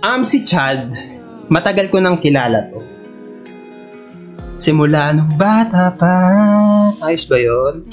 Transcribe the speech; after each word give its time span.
Um, 0.00 0.24
si 0.24 0.40
Chad, 0.48 0.96
matagal 1.52 1.92
ko 1.92 2.00
nang 2.00 2.24
kilala 2.24 2.72
to. 2.72 2.80
Simula 4.56 5.12
nung 5.12 5.36
bata 5.36 5.92
pa. 5.92 6.16
Ayos 7.04 7.28
ba 7.28 7.36
yun? 7.36 7.84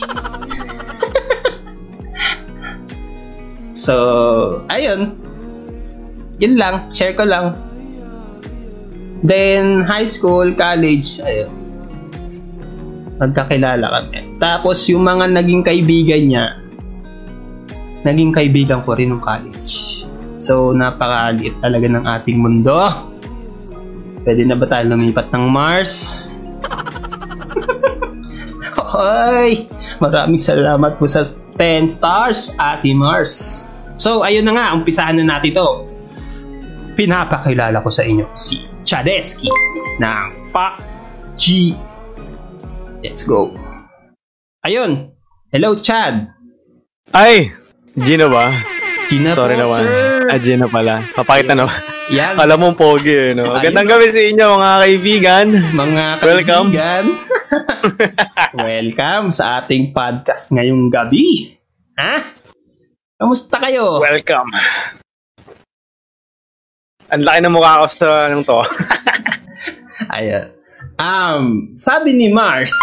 so, 3.76 3.96
ayun. 4.72 5.20
Yun 6.40 6.56
lang. 6.56 6.96
Share 6.96 7.12
ko 7.12 7.28
lang. 7.28 7.60
Then, 9.20 9.84
high 9.84 10.08
school, 10.08 10.56
college, 10.56 11.20
ayun. 11.20 11.52
Magkakilala 13.20 13.84
kami. 13.84 14.40
Tapos, 14.40 14.88
yung 14.88 15.04
mga 15.04 15.28
naging 15.36 15.60
kaibigan 15.60 16.24
niya, 16.24 16.46
naging 18.08 18.32
kaibigan 18.32 18.80
ko 18.88 18.96
rin 18.96 19.12
ng 19.12 19.20
college. 19.20 19.87
So, 20.48 20.72
napakaliit 20.72 21.60
talaga 21.60 21.92
ng 21.92 22.08
ating 22.08 22.40
mundo. 22.40 22.80
Pwede 24.24 24.48
na 24.48 24.56
ba 24.56 24.64
tayo 24.64 24.96
lumipat 24.96 25.28
ng 25.36 25.44
Mars? 25.44 26.24
Hoy! 28.96 29.68
Maraming 30.00 30.40
salamat 30.40 30.96
po 30.96 31.04
sa 31.04 31.36
10 31.60 31.92
stars, 31.92 32.56
Ate 32.56 32.96
Mars. 32.96 33.68
So, 34.00 34.24
ayun 34.24 34.48
na 34.48 34.56
nga, 34.56 34.72
umpisahan 34.72 35.20
na 35.20 35.28
natin 35.28 35.52
to. 35.52 35.84
Pinapakilala 36.96 37.84
ko 37.84 37.92
sa 37.92 38.08
inyo 38.08 38.32
si 38.32 38.64
Chadeski 38.88 39.52
ng 40.00 40.56
Pak 40.56 40.80
G. 41.36 41.76
Let's 43.04 43.28
go. 43.28 43.52
Ayun. 44.64 45.12
Hello, 45.52 45.76
Chad. 45.76 46.32
Ay! 47.12 47.52
Gino 48.00 48.32
ba? 48.32 48.77
Gina 49.08 49.32
Sorry 49.32 49.56
po, 49.56 49.64
naman. 49.64 49.80
sir. 49.80 50.28
Ah, 50.28 50.38
Gino 50.38 50.68
pala. 50.68 51.00
Papakita 51.16 51.56
na. 51.56 51.72
Yan, 52.08 52.36
Alam 52.36 52.58
mong 52.62 52.76
pogi, 52.76 53.12
eh, 53.12 53.32
no? 53.32 53.52
Ayun. 53.52 53.64
Gandang 53.64 53.88
gabi 53.90 54.12
sa 54.12 54.22
inyo, 54.22 54.46
mga 54.54 54.78
kaibigan. 54.82 55.48
mga 55.74 56.04
Welcome. 56.22 56.68
kaibigan. 56.72 57.06
Welcome 58.68 59.26
sa 59.32 59.60
ating 59.60 59.92
podcast 59.92 60.52
ngayong 60.52 60.88
gabi. 60.88 61.56
Ha? 61.96 62.36
Kamusta 63.16 63.60
kayo? 63.60 64.00
Welcome. 64.00 64.52
Ang 67.08 67.24
laki 67.24 67.40
ng 67.42 67.54
mukha 67.54 67.80
ko 67.80 67.88
sa 67.88 68.08
anong 68.28 68.44
to. 68.44 68.60
Ayan. 70.16 70.52
Um, 70.96 71.44
sabi 71.74 72.12
ni 72.12 72.28
Mars, 72.28 72.76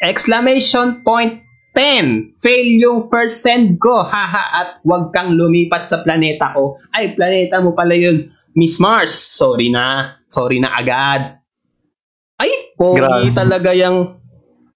exclamation 0.00 1.00
point 1.00 1.40
10. 1.80 2.36
Fail 2.36 2.76
yung 2.76 3.08
first 3.08 3.40
send 3.40 3.80
ko. 3.80 4.04
Haha 4.04 4.44
at 4.52 4.70
wag 4.84 5.16
kang 5.16 5.32
lumipat 5.32 5.88
sa 5.88 6.04
planeta 6.04 6.52
ko. 6.52 6.76
Ay, 6.92 7.16
planeta 7.16 7.64
mo 7.64 7.72
pala 7.72 7.96
yun. 7.96 8.28
Miss 8.52 8.76
Mars, 8.76 9.16
sorry 9.16 9.72
na. 9.72 10.20
Sorry 10.28 10.60
na 10.60 10.76
agad. 10.76 11.40
Ay, 12.36 12.76
pogi 12.76 13.00
talaga 13.32 13.72
yung... 13.72 14.20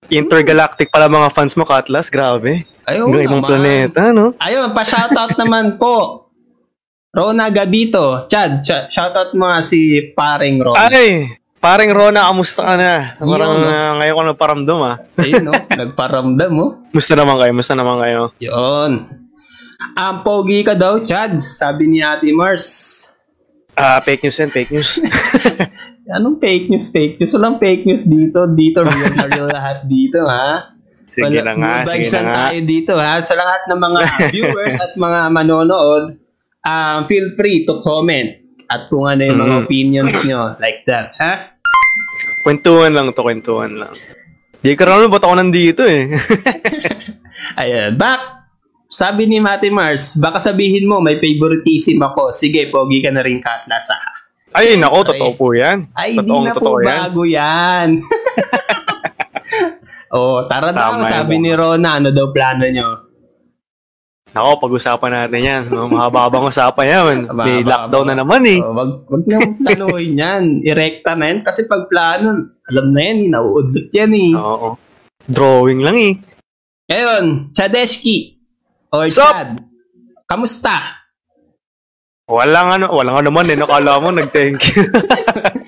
Intergalactic 0.09 0.89
pala 0.89 1.09
mga 1.09 1.33
fans 1.33 1.57
mo, 1.57 1.65
Katlas. 1.65 2.09
Grabe. 2.09 2.65
Ayun 2.85 3.09
Hanggang 3.09 3.25
ibang 3.25 3.41
naman. 3.41 3.51
planeta, 3.53 4.01
no? 4.13 4.37
Ayun, 4.37 4.73
pa-shoutout 4.73 5.33
naman 5.41 5.77
po. 5.77 6.29
Rona 7.09 7.49
Gabito. 7.49 8.29
Chad, 8.29 8.61
ch- 8.61 8.89
shoutout 8.89 9.33
mo 9.33 9.49
nga 9.49 9.61
si 9.65 10.13
paring 10.13 10.61
Ron. 10.61 10.77
Ay! 10.77 11.41
Paring 11.65 11.97
Rona, 11.97 12.29
kamusta 12.29 12.61
ka 12.61 12.75
na? 12.77 13.17
Parang 13.17 13.57
no? 13.57 13.65
ah, 13.65 13.93
ngayon 13.97 14.13
ko 14.13 14.23
nagparamdam, 14.29 14.79
ah. 14.85 14.97
Ayun, 15.17 15.43
no? 15.43 15.53
Nagparamdam 15.81 16.51
mo. 16.53 16.67
Musta 16.93 17.17
naman 17.17 17.41
kayo? 17.41 17.53
Musta 17.57 17.73
naman 17.73 18.05
kayo? 18.05 18.37
Yun. 18.37 18.93
Ang 19.97 20.17
pogi 20.21 20.61
ka 20.61 20.77
daw, 20.77 21.01
Chad. 21.01 21.41
Sabi 21.41 21.89
ni 21.89 22.05
Ate 22.05 22.29
Mars. 22.31 22.67
Ah, 23.73 23.97
fake 23.99 24.23
news 24.23 24.37
yan, 24.37 24.51
fake 24.53 24.71
news. 24.71 25.01
Anong 26.17 26.37
fake 26.37 26.69
news, 26.69 26.93
fake 26.93 27.17
news? 27.17 27.33
Walang 27.33 27.57
fake 27.57 27.89
news 27.89 28.05
dito. 28.05 28.45
Dito, 28.47 28.85
real 28.85 29.13
na 29.15 29.25
real 29.25 29.49
lahat 29.57 29.89
dito, 29.89 30.21
ha? 30.21 30.69
sige 31.07 31.31
Wala- 31.33 31.47
na 31.47 31.53
nga, 31.57 31.73
sige 31.89 32.05
na 32.05 32.13
lang 32.13 32.27
nga. 32.27 32.37
tayo 32.45 32.59
dito, 32.61 32.93
ha? 32.95 33.15
Sa 33.19 33.35
lahat 33.35 33.63
ng 33.67 33.81
mga 33.81 33.99
viewers 34.29 34.77
at 34.77 34.93
mga 34.95 35.21
manonood, 35.33 36.21
um, 36.61 36.97
feel 37.07 37.33
free 37.33 37.65
to 37.65 37.81
comment 37.81 38.37
at 38.67 38.85
kung 38.87 39.07
ano 39.07 39.23
yung 39.23 39.39
mga 39.39 39.57
Mhm. 39.57 39.65
opinions 39.65 40.17
nyo. 40.23 40.59
Like 40.59 40.85
that, 40.85 41.17
ha? 41.17 41.54
Kwentuhan 42.45 42.93
lang 42.93 43.09
to, 43.17 43.25
kwentuhan 43.25 43.73
lang. 43.73 43.97
Di 44.61 44.77
ka 44.77 44.85
rin 44.85 45.09
ba't 45.09 45.25
ako 45.25 45.35
nandito 45.37 45.81
eh. 45.85 46.13
Ayun. 47.61 47.97
Back, 47.97 48.21
sabi 48.93 49.25
ni 49.25 49.41
Mate 49.41 49.73
Mars, 49.73 50.17
baka 50.17 50.37
sabihin 50.37 50.85
mo 50.85 51.01
may 51.01 51.17
favoritism 51.17 52.05
ako. 52.05 52.37
Sige, 52.37 52.69
pogi 52.69 53.01
ka 53.01 53.09
na 53.13 53.25
rin, 53.25 53.41
Katlas, 53.41 53.89
ha? 53.93 54.01
Ay, 54.55 54.77
nako, 54.77 55.11
totoo 55.11 55.33
po 55.35 55.57
yan. 55.57 55.91
Ay, 55.99 56.15
hindi 56.15 56.31
na 56.31 56.55
po 56.55 56.79
yan. 56.79 56.87
bago 56.87 57.23
yan. 57.27 57.89
oh, 60.17 60.45
tara 60.47 60.71
daw, 60.71 61.01
sabi 61.05 61.41
yan. 61.41 61.43
ni 61.43 61.53
Rona, 61.53 62.01
ano 62.01 62.09
daw 62.13 62.31
plano 62.31 62.65
nyo? 62.69 63.04
Nako, 64.35 64.67
pag-usapan 64.67 65.11
natin 65.15 65.47
yan. 65.47 65.63
No, 65.71 65.87
Mahaba-habang 65.87 66.51
usapan 66.51 66.91
yan. 66.91 67.17
May 67.39 67.63
lockdown 67.63 68.11
na 68.11 68.19
naman 68.19 68.43
eh. 68.43 68.59
Oh, 68.59 68.75
wag, 68.75 69.07
wag 69.07 69.23
nang 69.31 69.95
yan. 69.95 70.59
Irekta 70.67 71.15
na 71.15 71.31
yan. 71.31 71.47
Kasi 71.47 71.71
pag 71.71 71.87
plano, 71.87 72.35
alam 72.67 72.87
na 72.91 73.01
yan, 73.01 73.31
nauudot 73.31 73.87
yan 73.95 74.11
eh. 74.11 74.35
Oo. 74.35 74.75
Drawing 75.31 75.87
lang 75.87 75.97
eh. 76.03 76.13
Ngayon, 76.91 77.55
Chadeski, 77.55 78.35
or 78.91 79.07
Sup? 79.07 79.23
Chad, 79.31 79.63
kamusta? 80.27 80.99
Walang 82.27 82.75
ano, 82.75 82.87
walang 82.91 83.23
ano 83.23 83.31
man 83.31 83.47
eh. 83.47 83.55
Nakala 83.55 84.03
mo, 84.03 84.11
nag-thank 84.11 84.59
you. 84.75 84.83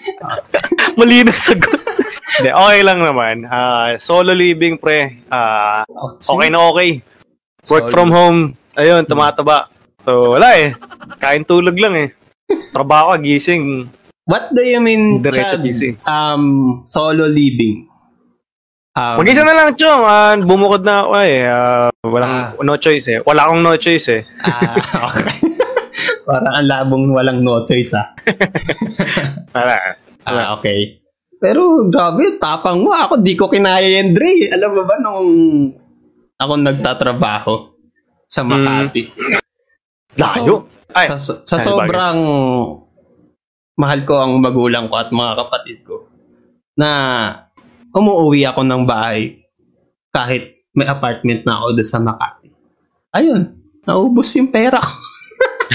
Mali 0.98 1.22
na 1.22 1.30
sagot. 1.30 1.78
Hindi, 2.42 2.50
okay 2.50 2.80
lang 2.82 2.98
naman. 2.98 3.46
Ah, 3.46 3.94
solo 4.02 4.34
living, 4.34 4.74
pre. 4.82 5.22
Oh, 5.30 6.18
okay 6.18 6.50
na 6.50 6.66
okay. 6.66 6.98
Work 7.66 7.90
from 7.90 8.14
home. 8.14 8.38
Ayun, 8.78 9.02
tumataba. 9.08 9.70
So, 10.06 10.38
wala 10.38 10.54
eh. 10.54 10.76
Kain 11.18 11.42
tulog 11.42 11.74
lang 11.74 11.94
eh. 11.98 12.08
Trabaho, 12.70 13.18
gising. 13.18 13.90
What 14.26 14.50
do 14.54 14.62
you 14.62 14.82
mean, 14.82 15.22
Diretso 15.22 15.58
Chad, 15.58 15.62
busy. 15.62 15.94
um, 16.02 16.82
solo 16.82 17.30
living? 17.30 17.86
Um, 18.96 19.22
Mag-isa 19.22 19.46
na 19.46 19.54
lang, 19.54 19.78
Chong. 19.78 20.02
Ah, 20.02 20.34
bumukod 20.34 20.82
na 20.82 21.06
ako 21.06 21.14
eh. 21.22 21.46
Ah, 21.46 21.90
walang, 22.02 22.58
no 22.58 22.74
choice 22.74 23.06
eh. 23.12 23.18
Wala 23.22 23.46
akong 23.46 23.62
no 23.62 23.78
choice 23.78 24.06
eh. 24.10 24.22
Ah, 24.42 25.14
okay. 25.14 25.36
Parang 26.26 26.54
ang 26.58 26.66
labong 26.66 27.14
walang 27.14 27.38
no 27.42 27.62
choice 27.62 27.94
ah. 27.94 28.14
Wala. 29.54 29.78
Ah, 30.26 30.58
okay. 30.58 30.98
Pero 31.38 31.86
grabe, 31.86 32.40
tapang 32.42 32.82
mo. 32.82 32.90
Ako 32.90 33.22
di 33.22 33.38
ko 33.38 33.46
kinaya 33.46 33.86
yan, 33.86 34.10
Dre. 34.10 34.50
Alam 34.50 34.70
mo 34.74 34.82
ba 34.82 34.96
nung 34.98 35.30
ako 36.36 36.52
nagtatrabaho 36.58 37.54
sa 38.24 38.42
Makati? 38.42 39.12
Layo. 40.14 40.68
Ay, 40.90 41.12
Sa, 41.12 41.18
sa 41.44 41.56
sobrang 41.58 42.18
mahal 43.74 44.00
ko 44.02 44.14
ang 44.16 44.40
magulang 44.40 44.88
ko 44.88 44.96
at 44.96 45.12
mga 45.12 45.32
kapatid 45.36 45.78
ko 45.82 46.08
na 46.72 46.90
umuwi 47.90 48.44
ako 48.44 48.64
ng 48.64 48.82
bahay 48.84 49.44
kahit 50.08 50.56
may 50.72 50.84
apartment 50.84 51.44
na 51.44 51.60
ako 51.60 51.66
doon 51.74 51.84
sa 51.86 52.00
Makati. 52.00 52.48
Ayun, 53.12 53.42
naubos 53.84 54.32
yung 54.34 54.48
pera 54.48 54.80
ko. 54.80 54.94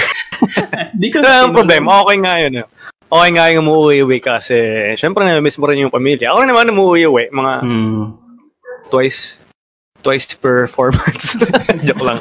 Di 1.02 1.10
ko 1.10 1.22
na 1.22 1.46
ang 1.46 1.54
problema. 1.54 2.02
Okay 2.02 2.18
nga 2.18 2.36
yun. 2.40 2.54
eh. 2.58 2.66
Okay 3.06 3.30
nga 3.30 3.46
yung 3.52 3.66
umuwi-uwi 3.68 4.18
kasi 4.18 4.58
syempre 4.96 5.22
na-miss 5.22 5.58
mo 5.58 5.68
rin 5.68 5.84
yung 5.84 5.94
pamilya. 5.94 6.32
Ako 6.32 6.38
rin 6.42 6.50
naman 6.50 6.72
umuwi-uwi 6.72 7.30
mga 7.30 7.54
Hmm. 7.62 8.18
twice 8.88 9.38
twice 10.02 10.28
per 10.34 10.66
four 10.66 10.90
months. 10.98 11.38
Joke 11.86 12.02
lang. 12.02 12.20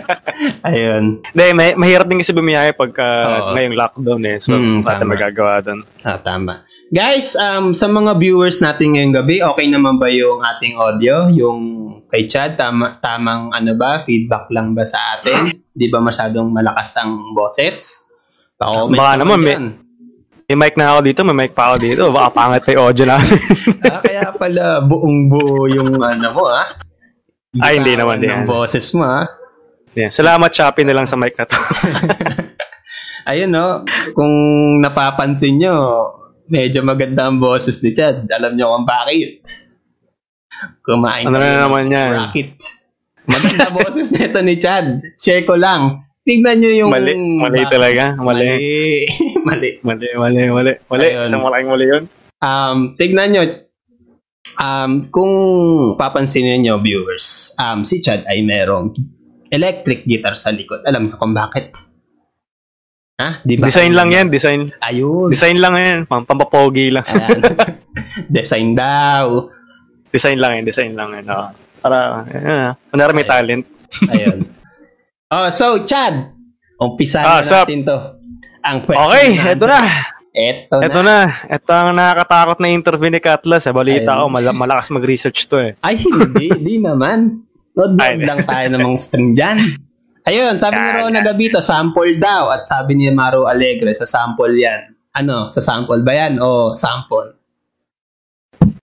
Ayun. 0.68 1.22
Hindi, 1.24 1.44
may, 1.52 1.72
mahirap 1.74 2.06
din 2.06 2.18
kasi 2.18 2.32
bumiyahe 2.32 2.72
pagka 2.72 3.04
Oo. 3.04 3.52
ngayong 3.54 3.76
lockdown 3.76 4.22
eh. 4.26 4.36
So, 4.38 4.52
Mm, 4.52 4.80
wala 4.80 4.98
tama. 4.98 5.10
magagawa 5.10 5.52
doon. 5.60 5.80
Ah, 6.00 6.16
tama. 6.16 6.54
Guys, 6.88 7.32
um, 7.34 7.72
sa 7.72 7.86
mga 7.86 8.16
viewers 8.16 8.60
natin 8.60 8.92
ngayong 8.92 9.14
gabi, 9.14 9.40
okay 9.40 9.64
naman 9.64 9.96
ba 9.96 10.06
yung 10.06 10.40
ating 10.42 10.76
audio? 10.76 11.24
Yung 11.26 11.60
kay 12.06 12.26
Chad, 12.26 12.54
tama, 12.54 13.00
tamang 13.00 13.48
ano 13.50 13.72
ba? 13.72 14.04
Feedback 14.04 14.48
lang 14.48 14.72
ba 14.72 14.82
sa 14.82 14.98
atin? 15.16 15.56
Di 15.72 15.88
ba 15.88 15.98
masyadong 15.98 16.48
malakas 16.48 16.92
ang 16.96 17.32
boses? 17.32 18.04
Pa-comment 18.56 18.98
Baka 18.98 19.14
naman, 19.18 19.38
may- 19.38 19.52
dyan. 19.52 19.66
May 20.44 20.58
mic 20.58 20.76
na 20.76 20.92
ako 20.92 21.00
dito, 21.00 21.20
may 21.24 21.36
mic 21.38 21.56
pa 21.56 21.72
ako 21.72 21.76
dito. 21.80 22.02
Baka 22.12 22.28
pangat 22.28 22.68
yung 22.68 22.84
audio 22.84 23.08
namin. 23.08 23.40
ah, 23.88 24.00
kaya 24.04 24.28
pala 24.36 24.64
buong 24.84 25.18
buo 25.26 25.64
yung 25.64 25.96
ano 25.96 26.28
mo, 26.28 26.44
ha? 26.44 26.76
Ay, 27.60 27.76
hindi 27.84 27.92
naman 28.00 28.16
din. 28.16 28.32
ng 28.32 28.48
boses 28.48 28.88
mo, 28.96 29.04
ha? 29.04 29.28
yeah. 29.92 30.08
Salamat, 30.08 30.48
Shopee 30.48 30.88
na 30.88 30.96
lang 30.96 31.04
sa 31.04 31.20
mic 31.20 31.36
na 31.36 31.44
to. 31.44 31.52
Ayun, 33.28 33.52
no? 33.52 33.84
Kung 34.16 34.32
napapansin 34.80 35.60
nyo, 35.60 35.76
medyo 36.48 36.80
maganda 36.80 37.28
ang 37.28 37.36
boses 37.36 37.84
ni 37.84 37.92
Chad. 37.92 38.24
Alam 38.32 38.56
nyo 38.56 38.72
kung 38.72 38.88
bakit. 38.88 39.44
Kumain 40.80 41.28
Ano 41.28 41.36
na 41.36 41.68
naman 41.68 41.92
yan? 41.92 42.32
Rocket. 42.32 42.56
Maganda 43.28 43.68
boses 43.70 44.10
nito 44.10 44.40
ni 44.40 44.56
Chad. 44.56 45.04
Share 45.20 45.44
ko 45.44 45.54
lang. 45.54 46.08
tignan 46.24 46.56
nyo 46.56 46.72
yung... 46.72 46.90
Mali, 46.90 47.12
mali 47.14 47.62
talaga. 47.68 48.16
Mali. 48.16 48.46
Mali. 49.48 49.82
Mali, 49.82 50.08
mali, 50.16 50.42
mali. 50.48 50.72
Mali, 50.88 51.06
Ayun. 51.10 51.26
isang 51.28 51.42
malaking 51.44 51.70
mali 51.70 51.86
yun. 51.90 52.04
Um, 52.42 52.94
tignan 52.96 53.28
nyo, 53.34 53.42
um, 54.56 55.06
kung 55.08 55.32
papansinin 55.94 56.60
nyo, 56.60 56.78
viewers, 56.78 57.52
um, 57.56 57.82
si 57.82 58.00
Chad 58.00 58.24
ay 58.24 58.40
merong 58.40 58.92
electric 59.48 60.04
guitar 60.04 60.32
sa 60.32 60.48
likod. 60.48 60.82
Alam 60.82 61.08
niyo 61.08 61.16
kung 61.16 61.32
bakit? 61.32 61.72
Ha? 63.20 63.44
Di 63.44 63.54
ba? 63.54 63.68
Design 63.68 63.92
lang 63.92 64.10
yan, 64.10 64.26
design. 64.28 64.72
Ayun. 64.80 65.30
Design 65.30 65.60
lang 65.60 65.74
yan, 65.76 65.98
pam 66.04 66.24
pampapogi 66.24 66.90
lang. 66.90 67.04
Design 68.32 68.74
daw. 68.74 69.46
Design 70.08 70.36
lang 70.36 70.60
yan, 70.60 70.64
design 70.64 70.92
lang 70.92 71.12
yan. 71.14 71.26
oo. 71.28 71.48
Para, 71.78 72.24
uh, 72.24 72.70
kunwari 72.88 73.12
may 73.12 73.26
talent. 73.26 73.64
Ayun. 74.08 74.46
Oh, 75.28 75.48
so, 75.48 75.84
Chad, 75.84 76.32
umpisa 76.76 77.20
Ah, 77.20 77.40
na 77.40 77.64
natin 77.64 77.84
to. 77.84 77.98
Ang 78.62 78.78
question 78.84 79.04
Okay, 79.06 79.28
eto 79.38 79.64
na. 79.66 79.80
Eto, 80.32 80.80
na. 80.80 80.88
na. 81.04 81.18
Ito 81.44 81.70
ang 81.70 81.92
nakakatakot 81.92 82.58
na 82.64 82.72
interview 82.72 83.12
ni 83.12 83.20
Katla. 83.20 83.60
Sa 83.60 83.76
balita 83.76 84.16
Ayun. 84.16 84.32
ko, 84.32 84.32
mal- 84.32 84.56
malakas 84.56 84.88
mag-research 84.88 85.44
to 85.44 85.60
eh. 85.60 85.72
Ay, 85.84 86.00
hindi. 86.00 86.48
Hindi 86.56 86.76
naman. 86.80 87.44
Ay, 88.00 88.20
lang 88.20 88.44
tayo 88.44 88.66
ng 88.72 88.80
mga 88.84 88.98
string 89.00 89.32
dyan. 89.36 89.56
Ayun, 90.28 90.56
sabi 90.56 90.76
ni 90.76 90.90
Rona. 90.92 91.20
Gabito, 91.20 91.60
sample 91.60 92.16
daw. 92.16 92.48
At 92.52 92.64
sabi 92.64 92.96
ni 92.96 93.08
Maro 93.12 93.44
Alegre, 93.44 93.92
sa 93.92 94.08
sample 94.08 94.56
yan. 94.56 94.92
Ano, 95.12 95.52
sa 95.52 95.60
sample 95.60 96.00
ba 96.00 96.12
yan? 96.16 96.40
O 96.40 96.72
sample? 96.72 97.36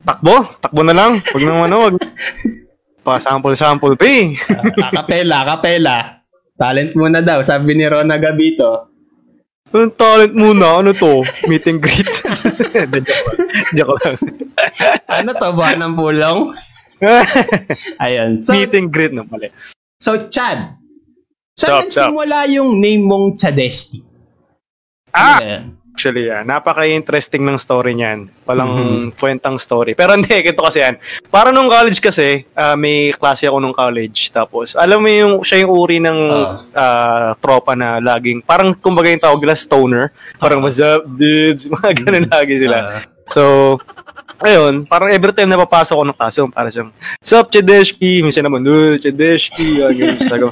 Takbo? 0.06 0.46
Takbo 0.62 0.82
na 0.86 0.94
lang. 0.94 1.18
Huwag 1.34 1.44
nang 1.46 1.66
ano. 1.66 1.98
Pa-sample-sample 3.02 3.98
pa 3.98 4.06
eh. 4.06 4.38
Uh, 4.38 4.86
akapela, 4.92 5.42
akapela. 5.42 5.98
Talent 6.60 6.92
muna 6.94 7.24
daw, 7.24 7.40
sabi 7.42 7.74
ni 7.74 7.88
Rona 7.88 8.20
Gabito. 8.20 8.92
Anong 9.70 9.94
talent 9.94 10.34
muna? 10.34 10.82
Ano 10.82 10.92
to? 10.92 11.22
Meet 11.46 11.66
and 11.70 11.78
greet. 11.78 12.10
Joke 13.78 14.02
lang. 14.02 14.18
Ano 15.06 15.30
to, 15.32 15.48
buwan 15.54 15.78
ng 15.78 15.94
pulong? 15.94 16.40
Ayun. 18.04 18.42
So, 18.42 18.58
Meet 18.58 18.74
and 18.76 18.90
greet 18.90 19.14
na 19.14 19.22
mali. 19.24 19.54
so 20.02 20.28
Chad, 20.28 20.80
saan 21.54 21.92
sup? 21.92 22.10
nagsimula 22.10 22.50
yung 22.50 22.82
name 22.82 23.06
mong 23.06 23.38
Chadeski? 23.38 24.02
Ah! 25.14 25.38
Ano 25.38 25.46
ba? 25.46 25.79
Actually, 26.00 26.32
ah, 26.32 26.48
napaka-interesting 26.48 27.44
ng 27.44 27.60
story 27.60 27.92
niyan. 27.92 28.32
Walang 28.48 28.72
Mhm. 28.72 29.20
kwentang 29.20 29.60
story. 29.60 30.00
Pero 30.00 30.16
hindi, 30.16 30.32
ito 30.32 30.64
kasi 30.64 30.80
yan. 30.80 30.96
Para 31.28 31.52
nung 31.52 31.68
college 31.68 32.00
kasi, 32.00 32.48
ah, 32.56 32.80
may 32.80 33.12
klase 33.12 33.52
ako 33.52 33.60
nung 33.60 33.76
college. 33.76 34.32
Tapos, 34.32 34.80
alam 34.80 35.04
mo 35.04 35.12
yung, 35.12 35.34
siya 35.44 35.68
yung 35.68 35.76
uri 35.76 36.00
ng 36.00 36.20
ah, 36.72 37.36
tropa 37.36 37.76
na 37.76 38.00
laging, 38.00 38.40
parang 38.40 38.72
kumbaga 38.72 39.12
yung 39.12 39.20
tawag 39.20 39.44
nila 39.44 39.60
stoner. 39.60 40.06
Parang, 40.40 40.64
what's 40.64 40.80
up, 40.80 41.04
dudes? 41.04 41.68
Mga 41.76 41.92
ganun 42.00 42.32
lagi 42.32 42.56
sila. 42.56 42.78
Ah, 42.80 43.04
So, 43.28 43.76
ayun, 44.40 44.84
parang 44.84 45.10
every 45.10 45.32
time 45.32 45.48
na 45.48 45.58
papasok 45.58 45.94
ako 45.94 46.06
ng 46.06 46.18
kaso, 46.18 46.40
parang 46.48 46.70
siyang, 46.70 46.92
Sup, 47.20 47.48
Chedeshki? 47.48 48.20
Minsan 48.20 48.44
naman, 48.44 48.64
uh, 48.64 48.96
Chedeshki. 48.96 49.80
Yan, 49.80 49.92
ganyan. 49.92 50.20
Sabi 50.22 50.40
ko, 50.42 50.50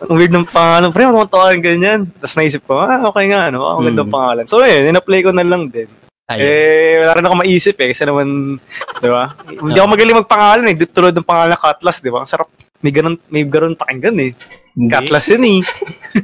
ang 0.00 0.16
weird 0.16 0.30
ng 0.30 0.44
pangalan. 0.44 0.88
Pre, 0.88 1.02
ano 1.02 1.24
tawagan 1.24 1.60
ganyan? 1.60 2.00
Tapos 2.14 2.34
naisip 2.34 2.62
ko, 2.64 2.78
ah, 2.78 3.04
okay 3.04 3.28
nga, 3.28 3.48
ano, 3.48 3.64
ang 3.66 3.84
gandang 3.84 4.08
Mm. 4.08 4.14
pangalan. 4.14 4.44
So, 4.44 4.60
ayun, 4.60 4.88
in-apply 4.88 5.20
ko 5.20 5.30
na 5.30 5.42
lang 5.42 5.68
din. 5.68 5.88
ayun. 6.30 6.46
Eh, 6.46 6.94
wala 7.02 7.12
rin 7.12 7.26
ako 7.26 7.34
maisip 7.36 7.74
eh. 7.76 7.90
Kasi 7.90 8.06
naman, 8.06 8.54
di 8.96 9.10
ba? 9.10 9.34
Hindi 9.44 9.74
ako 9.74 9.88
magaling 9.90 10.18
magpangalan 10.22 10.70
eh. 10.70 10.76
Tulad 10.86 11.10
ng 11.10 11.26
pangalan 11.26 11.50
na 11.50 11.58
Katlas, 11.58 11.98
di 11.98 12.06
ba? 12.06 12.22
Ang 12.22 12.30
sarap. 12.30 12.46
May 12.80 12.94
ganun, 12.94 13.18
may 13.26 13.42
ganun 13.42 13.74
pakinggan 13.74 14.14
eh. 14.16 14.32
Hindi. 14.70 14.88
Katlas 14.94 15.26
yun 15.26 15.42
eh. 15.42 15.58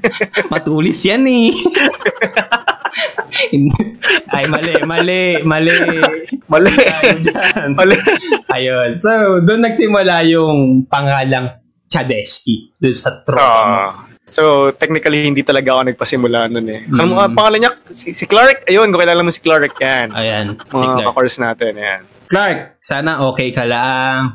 Matulis 0.55 1.03
yan 1.03 1.27
eh. 1.27 1.51
Ay, 4.31 4.45
mali, 4.49 4.73
mali, 4.85 5.23
mali. 5.43 5.77
Mali. 6.47 6.73
Mali. 7.75 7.97
Ayun. 8.51 8.91
So, 8.97 9.43
doon 9.43 9.67
nagsimula 9.67 10.23
yung 10.27 10.87
pangalang 10.87 11.59
Chadeski. 11.87 12.75
Doon 12.79 12.97
sa 12.97 13.23
tropa 13.23 13.41
mo. 13.41 13.77
Ah. 13.77 13.91
so, 14.27 14.71
technically, 14.75 15.23
hindi 15.27 15.47
talaga 15.47 15.77
ako 15.77 15.81
nagpasimula 15.87 16.51
nun 16.51 16.67
eh. 16.67 16.81
Mm. 16.87 17.15
mga 17.15 17.27
pangalan 17.35 17.59
niya? 17.63 17.73
Si, 17.95 18.11
si 18.13 18.25
Clark? 18.27 18.67
Ayun, 18.67 18.91
kung 18.91 19.03
kilala 19.03 19.23
mo 19.23 19.31
si 19.31 19.43
Clark 19.43 19.75
yan. 19.79 20.11
Ayan. 20.13 20.59
Si 20.59 20.75
Mga 20.75 20.83
Clark. 20.83 21.07
ka-course 21.11 21.39
natin, 21.39 21.73
yan. 21.79 22.01
Clark, 22.27 22.59
sana 22.83 23.23
okay 23.23 23.55
ka 23.55 23.63
lang. 23.63 24.35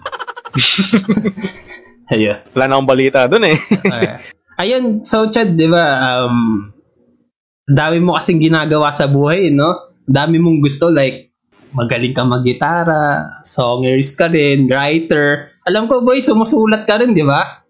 Ayun. 2.11 2.39
Wala 2.55 2.63
na 2.67 2.73
akong 2.75 2.91
balita 2.91 3.27
dun 3.27 3.47
eh. 3.47 3.57
Ay- 3.87 4.19
Ayun, 4.61 5.01
so 5.01 5.25
Chad, 5.33 5.57
di 5.57 5.65
ba, 5.65 5.83
um, 6.21 6.69
dami 7.71 8.03
mo 8.03 8.19
kasing 8.19 8.43
ginagawa 8.43 8.91
sa 8.91 9.07
buhay, 9.07 9.47
no? 9.49 9.95
Dami 10.03 10.37
mong 10.43 10.59
gusto, 10.59 10.91
like, 10.91 11.31
magaling 11.71 12.11
ka 12.11 12.27
mag-gitara, 12.27 13.39
songers 13.47 14.13
ka 14.19 14.27
rin, 14.27 14.67
writer. 14.67 15.55
Alam 15.63 15.87
ko, 15.87 16.03
boy, 16.03 16.19
sumusulat 16.19 16.83
ka 16.83 16.99
rin, 16.99 17.15
di 17.15 17.23
ba? 17.23 17.63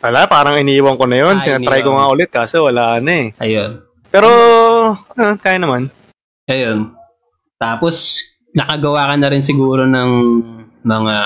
Wala, 0.00 0.24
parang 0.24 0.56
iniiwan 0.56 0.96
ko 0.96 1.04
na 1.04 1.16
yun. 1.20 1.36
Ah, 1.36 1.44
Tinatry 1.44 1.84
ko 1.84 1.92
nga 1.92 2.08
ulit 2.08 2.32
kaso 2.32 2.64
wala 2.64 2.96
na 3.04 3.28
eh. 3.28 3.36
Ayun. 3.36 3.84
Pero, 4.08 4.28
ah, 4.96 5.36
kaya 5.36 5.60
naman. 5.60 5.92
Ayun. 6.48 6.96
Tapos, 7.60 8.24
nakagawa 8.56 9.12
ka 9.12 9.14
na 9.20 9.28
rin 9.28 9.44
siguro 9.44 9.84
ng 9.84 10.10
mga 10.80 11.16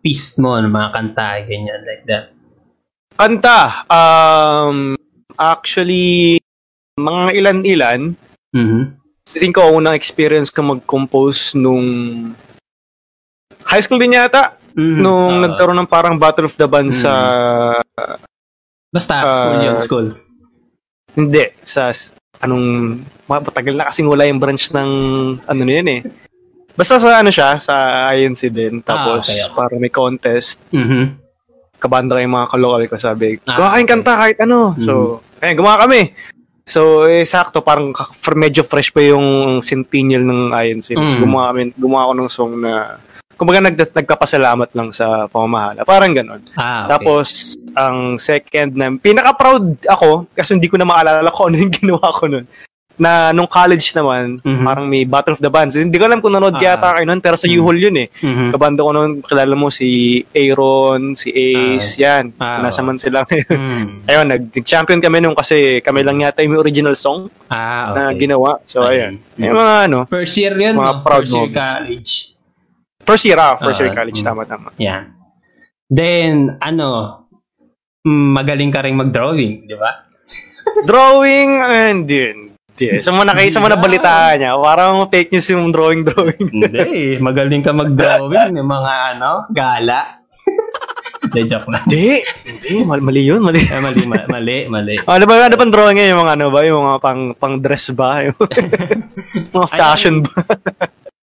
piece 0.00 0.40
mo, 0.40 0.56
ng 0.56 0.72
mga 0.72 0.88
kanta, 0.96 1.44
ganyan, 1.44 1.84
like 1.84 2.04
that. 2.08 2.32
Kanta, 3.20 3.84
um, 3.92 4.96
actually, 5.36 6.39
mga 7.00 7.22
ilan-ilan, 7.34 8.02
Mhm. 8.50 8.98
Tingin 9.30 9.54
ko, 9.54 9.62
unang 9.70 9.94
experience 9.94 10.50
ko 10.50 10.64
mag-compose 10.64 11.54
nung 11.54 11.86
high 13.62 13.78
school 13.78 14.00
din 14.00 14.18
yata. 14.18 14.58
Mhm. 14.74 14.96
Nung 14.98 15.34
Oo. 15.38 15.42
nagkaroon 15.46 15.78
ng 15.78 15.90
parang 15.90 16.18
Battle 16.18 16.50
of 16.50 16.58
the 16.58 16.66
Bands 16.66 16.98
sa... 16.98 17.12
Basta, 18.90 19.14
school 19.22 19.54
Ah, 19.54 19.62
yun, 19.62 19.78
school. 19.78 20.06
Hindi, 21.14 21.46
sa... 21.62 21.94
Anong... 22.42 22.98
Matagal 23.30 23.78
na 23.78 23.86
kasing 23.92 24.10
wala 24.10 24.26
yung 24.26 24.42
branch 24.42 24.74
ng... 24.74 24.90
Ano 25.46 25.60
na 25.62 25.72
yun 25.78 25.88
eh. 25.90 26.00
Basta 26.74 26.98
sa 26.98 27.22
ano 27.22 27.30
siya, 27.30 27.60
sa 27.62 27.74
INC 28.10 28.50
din. 28.50 28.82
Tapos, 28.82 29.30
okay, 29.30 29.46
okay. 29.46 29.54
parang 29.54 29.78
may 29.78 29.92
contest. 29.92 30.58
Mhm. 30.74 31.22
Kabanda 31.78 32.18
yung 32.18 32.34
mga 32.34 32.50
kalokal 32.50 32.82
ko. 32.90 32.96
Sabi, 32.98 33.38
Ah, 33.46 33.78
okay. 33.78 33.86
kanta 33.86 34.12
kahit 34.16 34.38
ano. 34.42 34.74
So, 34.82 35.22
ayun, 35.38 35.54
gumawa 35.62 35.86
kami. 35.86 36.10
So, 36.70 37.02
eh, 37.10 37.26
sakto, 37.26 37.66
parang 37.66 37.90
for 38.14 38.38
medyo 38.38 38.62
fresh 38.62 38.94
pa 38.94 39.02
yung 39.02 39.58
centennial 39.66 40.22
ng 40.22 40.54
INC. 40.54 40.94
Mm. 40.94 41.18
gumawa, 41.18 41.50
kami, 41.50 41.74
gumawa 41.74 42.02
ako 42.06 42.14
ng 42.14 42.30
song 42.30 42.52
na, 42.62 42.72
kumbaga 43.34 43.58
nag, 43.58 43.74
nagkapasalamat 43.74 44.70
lang 44.78 44.94
sa 44.94 45.26
pamamahala. 45.26 45.82
Parang 45.82 46.14
ganon. 46.14 46.38
Ah, 46.54 46.86
okay. 46.86 46.90
Tapos, 46.94 47.26
ang 47.74 48.22
second 48.22 48.70
na, 48.78 48.86
pinaka-proud 48.94 49.82
ako, 49.90 50.30
kasi 50.30 50.54
hindi 50.54 50.70
ko 50.70 50.78
na 50.78 50.86
maalala 50.86 51.26
kung 51.34 51.50
ano 51.50 51.58
yung 51.58 51.74
ginawa 51.82 52.06
ko 52.14 52.30
nun. 52.30 52.46
Na 52.96 53.30
nung 53.30 53.46
college 53.46 53.92
naman, 53.92 54.38
Mhm. 54.38 54.60
parang 54.60 54.84
may 54.84 55.04
Battle 55.04 55.32
of 55.32 55.40
the 55.40 55.48
Bands. 55.48 55.72
Hindi 55.72 55.94
ko 55.94 56.04
alam 56.04 56.18
kung 56.18 56.30
nanood 56.30 56.52
Ah. 56.52 56.62
yata 56.62 56.92
kayo 56.92 57.04
nun, 57.04 57.18
pero 57.18 57.32
sa 57.34 57.44
Mhm. 57.44 57.56
U-Hall 57.56 57.78
yun 57.80 57.96
eh. 57.96 58.08
Mhm. 58.12 58.50
Kabanda 58.50 58.80
ko 58.80 58.90
noon, 58.90 59.10
kilala 59.20 59.54
mo 59.54 59.68
si 59.68 59.88
Aaron, 60.30 61.14
si 61.14 61.30
Ace, 61.30 61.96
yan. 61.96 62.36
Ah, 62.36 62.60
Nasa 62.60 62.80
man 62.80 62.96
sila 62.96 63.22
ngayon. 63.22 63.48
Mhm. 63.48 63.88
Ayun, 64.10 64.26
nag- 64.26 64.50
nag-champion 64.52 64.98
kami 64.98 65.16
nung 65.18 65.32
kasi 65.32 65.80
kami 65.80 66.02
lang 66.02 66.18
yata 66.18 66.40
yung 66.40 66.56
original 66.56 66.92
song 66.92 67.32
Ah, 67.46 67.90
na 67.90 68.02
okay. 68.08 68.24
ginawa. 68.24 68.60
So, 68.64 68.82
Ayun. 68.82 69.16
ayun. 69.16 69.48
Yung 69.48 69.56
mga 69.56 69.76
ano, 69.86 69.98
First 70.06 70.36
year 70.36 70.52
yun, 70.52 70.74
Mga 70.74 70.92
no? 70.92 71.00
proud 71.00 71.24
First 71.24 71.32
year 71.32 71.46
moments. 71.46 71.72
college. 71.74 72.12
first 73.00 73.24
year 73.24 73.38
ah, 73.38 73.56
first 73.56 73.80
year 73.80 73.90
Ah, 73.90 73.96
college, 73.96 74.20
mm. 74.20 74.22
tama, 74.22 74.42
tama. 74.44 74.68
Yan. 74.76 75.16
Then, 75.88 76.60
ano, 76.60 76.88
mm, 78.04 78.28
magaling 78.30 78.70
ka 78.70 78.84
rin 78.84 78.94
mag-drawing, 78.94 79.64
di 79.64 79.74
ba? 79.74 79.90
Drawing, 80.80 81.50
and 81.60 82.04
yun. 82.04 82.49
Hindi. 82.80 83.04
Sa 83.04 83.12
mga 83.12 83.28
nakaisa 83.28 83.60
mo 83.60 83.68
na 83.68 83.76
balitaan 83.76 84.40
niya, 84.40 84.56
parang 84.56 85.04
fake 85.12 85.36
news 85.36 85.48
yung 85.52 85.68
drawing-drawing. 85.68 86.48
Hindi, 86.48 87.20
magaling 87.20 87.60
ka 87.60 87.76
mag-drawing 87.76 88.56
ng 88.56 88.64
mga, 88.64 88.92
ano, 89.16 89.44
gala. 89.52 90.00
Hindi, 91.20 91.40
joke 91.46 91.68
lang. 91.68 91.84
Hindi, 91.84 92.24
hindi, 92.48 92.72
mali, 92.82 93.02
mali 93.04 93.22
yun, 93.22 93.44
mali. 93.44 93.60
Eh, 93.60 93.78
mali, 93.78 94.02
ma- 94.08 94.26
mali, 94.26 94.66
mali. 94.66 94.96
Ano 95.04 95.24
ba, 95.28 95.46
ano 95.46 95.54
bang 95.54 95.70
drawing 95.70 95.96
ngayon? 96.00 96.10
Yung 96.16 96.22
mga 96.24 96.34
ano 96.34 96.46
ba? 96.48 96.60
Yung 96.64 96.82
mga 96.88 96.98
pang, 97.04 97.22
pang 97.36 97.54
dress 97.60 97.92
ba? 97.92 98.10
Yung 98.24 98.34
mga 99.52 99.68
fashion 99.68 100.24
ba? 100.24 100.32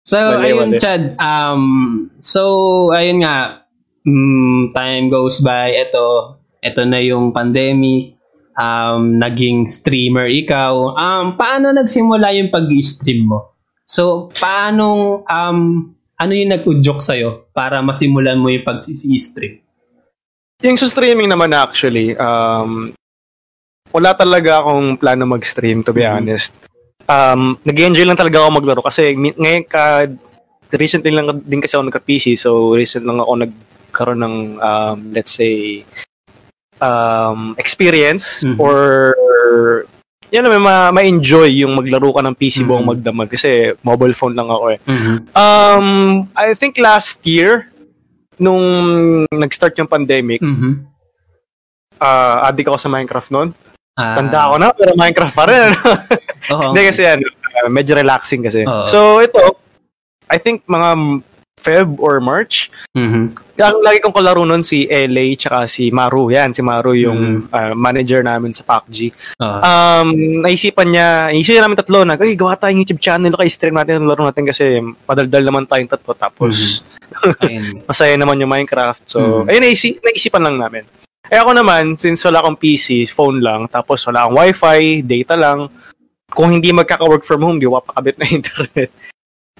So, 0.05 0.15
Mali, 0.15 0.53
ayun, 0.53 0.77
mali. 0.77 0.79
Chad. 0.79 1.17
Um, 1.17 1.63
so, 2.21 2.41
ayun 2.93 3.25
nga, 3.25 3.67
mm, 4.05 4.71
time 4.73 5.05
goes 5.09 5.41
by, 5.41 5.73
eto, 5.73 6.37
eto 6.61 6.85
na 6.85 7.01
yung 7.01 7.33
pandemic, 7.33 8.20
um, 8.57 9.19
naging 9.19 9.67
streamer 9.67 10.27
ikaw. 10.27 10.95
Um, 10.95 11.35
paano 11.39 11.71
nagsimula 11.71 12.35
yung 12.35 12.49
pag-stream 12.51 13.27
mo? 13.27 13.55
So, 13.85 14.31
paano, 14.31 15.21
um, 15.27 15.91
ano 16.15 16.31
yung 16.31 16.53
nag-udyok 16.53 16.99
sa'yo 17.01 17.51
para 17.51 17.83
masimulan 17.83 18.39
mo 18.39 18.47
yung 18.47 18.63
pag-stream? 18.63 19.59
Yung 20.61 20.77
sa 20.77 20.87
streaming 20.87 21.27
naman 21.27 21.51
actually, 21.57 22.13
um, 22.15 22.93
wala 23.91 24.13
talaga 24.13 24.61
akong 24.61 24.95
plano 25.01 25.25
mag-stream, 25.25 25.83
to 25.83 25.91
be 25.91 26.05
Mhm. 26.05 26.13
honest. 26.13 26.53
Um, 27.09 27.57
nag-enjoy 27.65 28.05
lang 28.07 28.15
talaga 28.15 28.45
ako 28.45 28.49
maglaro 28.61 28.81
kasi 28.85 29.11
ngayon 29.17 29.65
ka, 29.67 30.07
recently 30.71 31.11
lang 31.11 31.27
din 31.43 31.59
kasi 31.59 31.75
ako 31.75 31.91
nagka-PC, 31.91 32.39
so 32.39 32.71
recent 32.71 33.03
lang 33.03 33.19
ako 33.19 33.43
nagkaroon 33.43 34.21
ng, 34.23 34.35
um, 34.61 34.97
let's 35.11 35.35
say, 35.35 35.83
um, 36.81 37.53
experience 37.55 38.41
Mhm. 38.43 38.57
or 38.57 38.75
yan 40.31 40.47
naman, 40.47 40.63
ma- 40.63 40.91
ma-enjoy 40.91 41.51
yung 41.59 41.75
maglaro 41.75 42.15
ka 42.15 42.23
ng 42.23 42.35
PC 42.35 42.63
buong 42.63 42.81
Mhm. 42.81 42.91
magdamag 42.95 43.29
kasi 43.29 43.75
mobile 43.83 44.15
phone 44.15 44.33
lang 44.33 44.47
ako 44.47 44.65
eh. 44.71 44.79
Mhm. 44.81 45.15
Um, 45.31 45.87
I 46.33 46.55
think 46.55 46.79
last 46.79 47.19
year, 47.23 47.67
nung 48.39 48.63
nag-start 49.27 49.75
yung 49.75 49.91
pandemic, 49.91 50.39
Mhm. 50.39 50.87
uh, 51.99 52.47
addict 52.47 52.67
ako 52.67 52.79
sa 52.79 52.89
Minecraft 52.89 53.29
noon. 53.29 53.49
Ah, 53.91 54.15
Tanda 54.15 54.47
ako 54.47 54.55
na, 54.55 54.67
pero 54.71 54.91
Minecraft 54.95 55.35
pa 55.35 55.45
rin. 55.45 55.59
ano? 55.67 55.75
Hindi 56.71 56.81
kasi 56.87 57.03
ano, 57.03 57.27
uh, 57.27 57.69
medyo 57.69 57.91
relaxing 57.91 58.41
kasi. 58.41 58.63
Oo. 58.63 58.87
So 58.87 59.19
ito, 59.19 59.59
I 60.31 60.39
think 60.39 60.63
mga 60.63 60.95
Feb 61.61 62.01
or 62.01 62.17
March, 62.17 62.73
Mhm. 62.91 63.37
ang 63.55 63.77
lagi 63.79 64.01
kong 64.01 64.11
kalaro 64.11 64.41
nun 64.41 64.65
si 64.65 64.89
LA 64.89 65.37
tsaka 65.37 65.69
si 65.69 65.93
Maru. 65.93 66.27
Yan, 66.27 66.49
si 66.49 66.59
Maru 66.59 66.91
yung 66.91 67.45
uh, 67.47 67.71
manager 67.71 68.19
namin 68.19 68.49
sa 68.49 68.65
PUBG. 68.65 69.13
Oo. 69.37 69.59
Um, 69.61 70.07
naisipan 70.41 70.89
niya, 70.89 71.29
naisipan 71.29 71.61
namin 71.63 71.77
tatlo 71.77 72.01
na, 72.01 72.17
ay, 72.17 72.33
gawa 72.33 72.57
tayong 72.57 72.81
YouTube 72.81 72.97
channel, 72.99 73.31
kay 73.31 73.47
stream 73.47 73.77
natin 73.77 74.01
ang 74.01 74.09
laro 74.09 74.25
natin 74.25 74.43
kasi 74.43 74.65
padaldal 75.05 75.45
naman 75.45 75.63
tayong 75.63 75.87
tatlo. 75.87 76.11
Tapos, 76.11 76.81
Ayun. 77.39 77.85
masaya 77.89 78.17
naman 78.17 78.41
yung 78.41 78.49
Minecraft. 78.49 79.05
So, 79.05 79.45
Mhm. 79.45 79.47
ayun, 79.47 79.63
naisi- 79.63 79.99
naisipan 79.99 80.41
lang 80.41 80.57
namin. 80.57 80.83
Eh 81.29 81.37
ako 81.37 81.53
naman, 81.53 81.95
since 81.95 82.25
wala 82.25 82.41
akong 82.41 82.57
PC, 82.57 83.05
phone 83.05 83.39
lang, 83.39 83.69
tapos 83.69 84.01
wala 84.03 84.25
akong 84.25 84.35
wifi, 84.35 84.79
data 84.99 85.37
lang, 85.37 85.69
kung 86.27 86.49
hindi 86.49 86.71
magkaka-work 86.71 87.21
from 87.21 87.39
home, 87.41 87.55
di 87.55 87.67
ko 87.67 87.77
papakabit 87.77 88.17
na 88.17 88.25
internet. 88.33 88.89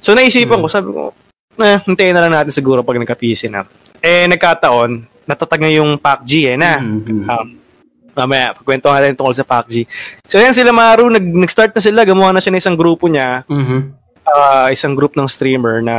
So, 0.02 0.12
naisipan 0.12 0.58
Mhm. 0.58 0.64
ko, 0.64 0.68
sabi 0.68 0.90
ko, 0.90 1.14
eh, 1.58 1.80
hintayin 1.84 2.16
na 2.16 2.24
lang 2.24 2.34
natin 2.34 2.54
siguro 2.54 2.80
pag 2.82 2.96
nagka-PC 2.96 3.52
na. 3.52 3.68
Eh, 4.00 4.26
nagkataon, 4.28 4.92
natatag 5.28 5.62
na 5.62 5.72
yung 5.72 6.00
PUBG 6.00 6.32
eh 6.50 6.58
na. 6.58 6.80
Mhm. 6.80 7.28
Um, 7.28 7.48
mamaya, 8.12 8.52
pagkwento 8.52 8.92
natin 8.92 9.16
tungkol 9.16 9.36
sa 9.36 9.48
PUBG. 9.48 9.88
So, 10.28 10.40
yan 10.40 10.52
sila 10.52 10.72
Maru, 10.72 11.08
nag- 11.08 11.38
nag-start 11.38 11.72
na 11.72 11.82
sila, 11.82 12.04
gumawa 12.04 12.36
na 12.36 12.42
siya 12.42 12.52
ng 12.52 12.62
isang 12.62 12.76
grupo 12.76 13.08
niya, 13.08 13.44
Mhm. 13.48 13.80
ah, 14.28 14.68
isang 14.68 14.96
group 14.96 15.16
ng 15.16 15.28
streamer 15.28 15.80
na 15.84 15.96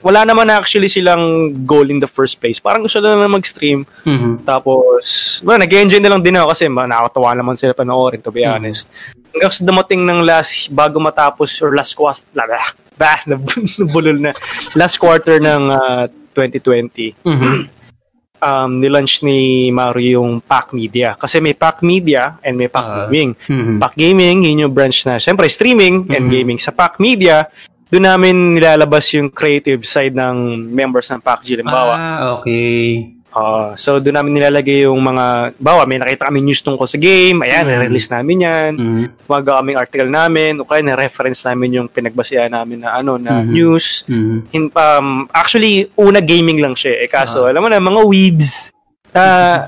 wala 0.00 0.24
naman 0.24 0.48
actually 0.48 0.88
silang 0.88 1.52
goal 1.68 1.88
in 1.92 2.00
the 2.00 2.08
first 2.08 2.40
place. 2.40 2.56
Parang 2.56 2.80
gusto 2.80 3.00
lang 3.04 3.20
na 3.20 3.28
mag-stream. 3.28 3.84
Mhm. 4.04 4.44
Tapos, 4.48 5.04
well, 5.44 5.60
nag-enjoy 5.60 6.00
na 6.00 6.08
lang 6.08 6.24
din 6.24 6.36
ako 6.40 6.56
kasi 6.56 6.68
nakakatawa 6.68 7.36
naman 7.36 7.56
sila 7.56 7.76
panoorin, 7.76 8.20
to 8.20 8.32
be 8.32 8.44
Mhm. 8.44 8.50
honest. 8.50 8.88
Hanggang 9.30 9.52
sa 9.52 9.62
dumating 9.62 10.02
ng 10.02 10.24
last, 10.24 10.72
bago 10.72 10.98
matapos, 10.98 11.60
or 11.60 11.76
last 11.76 11.94
bah, 12.32 12.74
bah, 13.00 13.24
nab- 13.30 13.48
nabulol 13.80 14.20
na, 14.20 14.30
last 14.74 15.00
quarter 15.00 15.40
ng 15.40 15.62
ah, 15.70 16.04
2020, 16.30 17.16
Mhm. 17.24 17.54
um, 18.38 18.70
nilaunch 18.76 19.20
ni 19.20 19.38
Mario 19.70 20.20
yung 20.20 20.38
Pack 20.38 20.72
Media. 20.72 21.12
Kasi 21.14 21.40
may 21.40 21.52
Pack 21.52 21.80
Media 21.82 22.36
and 22.40 22.54
may 22.54 22.68
Pack 22.68 22.84
Ah. 22.84 22.96
Gaming. 23.02 23.32
Mhm. 23.40 23.76
Pack 23.78 23.94
Gaming, 23.94 24.44
yun 24.44 24.64
yung 24.64 24.74
branch 24.74 25.04
na, 25.04 25.16
syempre, 25.16 25.48
streaming 25.48 26.04
and 26.08 26.28
Mhm. 26.28 26.30
gaming. 26.30 26.58
Sa 26.58 26.70
Pack 26.70 26.96
Media, 26.98 27.48
doon 27.88 28.06
namin 28.06 28.34
nilalabas 28.54 29.10
yung 29.12 29.28
creative 29.28 29.82
side 29.82 30.14
ng 30.14 30.36
members 30.70 31.10
ng 31.10 31.18
Pack 31.18 31.42
G. 31.42 31.58
Limbawa, 31.58 31.92
Ah, 31.92 32.18
okay. 32.36 33.10
Ah, 33.30 33.78
so 33.78 34.02
doon 34.02 34.18
namin 34.18 34.34
nilalagay 34.34 34.90
yung 34.90 34.98
mga, 34.98 35.54
bawa 35.54 35.86
may 35.86 36.02
nakita 36.02 36.26
kami 36.26 36.42
news 36.42 36.58
tungkol 36.60 36.82
sa 36.82 36.98
game, 36.98 37.46
ayan, 37.46 37.62
Mm. 37.62 37.78
release 37.86 38.10
namin 38.10 38.36
yan. 38.42 38.70
Mhm. 38.74 39.04
Magawa 39.30 39.62
kaming 39.62 39.78
article 39.78 40.10
namin, 40.10 40.58
o 40.58 40.66
kaya 40.66 40.82
na-reference 40.82 41.46
namin 41.46 41.78
yung 41.78 41.86
pinagbasihan 41.86 42.50
namin 42.50 42.82
na 42.82 42.98
ano 42.98 43.14
na 43.16 43.38
Mhm. 43.38 43.46
news. 43.46 44.02
Mhm. 44.10 44.36
Hin, 44.50 44.64
um, 44.68 45.08
actually, 45.30 45.86
una 45.94 46.18
gaming 46.18 46.58
lang 46.58 46.74
siya 46.74 46.98
eh. 46.98 47.06
Kaso, 47.06 47.46
Ah. 47.46 47.54
alam 47.54 47.62
mo 47.62 47.70
na, 47.70 47.78
mga 47.78 48.02
weebs, 48.02 48.74
na, 49.14 49.22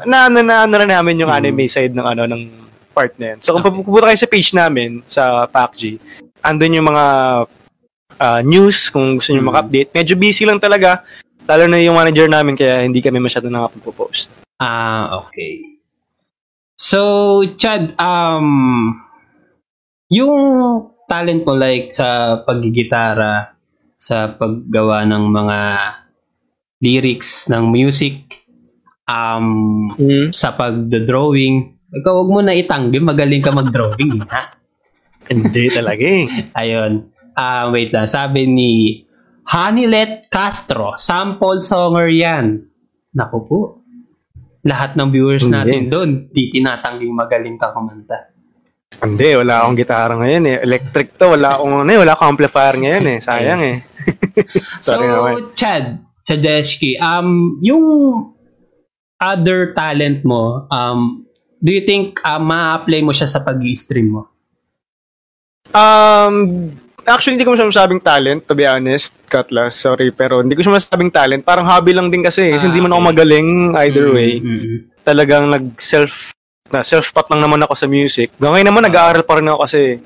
na, 0.06 0.26
na, 0.26 0.40
na, 0.42 0.54
ano 0.66 0.74
na 0.78 0.88
namin 0.98 1.22
yung 1.22 1.30
Mhm. 1.30 1.38
anime 1.38 1.64
side 1.66 1.94
ng 1.94 2.06
ano 2.08 2.26
ng 2.26 2.42
part 2.90 3.14
na 3.16 3.34
yan. 3.34 3.38
So 3.40 3.54
kung 3.54 3.62
pupunta 3.62 4.06
kayo 4.06 4.18
sa 4.18 4.28
page 4.28 4.50
namin, 4.52 5.06
sa 5.06 5.46
PACG, 5.46 6.02
andun 6.42 6.76
yung 6.76 6.88
mga 6.90 7.04
ah, 8.18 8.38
news, 8.38 8.86
kung 8.86 9.18
gusto 9.18 9.32
nyo 9.32 9.42
Mhm. 9.42 9.48
maka-update. 9.50 9.88
Medyo 9.90 10.14
busy 10.14 10.46
lang 10.46 10.58
talaga, 10.58 11.02
lalo 11.46 11.64
na 11.66 11.78
yung 11.82 11.98
manager 11.98 12.28
namin, 12.30 12.54
kaya 12.54 12.84
hindi 12.84 13.02
kami 13.02 13.18
masyado 13.18 13.50
nakapag-post. 13.50 14.32
Ah, 14.62 15.22
okay. 15.26 15.80
So, 16.78 17.42
Chad, 17.58 17.94
um, 17.98 18.48
yung 20.10 20.34
talent 21.06 21.42
mo 21.46 21.54
like 21.54 21.94
sa 21.94 22.40
paggigitara, 22.42 23.54
sa 23.98 24.34
paggawa 24.34 25.06
ng 25.06 25.24
mga 25.30 25.58
lyrics 26.82 27.46
ng 27.46 27.70
music, 27.70 28.26
um, 29.06 29.92
sa 30.34 30.58
pag-drawing, 30.58 31.78
ikaw 31.92 32.12
huwag 32.18 32.30
mo 32.32 32.40
na 32.42 32.56
itanggi, 32.56 32.98
magaling 32.98 33.44
ka 33.44 33.54
mag-drawing, 33.54 34.18
ha? 34.34 34.50
Hindi 35.28 35.70
talaga 35.70 36.02
eh. 36.02 36.50
Ayun. 36.50 37.14
Ah, 37.38 37.70
wait 37.70 37.94
lang. 37.94 38.10
Sabi 38.10 38.44
ni 38.50 38.70
Hanilet 39.46 40.30
Castro, 40.30 40.94
sample 40.96 41.60
songer 41.60 42.08
yan. 42.08 42.66
Naku 43.12 43.38
po. 43.44 43.60
Lahat 44.62 44.94
ng 44.94 45.10
viewers 45.10 45.44
Hindi. 45.44 45.56
natin 45.58 45.82
doon, 45.90 46.10
di 46.30 46.54
tinatangging 46.54 47.10
magaling 47.10 47.58
ka 47.58 47.74
kumanta. 47.74 48.30
Hindi, 49.02 49.34
wala 49.34 49.66
akong 49.66 49.78
gitara 49.78 50.14
ngayon 50.14 50.44
eh. 50.46 50.56
Electric 50.62 51.18
to, 51.18 51.34
wala 51.34 51.58
akong, 51.58 51.74
ano, 51.82 51.90
eh, 51.90 51.98
wala 51.98 52.12
akong 52.14 52.30
amplifier 52.38 52.76
ngayon 52.78 53.06
eh. 53.08 53.18
Sayang 53.18 53.62
eh. 53.66 53.78
So, 54.84 54.98
naman. 54.98 55.54
Chad, 55.54 55.98
Chadeski, 56.26 56.98
um, 56.98 57.58
yung 57.62 57.82
other 59.18 59.74
talent 59.74 60.22
mo, 60.26 60.66
um, 60.70 61.26
do 61.62 61.70
you 61.70 61.82
think 61.86 62.18
uh, 62.22 62.42
ma-apply 62.42 63.02
mo 63.02 63.14
siya 63.14 63.30
sa 63.30 63.42
pag-stream 63.42 64.10
mo? 64.10 64.22
Um, 65.70 66.70
actually, 67.04 67.34
hindi 67.34 67.44
ko 67.44 67.54
siya 67.54 67.66
masabing 67.66 67.98
talent, 67.98 68.46
to 68.46 68.54
be 68.54 68.62
honest, 68.62 69.14
Cutlass. 69.26 69.74
Sorry, 69.74 70.10
pero 70.10 70.40
hindi 70.40 70.54
ko 70.54 70.62
siya 70.62 70.74
masabing 70.74 71.10
talent. 71.10 71.42
Parang 71.42 71.64
hobby 71.64 71.92
lang 71.92 72.08
din 72.08 72.20
kasi. 72.20 72.50
Kasi 72.50 72.64
Ah, 72.64 72.68
hindi 72.68 72.80
man 72.80 72.92
ako 72.92 73.02
magaling 73.08 73.48
either 73.82 74.06
Mm, 74.08 74.14
way. 74.14 74.32
mm, 74.38 74.58
mm. 74.58 74.78
Talagang 75.02 75.44
nag-self, 75.48 76.30
na 76.68 76.80
self-taught 76.80 77.28
lang 77.28 77.44
naman 77.44 77.60
ako 77.60 77.74
sa 77.74 77.86
music. 77.86 78.32
Ngayon 78.38 78.64
Ah. 78.64 78.68
naman, 78.68 78.82
nag-aaral 78.82 79.22
pa 79.22 79.36
rin 79.36 79.46
ako 79.46 79.58
kasi 79.62 80.00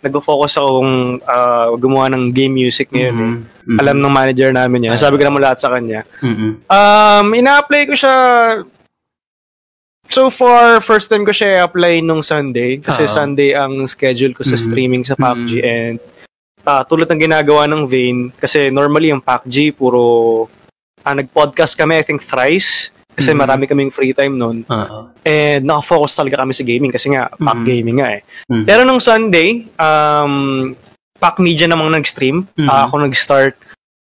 nag-focus 0.00 0.52
akong 0.56 0.92
ah, 1.22 1.70
gumawa 1.76 2.08
ng 2.08 2.32
game 2.32 2.54
music 2.56 2.88
ngayon. 2.90 3.14
Mhm, 3.14 3.36
mhm. 3.66 3.78
Alam 3.78 3.96
ng 4.00 4.10
manager 4.10 4.50
namin 4.50 4.88
yan. 4.88 4.96
Ah. 4.96 4.98
Sabi 4.98 5.20
ko 5.20 5.28
naman 5.28 5.44
lahat 5.44 5.60
sa 5.60 5.70
kanya. 5.70 6.02
Mhm. 6.18 6.66
Um, 6.66 7.26
ina-apply 7.32 7.82
ko 7.86 7.94
siya 7.94 8.16
So 10.10 10.26
far, 10.26 10.82
first 10.82 11.06
time 11.06 11.22
ko 11.22 11.30
siya 11.30 11.62
i-apply 11.62 12.02
nung 12.02 12.18
Sunday 12.18 12.82
kasi 12.82 13.06
Oo. 13.06 13.14
Sunday 13.14 13.54
ang 13.54 13.86
schedule 13.86 14.34
ko 14.34 14.42
sa 14.42 14.58
Mhm. 14.58 14.64
streaming 14.66 15.02
sa 15.06 15.14
PUBG 15.14 15.50
Mhm. 15.54 15.62
and 15.62 15.96
ah, 16.62 16.82
tulad 16.82 17.06
ng 17.06 17.20
ginagawa 17.20 17.64
ng 17.64 17.82
Vane 17.84 18.22
kasi 18.34 18.68
normally 18.68 19.10
yung 19.10 19.20
PUBG 19.20 19.72
puro 19.72 20.46
ah, 21.00 21.14
nag-podcast 21.14 21.74
kami 21.74 21.96
I 21.96 22.04
think 22.04 22.20
thrice 22.20 22.90
kasi 23.10 23.32
Mhm. 23.32 23.38
marami 23.38 23.64
kaming 23.64 23.90
free 23.90 24.12
time 24.12 24.34
noon 24.34 24.64
Oo. 24.64 25.12
and 25.22 25.62
naka-focus 25.62 26.14
talaga 26.14 26.40
kami 26.40 26.52
sa 26.52 26.62
gaming 26.62 26.88
kasi 26.88 27.10
nga 27.10 27.28
PUBG 27.32 27.56
Mhm. 27.58 27.76
gaming 27.76 27.96
nga 27.98 28.08
eh. 28.10 28.20
Mhm. 28.46 28.64
Pero 28.64 28.80
nung 28.82 29.00
Sunday, 29.00 29.66
um, 29.76 30.72
Pack 31.16 31.36
Media 31.36 31.66
namang 31.66 31.92
nag-stream. 31.92 32.48
Mhm. 32.54 32.64
Ah, 32.64 32.84
ako 32.84 33.04
nag-start, 33.04 33.52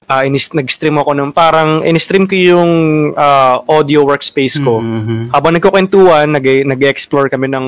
ah, 0.05 0.23
inis- 0.23 0.55
nag-stream 0.55 0.95
ako 0.95 1.11
ng 1.11 1.31
parang, 1.31 1.83
in-stream 1.83 2.23
ko 2.23 2.35
yung 2.35 2.71
ah, 3.15 3.59
audio 3.65 4.03
workspace 4.03 4.55
ko. 4.57 4.79
Mhm. 4.79 5.31
Habang 5.31 5.55
nagkukwentuhan, 5.55 6.27
nag- 6.29 6.63
nag-explore 6.65 7.27
kami 7.27 7.47
ng 7.47 7.67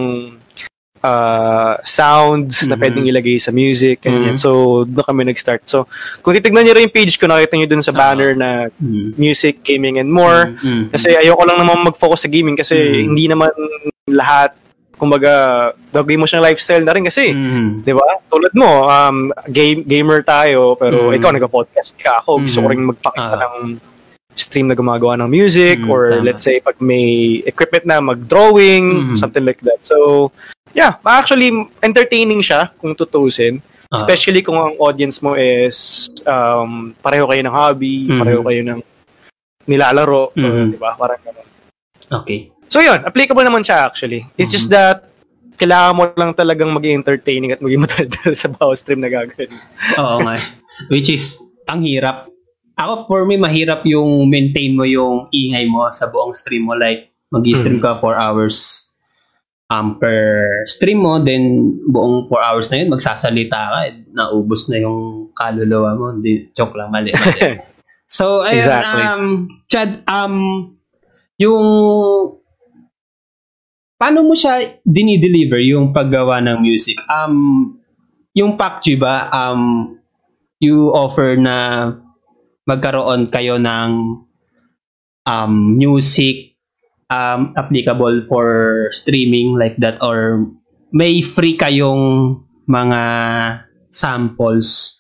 ah, 1.03 1.75
sounds 1.83 2.63
na 2.63 2.74
Mhm. 2.74 2.81
pwedeng 2.81 3.05
ilagay 3.05 3.36
sa 3.38 3.51
music. 3.51 4.00
ganyan. 4.01 4.33
Mhm. 4.33 4.39
So, 4.39 4.50
doon 4.83 5.03
kami 5.03 5.27
nag-start. 5.27 5.67
So, 5.67 5.86
kung 6.19 6.31
titignan 6.31 6.63
niyo 6.63 6.74
rin 6.74 6.88
yung 6.88 6.95
page 6.95 7.19
ko, 7.19 7.27
nakita 7.27 7.53
niyo 7.53 7.67
dun 7.67 7.83
sa 7.83 7.91
Ah. 7.91 8.00
banner 8.00 8.31
na 8.33 8.50
Mhm. 8.74 9.13
music, 9.15 9.60
gaming, 9.62 10.00
and 10.00 10.07
more. 10.07 10.55
Mhm. 10.57 10.89
Kasi 10.89 11.12
ayoko 11.13 11.43
lang 11.43 11.60
naman 11.60 11.83
mag-focus 11.86 12.24
sa 12.24 12.31
gaming 12.31 12.55
kasi 12.55 12.75
Mhm. 12.75 13.03
hindi 13.05 13.25
naman 13.27 13.51
lahat, 14.07 14.55
kumbaga, 14.93 15.33
gagawin 15.91 16.19
mo 16.19 16.25
siyang 16.25 16.41
lifestyle 16.41 16.81
na 16.81 16.93
rin 16.93 17.03
kasi. 17.03 17.36
Mhm. 17.36 17.83
'Di 17.83 17.91
ba? 17.91 18.07
Tulad 18.25 18.53
mo, 18.55 18.88
um 18.88 19.17
game 19.45 19.83
gamer 19.83 20.24
tayo 20.24 20.74
pero 20.74 21.12
Mm. 21.12 21.17
ikaw 21.19 21.29
nagpo-podcast 21.29 21.93
ka. 21.95 22.24
Ako 22.24 22.41
gusto 22.41 22.63
ko 22.63 22.67
rin 22.67 22.81
magpakita 22.81 23.36
Ah. 23.36 23.43
ng 23.43 23.77
stream 24.33 24.65
na 24.65 24.74
gumagawa 24.74 25.13
ng 25.15 25.29
music 25.29 25.77
Mm, 25.77 25.89
or 25.89 26.10
tama. 26.10 26.25
let's 26.25 26.41
say 26.41 26.57
pag 26.57 26.74
may 26.79 27.38
equipment 27.45 27.86
na 27.86 28.01
mag-drawing, 28.01 29.13
Mm. 29.13 29.15
something 29.15 29.43
like 29.43 29.62
that. 29.62 29.77
So, 29.86 30.31
yeah, 30.73 30.97
actually 31.01 31.49
entertaining 31.79 32.41
siya 32.41 32.73
kung 32.77 32.93
tutusin. 32.93 33.61
Ah. 33.89 34.01
Especially 34.01 34.41
kung 34.41 34.57
ang 34.57 34.73
audience 34.81 35.21
mo 35.21 35.37
is 35.37 36.09
um, 36.25 36.97
pareho 36.97 37.29
kayo 37.29 37.41
ng 37.45 37.53
hobby, 37.53 38.09
Mm. 38.09 38.19
pareho 38.19 38.41
kayo 38.41 38.61
ng 38.65 38.79
nilalaro, 39.69 40.33
Mm. 40.33 40.43
uh, 40.43 40.65
'di 40.67 40.79
ba? 40.81 40.91
Parang 40.97 41.21
ganun. 41.21 41.47
Okay. 42.11 42.51
So 42.67 42.81
yun, 42.81 43.05
applicable 43.05 43.45
naman 43.45 43.61
siya 43.61 43.85
actually. 43.85 44.25
It's 44.35 44.49
just 44.49 44.67
Mhm. 44.67 44.75
that 44.75 44.97
kailangan 45.53 45.93
mo 45.93 46.03
lang 46.17 46.33
talagang 46.33 46.73
maging 46.73 46.99
entertaining 46.99 47.53
at 47.53 47.61
maging 47.61 47.81
mataldal 47.85 48.33
sa 48.33 48.49
bawat 48.49 48.81
stream 48.81 48.99
na 48.99 49.13
gagawin. 49.13 49.53
Oo 49.95 50.17
nga. 50.25 50.41
Which 50.89 51.13
is, 51.13 51.37
ang 51.69 51.85
hirap. 51.85 52.25
Ako, 52.73 53.05
for 53.05 53.21
me, 53.29 53.37
mahirap 53.37 53.85
yung 53.85 54.25
maintain 54.25 54.73
mo 54.73 54.81
yung 54.81 55.29
ingay 55.29 55.69
mo 55.69 55.85
sa 55.93 56.09
buong 56.09 56.33
stream 56.33 56.65
mo. 56.65 56.73
Like, 56.73 57.13
mag-stream 57.29 57.77
ka 57.77 58.01
4 58.01 58.17
hours 58.17 58.82
um, 59.72 60.00
per 60.00 60.48
stream 60.67 61.03
mo, 61.03 61.22
then 61.22 61.75
buong 61.88 62.27
4 62.27 62.48
hours 62.48 62.67
na 62.72 62.84
yun, 62.84 62.89
magsasalita 62.91 63.58
ka, 63.58 63.79
eh, 63.88 63.93
naubos 64.12 64.67
na 64.67 64.82
yung 64.84 65.29
kaluluwa 65.36 65.96
mo. 65.96 66.05
Hindi, 66.15 66.51
joke 66.51 66.75
lang, 66.75 66.91
mali, 66.91 67.13
mali. 67.13 67.60
so, 68.17 68.43
ayun, 68.43 68.63
Exactly. 68.63 69.03
um, 69.03 69.25
Chad, 69.72 69.91
um, 70.10 70.36
yung 71.39 71.65
paano 73.98 74.20
mo 74.27 74.36
siya 74.36 74.84
dinideliver 74.84 75.63
yung 75.63 75.96
paggawa 75.96 76.43
ng 76.43 76.60
music? 76.60 77.00
Um, 77.08 77.79
yung 78.36 78.60
PUBG 78.60 79.00
ba, 79.00 79.32
um, 79.32 79.96
you 80.60 80.91
offer 80.91 81.39
na 81.39 81.89
magkaroon 82.63 83.27
kayo 83.27 83.60
ng 83.60 84.24
um, 85.27 85.53
music 85.75 86.52
um, 87.13 87.53
applicable 87.53 88.25
for 88.25 88.48
streaming 88.89 89.53
like 89.53 89.77
that 89.77 90.01
or 90.01 90.50
may 90.89 91.22
free 91.22 91.53
kayong 91.53 92.41
mga 92.65 93.01
samples 93.93 94.98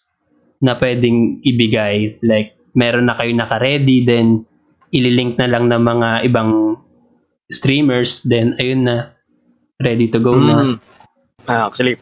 na 0.61 0.77
pwedeng 0.77 1.41
ibigay 1.41 2.21
like 2.21 2.53
meron 2.77 3.09
na 3.09 3.17
kayo 3.17 3.33
naka-ready 3.33 4.05
then 4.05 4.45
ililink 4.93 5.41
na 5.41 5.49
lang 5.49 5.73
ng 5.73 5.81
mga 5.81 6.09
ibang 6.29 6.77
streamers 7.49 8.21
then 8.29 8.53
ayun 8.61 8.85
na 8.85 9.17
ready 9.81 10.07
to 10.07 10.21
go 10.21 10.37
na 10.37 10.77
Mm. 10.77 10.77
Ah, 11.43 11.67
actually, 11.67 11.99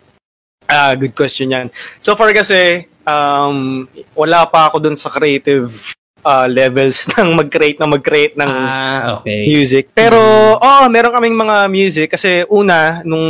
ah, 0.69 0.93
good 0.93 1.17
question 1.17 1.49
yan. 1.49 1.73
So 1.97 2.13
far 2.13 2.29
kasi, 2.29 2.85
um, 3.09 3.89
wala 4.13 4.45
pa 4.45 4.69
ako 4.69 4.77
dun 4.77 4.93
sa 4.93 5.09
creative 5.09 5.97
ah, 6.23 6.45
levels 6.45 7.05
ng 7.13 7.33
mag-create 7.33 7.77
na 7.77 7.87
mag-create 7.87 8.35
ng 8.35 8.47
ah 8.47 9.19
okay 9.19 9.45
music. 9.45 9.89
Pero, 9.91 10.19
oh, 10.55 10.85
meron 10.87 11.11
kaming 11.11 11.35
mga 11.35 11.57
music 11.67 12.07
kasi 12.11 12.45
una, 12.47 13.01
nung 13.01 13.27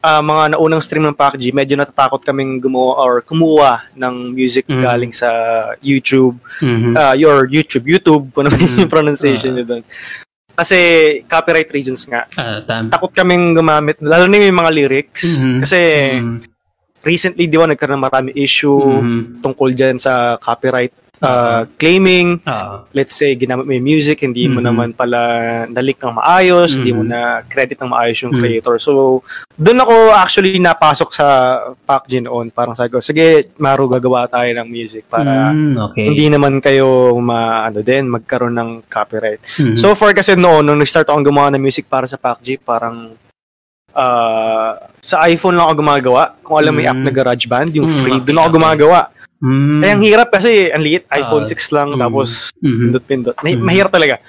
ah, 0.00 0.22
mga 0.22 0.56
naunang 0.56 0.80
stream 0.80 1.04
ng 1.04 1.12
PUBG, 1.12 1.52
medyo 1.52 1.76
natatakot 1.76 2.20
kaming 2.20 2.56
gumawa 2.56 2.96
or 2.98 3.12
kumuha 3.20 3.84
ng 3.92 4.32
music 4.32 4.64
Mm. 4.64 4.80
galing 4.80 5.12
sa 5.12 5.28
YouTube, 5.78 6.40
Mhm. 6.58 6.96
uh, 6.96 7.12
your 7.14 7.44
YouTube, 7.46 7.84
YouTube, 7.84 8.32
kung 8.32 8.48
ano 8.48 8.56
Mhm. 8.56 8.80
yung 8.80 8.88
pronunciation 8.88 9.52
Ah. 9.52 9.56
nyo 9.56 9.64
doon. 9.66 9.84
Kasi 10.56 10.78
copyright 11.24 11.68
reasons 11.70 12.04
nga. 12.04 12.24
Ah, 12.32 12.60
tam- 12.60 12.88
Takot 12.88 13.12
kaming 13.12 13.52
gumamit, 13.52 14.00
lalo 14.00 14.24
na 14.24 14.40
yung 14.40 14.56
mga 14.56 14.72
lyrics. 14.72 15.44
Mhm. 15.44 15.60
Kasi 15.60 15.78
Mhm. 16.16 16.36
recently, 17.00 17.44
di 17.44 17.56
ba, 17.56 17.64
nagkaroon 17.64 17.96
ng 17.96 18.04
marami 18.04 18.30
issue 18.34 18.80
Mhm. 18.80 19.40
tungkol 19.40 19.72
dyan 19.72 19.96
sa 19.96 20.36
copyright 20.36 20.92
uh, 21.20 21.68
claiming. 21.76 22.40
Ah, 22.42 22.84
Let's 22.90 23.14
say, 23.14 23.32
ginamit 23.32 23.64
mo 23.64 23.72
yung 23.72 23.86
music, 23.86 24.20
hindi 24.20 24.44
mo 24.44 24.58
Mhm. 24.58 24.66
naman 24.66 24.88
pala 24.92 25.20
nalik 25.66 26.00
ng 26.00 26.16
maayos, 26.16 26.74
hindi 26.74 26.90
mo 26.90 27.04
Mhm. 27.04 27.10
na 27.10 27.20
credit 27.44 27.78
ng 27.78 27.88
maayos 27.88 28.18
yung 28.20 28.32
Mhm. 28.32 28.40
creator. 28.40 28.76
So, 28.76 29.20
doon 29.54 29.80
ako 29.80 29.94
actually 30.12 30.56
napasok 30.56 31.10
sa 31.12 31.26
PUBG 31.76 32.24
noon. 32.24 32.48
Parang 32.50 32.72
sabi 32.72 32.90
ko, 32.90 32.98
sige, 32.98 33.52
Maru, 33.56 33.86
gagawa 33.86 34.24
tayo 34.26 34.48
ng 34.50 34.66
music 34.66 35.04
para 35.06 35.52
mm, 35.52 35.76
okay 35.78 36.04
hindi 36.10 36.26
naman 36.26 36.58
kayo 36.58 37.12
ma 37.20 37.62
ano 37.62 37.80
din 37.80 38.08
magkaroon 38.08 38.56
ng 38.56 38.70
copyright. 38.88 39.44
Mhm. 39.60 39.76
So 39.76 39.92
far 39.92 40.10
kasi 40.10 40.34
noon 40.34 40.64
nung 40.64 40.80
nag-start 40.80 41.06
akong 41.06 41.22
gumawa 41.22 41.52
ng 41.52 41.60
music 41.60 41.86
para 41.86 42.08
sa 42.08 42.16
PUBG, 42.16 42.56
parang 42.58 43.12
ah, 43.90 44.78
sa 45.02 45.26
iPhone 45.26 45.58
lang 45.58 45.66
ako 45.66 45.74
gumagawa. 45.82 46.22
Kung 46.40 46.56
alam 46.56 46.70
mo 46.70 46.78
yung 46.78 46.90
app 46.90 47.00
Mm. 47.02 47.06
na 47.06 47.12
GarageBand, 47.12 47.70
yung 47.74 47.88
Mm, 47.90 47.98
free, 47.98 48.14
okay, 48.14 48.24
doon 48.24 48.38
ako 48.38 48.46
okay. 48.46 48.56
gumagawa. 48.56 49.00
Mm. 49.40 49.80
Kaya 49.80 49.92
ang 49.96 50.04
hirap 50.04 50.28
kasi 50.28 50.68
ang 50.68 50.84
liit, 50.84 51.08
iPhone 51.08 51.44
Ah, 51.44 51.48
6 51.48 51.72
lang 51.72 51.88
mm. 51.96 52.00
tapos 52.00 52.28
Mhm. 52.60 52.80
pindot-pindot. 52.92 53.36
Nah- 53.40 53.56
Mm. 53.56 53.64
Mahirap 53.64 53.90
talaga. 53.90 54.20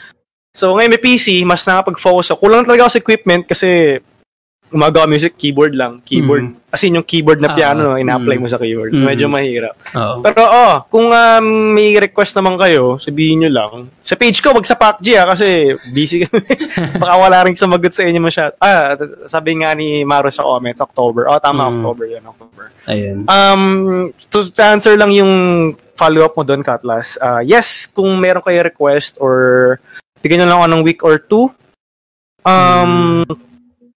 So 0.52 0.76
ngayon 0.76 0.92
may 0.92 1.00
PC, 1.00 1.44
mas 1.44 1.64
nakapag-focus 1.64 2.32
ako. 2.32 2.40
Kulang 2.44 2.64
talaga 2.64 2.88
ako 2.88 2.92
sa 2.96 3.02
equipment 3.04 3.44
kasi 3.48 4.00
gumagawa 4.72 5.06
music, 5.06 5.36
keyboard 5.36 5.76
lang. 5.76 6.00
Keyboard. 6.08 6.56
Mhm. 6.56 6.72
As 6.72 6.80
in 6.88 6.96
yung 6.96 7.04
keyboard 7.04 7.44
na 7.44 7.52
Ah, 7.52 7.56
piano, 7.60 7.92
no, 7.92 8.00
ina-apply 8.00 8.40
mm. 8.40 8.42
mo 8.42 8.48
sa 8.48 8.56
keyboard. 8.56 8.96
Mm. 8.96 9.04
Medyo 9.04 9.28
mahirap. 9.28 9.76
Oo. 9.92 10.24
Pero 10.24 10.42
oh, 10.48 10.76
kung 10.88 11.12
um, 11.12 11.46
may 11.76 11.92
request 12.00 12.32
naman 12.40 12.56
kayo, 12.56 12.96
sabihin 12.96 13.44
nyo 13.44 13.52
lang. 13.52 13.72
Sa 14.08 14.16
page 14.16 14.40
ko, 14.40 14.56
wag 14.56 14.64
sa 14.64 14.80
PUBG 14.80 15.20
ah, 15.20 15.28
kasi 15.36 15.76
busy 15.92 16.24
kami. 16.24 16.48
Baka 17.04 17.14
wala 17.20 17.38
rin 17.44 17.60
sumagot 17.60 17.92
sa 17.92 18.08
inyo 18.08 18.24
masyado. 18.24 18.56
Ah, 18.64 18.96
sabi 19.28 19.60
nga 19.60 19.76
ni 19.76 20.08
Maro 20.08 20.32
sa 20.32 20.48
comments, 20.48 20.80
October. 20.80 21.28
Oh, 21.28 21.44
tama, 21.44 21.68
Mm. 21.68 21.84
October 21.84 22.06
yan, 22.08 22.24
October. 22.24 22.64
Ayun. 22.88 23.18
Um, 23.28 23.64
to, 24.32 24.48
to 24.48 24.62
answer 24.64 24.96
lang 24.96 25.12
yung 25.12 25.32
follow-up 26.00 26.34
mo 26.34 26.48
doon, 26.48 26.64
Katlas. 26.64 27.20
Uh, 27.20 27.44
yes, 27.44 27.86
kung 27.86 28.16
meron 28.18 28.42
kayo 28.42 28.64
request 28.64 29.20
or 29.20 29.78
bigyan 30.24 30.42
nyo 30.42 30.48
lang 30.48 30.60
ako 30.64 30.68
ng 30.72 30.84
week 30.88 31.02
or 31.04 31.20
two, 31.20 31.52
um, 32.48 33.22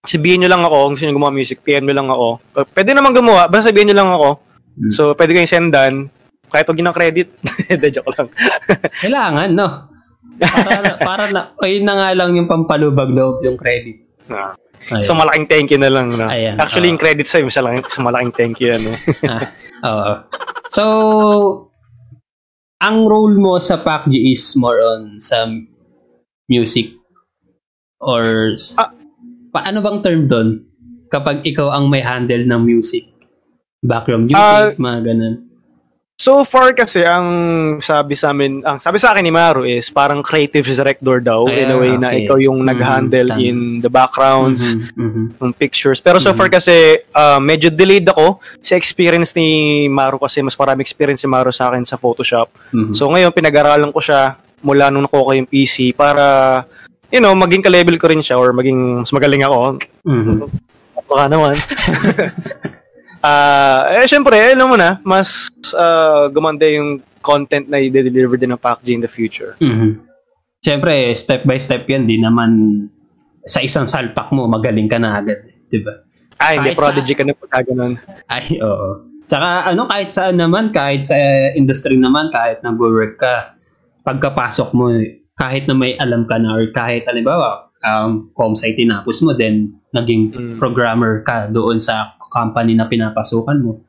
sabihin 0.05 0.41
nyo 0.41 0.49
lang 0.49 0.63
ako, 0.63 0.75
kung 0.77 0.93
gusto 0.93 1.03
nyo 1.05 1.15
gumawa 1.15 1.33
music, 1.33 1.57
PM 1.61 1.83
nyo 1.83 1.95
lang 1.95 2.09
ako. 2.09 2.27
Uh, 2.53 2.65
Pwede 2.65 2.91
naman 2.91 3.11
gumawa, 3.11 3.45
basta 3.45 3.69
sabihin 3.69 3.91
nyo 3.91 3.97
lang 3.97 4.09
ako. 4.09 4.29
Mm. 4.75 4.91
So, 4.91 5.01
pwede 5.13 5.31
kayong 5.31 5.51
sendan. 5.51 5.93
Kahit 6.47 6.65
huwag 6.65 6.77
nyo 6.77 6.87
ng 6.89 6.97
credit. 6.97 7.27
Hindi, 7.71 7.87
joke 7.89 8.11
lang. 8.11 8.29
Kailangan, 9.03 9.49
no? 9.51 9.67
Para, 10.35 10.79
na- 10.79 10.97
para 10.97 11.23
na, 11.29 11.41
ayun 11.63 11.83
na 11.83 11.95
nga 11.95 12.09
lang 12.13 12.35
yung 12.35 12.47
pampalubag 12.47 13.09
loob 13.09 13.41
yung 13.41 13.55
credit. 13.55 14.03
Ayun. 14.85 15.01
So, 15.01 15.17
malaking 15.17 15.49
thank 15.49 15.67
you 15.73 15.81
na 15.81 15.89
lang. 15.89 16.13
No? 16.13 16.29
Ayan, 16.29 16.61
Actually, 16.61 16.89
oo. 16.89 16.91
yung 16.93 17.01
credit 17.01 17.25
sa'yo, 17.25 17.49
sa, 17.49 17.65
malaking, 17.65 17.89
sa 17.89 18.01
malaking 18.05 18.33
thank 18.33 18.57
you. 18.61 18.69
Ano? 18.69 18.93
Ah, 19.25 19.49
Oo. 19.81 20.11
So, 20.69 20.83
ang 22.77 23.05
role 23.05 23.37
mo 23.37 23.57
sa 23.57 23.81
PUBG 23.81 24.29
is 24.29 24.53
more 24.53 24.77
on 24.77 25.17
sa 25.17 25.49
music 26.45 26.93
or 27.97 28.53
Ah. 28.77 28.91
Paano 29.55 29.79
bang 29.79 30.03
term 30.03 30.21
doon 30.27 30.47
kapag 31.07 31.47
ikaw 31.47 31.71
ang 31.71 31.87
may 31.87 32.03
handle 32.03 32.43
ng 32.43 32.61
music 32.61 33.07
background 33.79 34.27
music 34.27 34.35
Ah, 34.35 34.75
mga 34.75 34.99
ganun 35.05 35.35
So 36.15 36.47
far 36.47 36.71
kasi 36.71 37.03
ang 37.03 37.27
sabi 37.83 38.15
sa 38.15 38.31
amin, 38.31 38.63
ang 38.63 38.79
sabi 38.79 38.95
sa 38.95 39.11
akin 39.11 39.19
ni 39.19 39.35
Maru 39.35 39.67
is 39.67 39.91
parang 39.91 40.23
creative 40.23 40.63
director 40.63 41.19
daw 41.19 41.43
in 41.45 41.67
a 41.67 41.75
way 41.75 41.91
na 41.99 42.07
okay. 42.07 42.23
ikaw 42.23 42.39
yung 42.39 42.63
Mhm, 42.63 42.67
nag-handle 42.71 43.29
tama. 43.35 43.43
in 43.43 43.57
the 43.77 43.91
backgrounds, 43.91 44.79
Mhm, 44.79 44.95
mhm. 44.95 45.23
ng 45.43 45.53
pictures. 45.53 45.99
Pero 45.99 46.17
so 46.17 46.31
Mhm. 46.31 46.37
far 46.39 46.47
kasi 46.47 47.03
uh, 47.11 47.35
medyo 47.37 47.67
delayed 47.67 48.07
ako 48.07 48.39
sa 48.63 48.79
experience 48.79 49.35
ni 49.35 49.47
Maru 49.85 50.15
kasi 50.15 50.39
mas 50.39 50.55
marami 50.55 50.81
experience 50.81 51.19
si 51.19 51.27
Maru 51.27 51.51
sa 51.51 51.67
akin 51.67 51.83
sa 51.83 51.99
Photoshop. 51.99 52.47
Mhm. 52.71 52.95
So 52.95 53.11
ngayon 53.11 53.35
pinag-aralan 53.35 53.91
ko 53.91 53.99
siya 53.99 54.39
mula 54.63 54.87
nung 54.87 55.03
nakuha 55.03 55.19
ko 55.21 55.31
yung 55.35 55.45
PC 55.45 55.91
para 55.91 56.63
you 57.11 57.21
know, 57.21 57.33
maging 57.33 57.61
ka-level 57.61 57.97
ko 57.97 58.09
rin 58.09 58.21
siya 58.21 58.39
or 58.39 58.53
maging 58.53 59.05
mas 59.05 59.13
magaling 59.13 59.43
ako. 59.45 59.79
Mhm. 60.05 60.35
Baka 61.05 61.25
naman. 61.29 61.55
Ah, 63.25 63.89
eh 63.89 64.05
syempre, 64.05 64.37
alam 64.37 64.69
mo 64.69 64.77
na, 64.77 65.01
mas 65.01 65.49
ah, 65.73 66.29
gumanda 66.29 66.69
yung 66.69 67.01
content 67.25 67.65
na 67.65 67.81
i-deliver 67.81 68.37
din 68.37 68.53
ng 68.53 68.61
PUBG 68.61 68.87
in 68.93 69.01
the 69.01 69.09
future. 69.09 69.57
Mhm. 69.57 69.97
Siyempre, 70.61 71.09
step 71.17 71.41
by 71.41 71.57
step 71.57 71.89
yan. 71.89 72.05
Di 72.05 72.21
naman 72.21 72.85
sa 73.41 73.65
isang 73.65 73.89
salpak 73.89 74.29
mo, 74.29 74.45
magaling 74.45 74.85
ka 74.85 75.01
na 75.01 75.17
agad. 75.17 75.41
Di 75.73 75.81
ba? 75.81 76.05
Ah, 76.37 76.53
hindi, 76.53 76.77
prodigy 76.77 77.17
ka 77.17 77.25
na 77.25 77.33
pagka 77.33 77.65
ganun. 77.65 77.97
Ay, 78.29 78.61
oo. 78.61 79.09
Tsaka 79.25 79.73
ano, 79.73 79.89
kahit 79.89 80.13
saan 80.13 80.37
naman, 80.37 80.69
kahit 80.69 81.01
sa 81.01 81.17
industry 81.57 81.97
naman, 81.97 82.29
kahit 82.29 82.61
nag-work 82.61 83.17
ka, 83.17 83.57
pagkapasok 84.05 84.69
mo, 84.77 84.93
kahit 85.35 85.67
na 85.67 85.75
may 85.75 85.95
alam 85.95 86.23
ka 86.23 86.39
na 86.39 86.55
or 86.55 86.71
kahit, 86.71 87.03
alimbawa, 87.05 87.69
um, 87.83 88.31
comsci 88.31 88.73
tinapos 88.73 89.21
mo, 89.21 89.35
then 89.35 89.77
naging 89.91 90.31
Mm. 90.31 90.55
programmer 90.57 91.21
ka 91.21 91.47
doon 91.47 91.77
sa 91.77 92.15
company 92.19 92.73
na 92.73 92.87
pinapasukan 92.87 93.59
mo. 93.59 93.83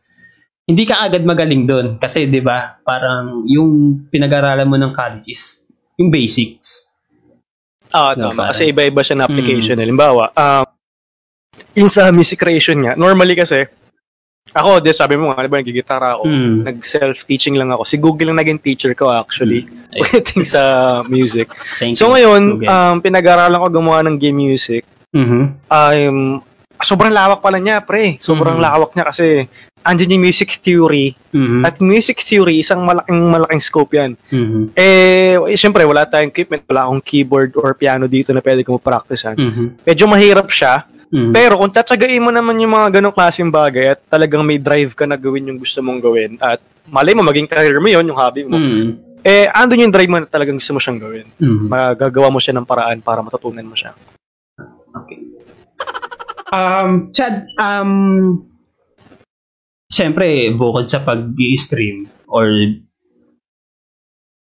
Hindi 0.67 0.83
ka 0.83 0.99
agad 1.01 1.23
magaling 1.23 1.63
doon 1.65 1.87
kasi 1.97 2.27
'di 2.27 2.43
ba 2.43 2.83
parang 2.83 3.47
yung 3.47 4.03
pinag-aralan 4.11 4.67
mo 4.67 4.75
ng 4.75 4.91
college 4.93 5.31
is 5.31 5.43
yung 5.95 6.11
basics. 6.11 6.91
Ah, 7.95 8.13
No, 8.13 8.35
tama. 8.35 8.51
parang- 8.51 8.51
Kasi 8.51 8.75
iba-iba 8.75 9.01
siya 9.01 9.17
na 9.17 9.27
application. 9.31 9.79
Halimbawa, 9.79 10.35
um, 10.35 10.67
yung 11.73 11.87
sa 11.87 12.11
music 12.11 12.37
creation 12.37 12.83
nga, 12.83 12.99
normally 12.99 13.39
kasi, 13.39 13.71
ako, 14.53 14.79
di 14.79 14.93
sabi 14.93 15.15
mo 15.15 15.31
nga, 15.31 15.43
di 15.43 15.51
ba, 15.51 15.59
nagigitara 15.59 16.15
ako, 16.15 16.23
Mm. 16.25 16.57
nag-self-teaching 16.65 17.55
lang 17.55 17.71
ako. 17.71 17.83
Si 17.83 17.97
Google 17.97 18.31
lang 18.31 18.39
naging 18.39 18.63
teacher 18.63 18.95
ko 18.95 19.11
actually, 19.11 19.67
pagdating 19.93 20.45
sa 20.45 20.63
music. 21.05 21.51
Thank 21.77 21.97
So 21.97 22.07
you. 22.07 22.13
ngayon, 22.15 22.43
Okay. 22.57 22.69
um, 22.69 22.97
pinag-aralan 23.01 23.59
ko 23.59 23.67
gumawa 23.69 24.01
ng 24.03 24.17
game 24.17 24.39
music. 24.39 24.87
Mhm. 25.11 25.41
Um, 25.67 26.19
sobrang 26.79 27.11
lawak 27.11 27.41
pala 27.41 27.57
niya, 27.57 27.81
pre. 27.81 28.17
Sobrang 28.17 28.57
Mhm. 28.57 28.65
lawak 28.65 28.91
niya 28.93 29.05
kasi 29.07 29.49
andyan 29.83 30.19
yung 30.19 30.25
music 30.25 30.59
theory. 30.61 31.15
Mhm. 31.31 31.63
At 31.63 31.79
music 31.79 32.19
theory, 32.21 32.59
isang 32.59 32.83
malaking 32.83 33.23
malaking 33.23 33.63
scope 33.63 33.93
yan. 33.93 34.19
Mhm. 34.29 34.75
Eh, 34.75 35.37
syempre, 35.55 35.85
wala 35.85 36.05
tayong 36.05 36.29
equipment, 36.29 36.67
wala 36.67 36.85
akong 36.85 37.01
keyboard 37.01 37.55
or 37.55 37.73
piano 37.73 38.05
dito 38.07 38.35
na 38.35 38.41
pwede 38.41 38.61
kong 38.61 38.83
practicean. 38.83 39.37
Mhm. 39.37 39.85
Medyo 39.85 40.05
mahirap 40.07 40.49
siya 40.51 40.85
Mhm. 41.07 41.31
Pero 41.31 41.55
kung 41.59 41.71
tsatsagain 41.71 42.19
mo 42.19 42.35
naman 42.35 42.59
yung 42.59 42.75
mga 42.75 42.99
ganong 42.99 43.15
klaseng 43.15 43.51
bagay 43.53 43.95
at 43.95 44.01
talagang 44.11 44.43
may 44.43 44.59
drive 44.59 44.93
ka 44.93 45.07
na 45.07 45.15
gawin 45.15 45.47
yung 45.49 45.61
gusto 45.61 45.79
mong 45.79 46.03
gawin 46.03 46.35
at 46.43 46.59
malay 46.91 47.15
mo 47.15 47.23
maging 47.23 47.47
career 47.47 47.79
mo 47.79 47.87
yon 47.87 48.07
yung 48.07 48.19
hobby 48.19 48.43
mo, 48.43 48.59
Mhm. 48.59 49.23
eh 49.23 49.47
andun 49.51 49.87
yung 49.87 49.95
drive 49.95 50.11
mo 50.11 50.19
na 50.19 50.27
talagang 50.27 50.59
gusto 50.59 50.75
mo 50.75 50.81
siyang 50.83 50.99
gawin. 50.99 51.27
Mhm. 51.39 51.67
Magagawa 51.71 52.29
mo 52.31 52.39
siya 52.43 52.55
ng 52.59 52.67
paraan 52.67 52.99
para 53.03 53.23
matutunan 53.23 53.67
mo 53.67 53.75
siya. 53.79 53.95
Okay. 54.97 55.21
Um, 56.47 57.11
Chad, 57.11 57.51
um, 57.59 57.93
siyempre, 59.91 60.51
bukod 60.55 60.87
sa 60.87 61.03
pag-i-stream 61.03 62.07
or 62.31 62.47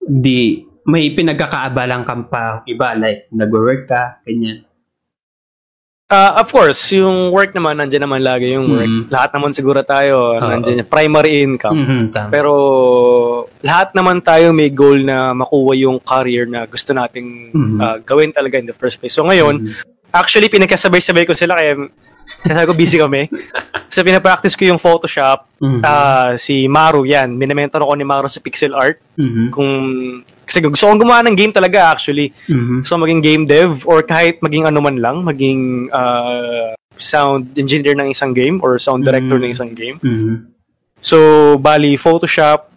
di, 0.03 0.67
may 0.83 1.15
pinagkakaabalang 1.15 2.03
kang 2.03 2.27
pa 2.27 2.67
iba, 2.67 2.99
like, 2.99 3.31
nag-work 3.31 3.87
ka, 3.87 4.19
ganyan. 4.27 4.67
Ah, 6.13 6.45
of 6.45 6.53
course, 6.53 6.93
yung 6.93 7.33
work 7.33 7.57
naman, 7.57 7.81
nandiyan 7.81 8.05
naman 8.05 8.21
lagi 8.21 8.53
yung 8.53 8.69
work. 8.69 8.85
Mhm. 8.85 9.03
Lahat 9.09 9.33
naman 9.33 9.57
siguro 9.57 9.81
tayo, 9.81 10.37
Oo. 10.37 10.45
nandiyan 10.45 10.85
yung 10.85 10.91
primary 10.93 11.41
income. 11.41 11.73
Mhm, 11.73 12.01
tama. 12.13 12.29
Pero 12.29 12.53
lahat 13.65 13.97
naman 13.97 14.21
tayo 14.21 14.53
may 14.53 14.69
goal 14.69 15.01
na 15.01 15.33
makuha 15.33 15.73
yung 15.73 15.97
career 16.05 16.45
na 16.45 16.69
gusto 16.69 16.93
nating 16.93 17.57
Mhm. 17.57 17.79
ah, 17.81 17.97
gawin 18.05 18.29
talaga 18.29 18.61
in 18.61 18.69
the 18.69 18.77
first 18.77 19.01
place. 19.01 19.17
So 19.17 19.25
ngayon, 19.25 19.57
Mhm. 19.65 20.13
actually 20.13 20.53
pinagkasabay-sabay 20.53 21.25
ko 21.25 21.33
sila 21.33 21.57
kaya 21.57 21.81
kasi 22.45 22.61
ko 22.69 22.75
busy 22.77 23.01
kami. 23.01 23.33
so 23.89 24.05
pinapractice 24.05 24.53
ko 24.53 24.69
yung 24.69 24.77
Photoshop. 24.77 25.49
Mhm. 25.65 25.81
Ah, 25.81 26.37
si 26.37 26.69
Maru 26.69 27.09
yan. 27.09 27.33
Minamentor 27.33 27.89
ako 27.89 27.97
ni 27.97 28.05
Maru 28.05 28.29
sa 28.29 28.45
pixel 28.45 28.77
art. 28.77 29.01
Mhm. 29.17 29.49
Kung 29.49 29.71
kasi 30.53 30.61
gusto 30.61 30.85
kong 30.85 31.01
gumawa 31.01 31.25
ng 31.25 31.33
game 31.33 31.49
talaga 31.49 31.89
actually. 31.89 32.29
Mhm. 32.45 32.85
So 32.85 33.01
maging 33.01 33.25
game 33.25 33.43
dev 33.49 33.89
or 33.89 34.05
kahit 34.05 34.45
maging 34.45 34.69
ano 34.69 34.85
man 34.85 35.01
lang, 35.01 35.25
maging 35.25 35.89
ah, 35.89 36.77
sound 37.01 37.57
engineer 37.57 37.97
ng 37.97 38.13
isang 38.13 38.37
game 38.37 38.61
or 38.61 38.77
sound 38.77 39.01
director 39.01 39.41
Mm. 39.41 39.49
ng 39.49 39.53
isang 39.57 39.73
game. 39.73 39.97
Mhm. 40.05 40.53
So, 41.01 41.17
bali, 41.57 41.97
Photoshop. 41.97 42.69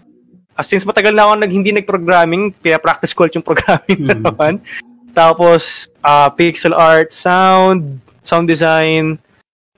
Ah, 0.55 0.63
since 0.63 0.81
matagal 0.81 1.11
na 1.11 1.27
ako 1.27 1.33
nag, 1.35 1.51
hindi 1.51 1.69
nag-programming, 1.75 2.55
pinapractice 2.57 3.11
ko 3.11 3.27
yung 3.27 3.43
programming 3.43 4.01
na 4.01 4.15
Mhm. 4.15 4.23
naman. 4.23 4.53
Tapos, 5.11 5.91
ah, 5.99 6.31
pixel 6.31 6.71
art, 6.71 7.11
sound, 7.11 7.99
sound 8.23 8.47
design, 8.47 9.19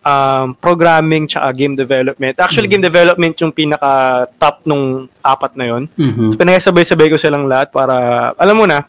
um, 0.07 0.55
programming, 0.55 1.27
tsaka 1.27 1.51
game 1.51 1.75
development. 1.75 2.39
Actually, 2.39 2.71
Mhm. 2.71 2.73
game 2.79 2.85
development 2.87 3.33
yung 3.43 3.51
pinaka-top 3.51 4.63
nung 4.63 5.11
apat 5.19 5.59
na 5.59 5.65
yon. 5.67 5.83
Mhm. 5.91 6.39
Pinagsabay-sabay 6.39 7.11
ko 7.11 7.19
silang 7.19 7.45
lahat 7.51 7.75
para, 7.75 8.31
alam 8.39 8.55
mo 8.55 8.63
na, 8.63 8.87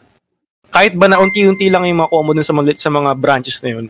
kahit 0.71 0.95
ba 0.95 1.11
na 1.11 1.19
unti-unti 1.19 1.67
lang 1.67 1.83
yung 1.83 1.99
makuha 1.99 2.23
mo 2.23 2.31
dun 2.31 2.45
sa 2.45 2.55
mga, 2.55 2.79
sa 2.79 2.87
mga 2.93 3.11
branches 3.19 3.59
na 3.59 3.69
yun, 3.75 3.85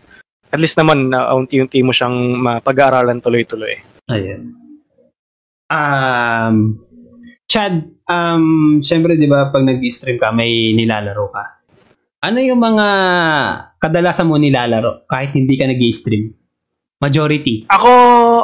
at 0.50 0.58
least 0.58 0.74
naman 0.74 1.06
na 1.06 1.30
unti-unti 1.30 1.78
mo 1.86 1.94
siyang 1.94 2.34
mapag-aaralan 2.42 3.22
tuloy-tuloy. 3.22 3.78
Ayan. 4.10 4.58
Um, 5.70 6.82
Chad, 7.50 7.82
um, 8.06 8.78
syempre, 8.78 9.18
di 9.18 9.26
ba, 9.26 9.50
pag 9.50 9.66
nag-stream 9.66 10.18
ka, 10.22 10.30
may 10.30 10.70
nilalaro 10.74 11.30
ka. 11.34 11.44
Ano 12.22 12.38
yung 12.38 12.62
mga 12.62 12.86
kadalasan 13.82 14.30
mo 14.30 14.38
nilalaro 14.38 15.02
kahit 15.10 15.34
hindi 15.34 15.58
ka 15.58 15.66
nag-stream? 15.66 16.30
Majority. 17.00 17.64
Ako, 17.66 17.92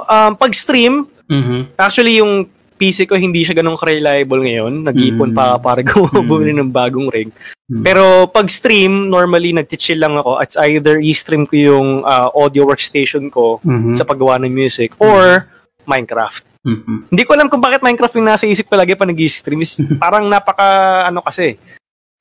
um, 0.03 0.33
pag-stream, 0.35 1.07
Mhm. 1.27 1.75
Actually, 1.75 2.23
yung 2.23 2.47
PC 2.77 3.03
ko 3.03 3.17
hindi 3.17 3.43
siya 3.43 3.57
ganun 3.57 3.75
reliable 3.75 4.47
ngayon. 4.47 4.85
Nag-ipon 4.85 5.33
Mm. 5.33 5.37
pa 5.37 5.59
para 5.59 5.83
gu- 5.83 6.07
Mm. 6.15 6.23
bumili 6.23 6.53
ng 6.55 6.71
bagong 6.71 7.11
rig. 7.11 7.35
Mm. 7.67 7.83
Pero 7.83 8.05
pag 8.29 8.47
stream, 8.47 9.11
normally 9.11 9.51
nag-chill 9.51 9.99
lang 9.99 10.15
ako. 10.15 10.39
It's 10.39 10.55
either 10.55 11.01
i-stream 11.01 11.43
ko 11.43 11.57
yung 11.57 11.89
ah, 12.05 12.31
audio 12.31 12.63
workstation 12.63 13.27
ko 13.27 13.59
Mhm. 13.61 13.97
sa 13.97 14.05
paggawa 14.05 14.39
ng 14.39 14.53
music 14.53 14.95
or 14.97 15.51
Minecraft. 15.83 16.47
Mhm. 16.63 17.11
Hindi 17.11 17.23
ko 17.25 17.31
alam 17.33 17.49
kung 17.49 17.59
bakit 17.59 17.81
Minecraft 17.81 18.15
yung 18.15 18.29
nasa 18.29 18.45
isip 18.45 18.67
ko 18.67 18.77
lagi 18.77 18.95
pa 18.95 19.03
nag-stream. 19.03 19.63
Parang 19.99 20.27
napaka, 20.27 20.69
ano 21.07 21.23
kasi, 21.23 21.59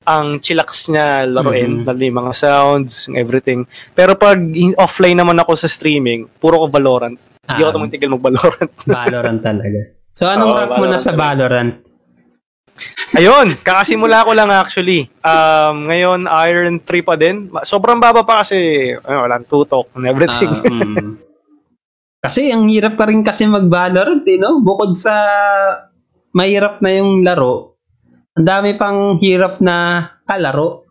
ang 0.06 0.38
chillax 0.38 0.86
niya 0.88 1.26
laruin, 1.26 1.82
Mhm. 1.82 1.84
lalo 1.84 2.00
yung 2.00 2.18
mga 2.22 2.32
sounds, 2.32 3.10
and 3.10 3.18
everything. 3.18 3.66
Pero 3.92 4.14
pag 4.14 4.38
in- 4.38 4.78
offline 4.78 5.18
naman 5.18 5.36
ako 5.36 5.58
sa 5.58 5.66
streaming, 5.66 6.30
puro 6.38 6.62
ko 6.62 6.66
Valorant. 6.70 7.18
Hindi 7.46 7.60
ako 7.62 7.70
Ah, 7.70 7.74
tumitigil 7.74 8.10
mag-Valorant. 8.14 8.72
Valorant 8.86 9.40
talaga. 9.42 9.80
So, 10.14 10.30
anong 10.30 10.50
Oo, 10.50 10.58
rank 10.62 10.72
mo 10.78 10.86
na 10.86 10.98
sa. 11.02 11.12
Valorant? 11.12 11.74
Ayun, 13.16 13.56
kakasimula 13.60 14.26
ko 14.26 14.36
lang 14.36 14.52
actually. 14.52 15.08
Um, 15.24 15.88
ngayon, 15.88 16.20
Iron 16.48 16.76
3 16.82 17.00
pa 17.06 17.16
din. 17.16 17.48
Sobrang 17.64 17.96
baba 17.96 18.22
pa 18.22 18.44
kasi, 18.44 18.92
ano, 18.92 19.24
walang 19.24 19.48
tutok 19.48 19.90
and 19.96 20.06
everything. 20.06 20.52
Ah, 20.52 20.68
mm. 20.68 21.06
kasi 22.26 22.50
ang 22.50 22.68
hirap 22.68 22.98
ka 22.98 23.08
rin 23.08 23.24
kasi 23.24 23.48
mag-Valorant, 23.48 24.24
eh, 24.28 24.36
no? 24.36 24.60
Bukod 24.60 24.92
sa 24.92 25.14
mahirap 26.34 26.84
na 26.84 26.90
yung 26.92 27.24
laro, 27.24 27.75
ang 28.36 28.44
dami 28.44 28.76
pang 28.76 29.16
hirap 29.16 29.64
na 29.64 30.06
kalaro. 30.28 30.84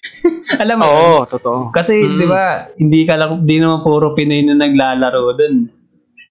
Alam 0.62 0.76
mo, 0.80 0.84
yun? 0.86 0.92
Oo, 0.96 1.18
totoo. 1.28 1.60
kasi 1.74 2.00
Mm. 2.00 2.16
'di 2.16 2.26
ba, 2.30 2.44
hindi 2.78 3.00
ka 3.04 3.14
lang 3.20 3.44
hindi 3.44 3.56
naman 3.60 3.84
puro 3.84 4.16
Pinoy 4.16 4.40
na 4.46 4.56
naglalaro 4.56 5.36
doon. 5.36 5.56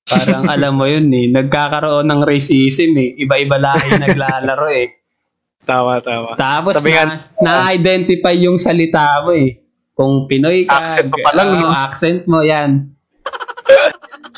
Parang 0.05 0.45
alam 0.53 0.73
mo 0.77 0.85
yun 0.85 1.09
eh, 1.13 1.29
nagkakaroon 1.29 2.05
ng 2.05 2.21
racism 2.25 2.97
eh. 2.97 3.13
Iba-iba 3.19 3.57
lahi 3.61 3.97
naglalaro 4.05 4.69
eh. 4.73 4.87
Tama, 5.65 5.97
tama. 6.05 6.37
Tapos 6.37 6.77
Sabi 6.77 6.93
na, 6.93 7.25
na-identify 7.41 8.37
yung 8.37 8.61
salita 8.61 9.25
mo 9.25 9.33
eh. 9.33 9.65
Kung 9.97 10.29
Pinoy 10.29 10.69
ka, 10.69 10.77
Accent 10.77 11.09
pa 11.09 11.17
pa 11.25 11.31
lang, 11.33 11.49
no? 11.57 11.71
accent 11.73 12.21
mo 12.29 12.45
yan. 12.45 12.93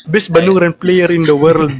Best 0.08 0.32
Valorant 0.32 0.80
player 0.80 1.12
in 1.12 1.28
the 1.28 1.36
world. 1.36 1.74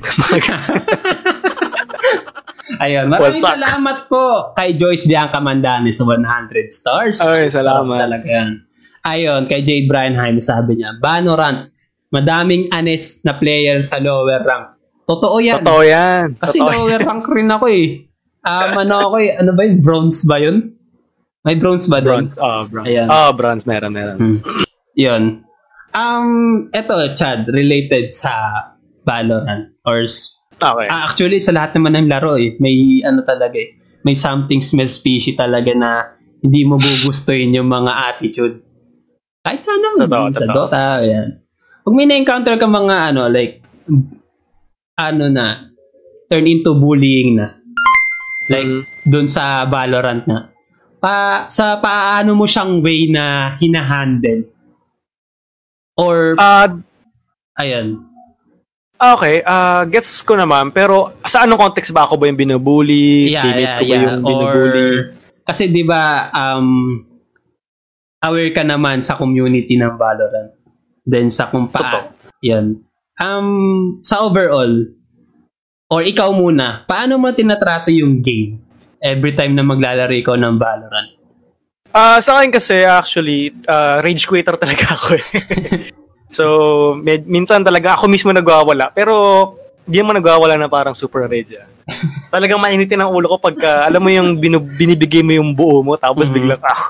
Ayun, 2.79 3.07
maraming 3.11 3.43
Wasak. 3.43 3.55
salamat 3.59 3.99
po 4.07 4.55
kay 4.55 4.79
Joyce 4.79 5.07
Bianca 5.11 5.43
Mandani 5.43 5.91
sa 5.91 6.07
100 6.07 6.25
stars. 6.71 7.19
Ay, 7.23 7.51
salamat. 7.51 7.99
Sarap 7.99 8.03
talaga 8.07 8.29
yan. 8.29 8.51
Ayun, 9.07 9.43
kay 9.47 9.61
Jade 9.63 9.89
Bryanheim, 9.91 10.39
sabi 10.39 10.79
niya, 10.79 10.99
Valorant, 11.03 11.71
madaming 12.11 12.71
honest 12.71 13.23
na 13.27 13.39
player 13.39 13.83
sa 13.83 13.99
lower 14.03 14.43
rank. 14.43 14.79
Totoo 15.09 15.41
yan. 15.41 15.65
totoo 15.65 15.83
yan. 15.83 16.37
Kasi 16.37 16.61
totoo 16.61 16.73
lower 16.87 17.01
rank 17.01 17.25
rin 17.31 17.49
ako 17.49 17.67
eh. 17.73 18.05
Um, 18.45 18.71
ano 18.81 18.95
ako 19.11 19.17
eh, 19.21 19.35
ano 19.35 19.51
ba 19.57 19.63
yun? 19.67 19.77
Bronze 19.83 20.23
ba 20.25 20.39
yun? 20.39 20.79
May 21.49 21.57
bronze 21.57 21.89
ba 21.89 22.03
doon? 22.03 22.29
Bronze. 22.29 22.37
Oh, 22.37 22.63
bronze. 22.69 22.89
Ayan. 22.93 23.09
Oh, 23.09 23.31
bronze. 23.33 23.65
Meron, 23.65 23.93
meron. 23.95 24.17
Hmm. 24.19 24.39
Yun. 24.99 25.23
Um, 25.97 26.69
eto, 26.77 26.95
Chad, 27.17 27.49
related 27.49 28.13
sa 28.13 28.33
Valorant. 29.09 29.73
Or, 29.89 30.05
Okay. 30.59 30.87
ah, 30.91 31.07
actually, 31.07 31.39
sa 31.39 31.55
lahat 31.55 31.79
naman 31.79 31.95
ng 31.95 32.11
laro 32.11 32.35
eh, 32.35 32.59
may 32.59 32.99
ano 33.07 33.23
talaga 33.23 33.55
eh, 33.55 33.79
may 34.03 34.19
something 34.19 34.59
smells 34.59 34.99
fishy 34.99 35.39
talaga 35.39 35.71
na 35.75 36.19
hindi 36.43 36.67
mo 36.67 36.79
gugustuhin 36.79 37.55
yung 37.55 37.71
mga 37.71 37.93
attitude. 38.15 38.63
Kahit 39.43 39.63
sa 39.63 39.75
ano, 39.75 40.03
Totoo, 40.03 40.27
sa 40.35 40.47
totoo. 40.47 40.55
Dota, 40.67 40.83
yan. 41.03 41.29
Pag 41.87 41.95
may 41.95 42.07
na-encounter 42.07 42.59
ka 42.59 42.67
mga 42.67 42.97
ano, 43.15 43.31
like, 43.31 43.63
ano 44.99 45.25
na, 45.31 45.63
turn 46.27 46.47
into 46.47 46.75
bullying 46.75 47.39
na. 47.39 47.55
Like, 48.51 48.67
Mm. 48.67 48.83
dun 49.07 49.27
sa 49.31 49.63
Valorant 49.69 50.27
na. 50.27 50.51
Pa, 50.99 51.47
sa 51.47 51.79
paano 51.79 52.35
mo 52.35 52.45
siyang 52.51 52.83
way 52.83 53.07
na 53.07 53.55
hinahandle? 53.63 54.51
Or, 55.95 56.35
Ah, 56.35 56.67
ayan. 57.55 58.08
Okay, 58.99 59.41
ah 59.47 59.87
gets 59.87 60.21
ko 60.27 60.35
naman. 60.35 60.75
Pero 60.75 61.17
sa 61.25 61.47
anong 61.47 61.71
context 61.71 61.95
ba 61.95 62.05
ako 62.05 62.19
ba 62.19 62.27
yung 62.27 62.39
binubully? 62.39 63.33
Teammate 63.33 63.75
ko 63.81 63.85
ba 63.87 63.95
yung 63.95 64.23
binubully? 64.23 64.89
Or, 64.93 65.29
kasi 65.49 65.73
di 65.73 65.81
ba, 65.81 66.29
um, 66.29 67.01
aware 68.21 68.53
ka 68.53 68.67
naman 68.69 69.01
sa 69.01 69.17
community 69.17 69.81
ng 69.81 69.97
Valorant. 69.97 70.53
Then 71.09 71.33
sa 71.33 71.49
kung 71.49 71.73
Totoo. 71.73 71.81
paa, 71.81 72.13
yan. 72.45 72.85
Um, 73.17 73.49
sa 74.05 74.29
overall, 74.29 74.93
or 75.89 76.05
ikaw 76.05 76.37
muna, 76.37 76.85
paano 76.85 77.17
mo 77.17 77.33
tinatrato 77.33 77.89
yung 77.89 78.21
game 78.21 78.61
every 79.01 79.33
time 79.33 79.57
na 79.57 79.65
maglalaro 79.65 80.13
ikaw 80.13 80.37
ng 80.37 80.61
Valorant? 80.61 81.11
Ah, 81.97 82.21
sa 82.21 82.39
akin 82.39 82.53
kasi 82.53 82.85
actually 82.85 83.57
ah, 83.65 84.05
rage 84.05 84.29
quitter 84.29 84.55
talaga 84.63 84.85
ako 84.95 85.17
eh. 85.17 85.27
so, 86.29 86.45
med- 87.01 87.27
minsan 87.27 87.65
talaga 87.65 87.97
ako 87.97 88.09
mismo 88.09 88.31
nagwawala 88.31 88.93
pero 88.93 89.15
hindi 89.89 90.05
naman 90.05 90.21
nagwawala 90.21 90.61
na 90.61 90.69
parang 90.69 90.93
super 90.93 91.25
ah. 91.25 91.69
Talagang 92.29 92.61
mainitin 92.61 93.01
ang 93.01 93.09
ulo 93.09 93.25
ko 93.33 93.37
pagka 93.41 93.89
alam 93.89 94.05
mo 94.05 94.13
yung 94.13 94.37
binu- 94.37 94.61
binibigay 94.61 95.25
mo 95.25 95.33
yung 95.33 95.57
buo 95.57 95.81
mo 95.81 95.97
tapos 95.97 96.29
Mhm. 96.29 96.35
biglang 96.37 96.61
ah 96.61 96.83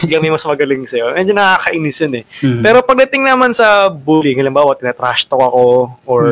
biglang 0.00 0.22
may 0.24 0.32
mas 0.32 0.48
magaling 0.48 0.82
sa'yo. 0.88 1.12
Medyo 1.14 1.36
nakakainis 1.36 2.00
yun 2.02 2.14
eh. 2.20 2.24
Mhm. 2.42 2.62
Pero 2.64 2.78
pagdating 2.82 3.22
naman 3.22 3.52
sa 3.52 3.86
bullying, 3.86 4.40
halimbawa, 4.40 4.74
tinatrash 4.74 5.28
talk 5.28 5.44
ako 5.44 5.92
or 6.08 6.22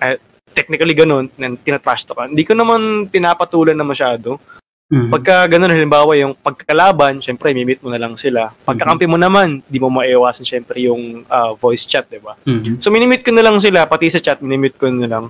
eh, 0.00 0.16
technically 0.56 0.96
ganun, 0.96 1.28
tin- 1.28 1.60
tinatrash 1.60 2.08
talk 2.08 2.24
hindi 2.24 2.42
ko 2.48 2.56
naman 2.56 3.06
pinapatulan 3.12 3.76
na 3.76 3.84
masyado. 3.84 4.40
Mm-hmm. 4.86 5.10
Pagka 5.10 5.50
ganun, 5.50 5.74
halimbawa 5.74 6.14
yung 6.14 6.38
pagkalaban, 6.38 7.18
syempre, 7.18 7.50
mimit 7.50 7.82
mo 7.82 7.90
na 7.90 7.98
lang 7.98 8.14
sila. 8.14 8.54
Pagkakampi 8.62 9.10
mo 9.10 9.18
naman, 9.18 9.58
di 9.66 9.82
mo 9.82 9.90
maiwasan 9.90 10.46
syempre 10.46 10.78
yung 10.78 11.26
uh, 11.26 11.58
voice 11.58 11.82
chat, 11.82 12.06
di 12.06 12.22
ba? 12.22 12.38
Mm-hmm. 12.46 12.78
So, 12.78 12.94
minimit 12.94 13.26
ko 13.26 13.34
na 13.34 13.42
lang 13.42 13.58
sila, 13.58 13.90
pati 13.90 14.06
sa 14.14 14.22
chat, 14.22 14.38
minimit 14.38 14.78
ko 14.78 14.86
na 14.86 15.10
lang. 15.10 15.24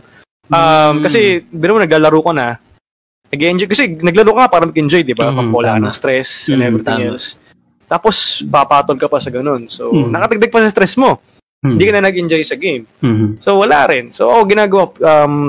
Um, 0.52 0.52
mm-hmm. 0.52 1.00
Kasi, 1.08 1.40
biro 1.48 1.72
mo, 1.72 1.80
naglalaro 1.80 2.20
ko 2.20 2.36
na, 2.36 2.60
nag-enjoy, 3.32 3.64
kasi 3.64 3.96
naglaro 3.96 4.36
ka 4.36 4.44
para 4.52 4.68
mag-enjoy, 4.68 5.00
di 5.00 5.16
ba? 5.16 5.32
Mm-hmm, 5.32 5.48
Wala 5.48 5.80
ng 5.80 5.94
stress 5.96 6.52
and 6.52 6.60
everything 6.60 7.00
mm-hmm, 7.00 7.16
else. 7.16 7.40
Tapos, 7.88 8.44
papatol 8.44 9.00
ka 9.00 9.08
pa 9.08 9.24
sa 9.24 9.32
ganun. 9.32 9.72
So, 9.72 9.88
mm-hmm. 9.88 10.12
nakatagdag 10.12 10.52
pa 10.52 10.60
sa 10.68 10.72
stress 10.74 11.00
mo. 11.00 11.16
Mm-hmm. 11.16 11.70
Hindi 11.72 11.84
ka 11.88 11.92
na 11.96 12.04
nag-enjoy 12.04 12.42
sa 12.44 12.60
game. 12.60 12.84
Mm-hmm. 13.00 13.40
So, 13.40 13.56
wala 13.56 13.88
rin. 13.88 14.12
So, 14.12 14.28
ako 14.28 14.52
ginagawa, 14.52 14.92
um, 15.00 15.48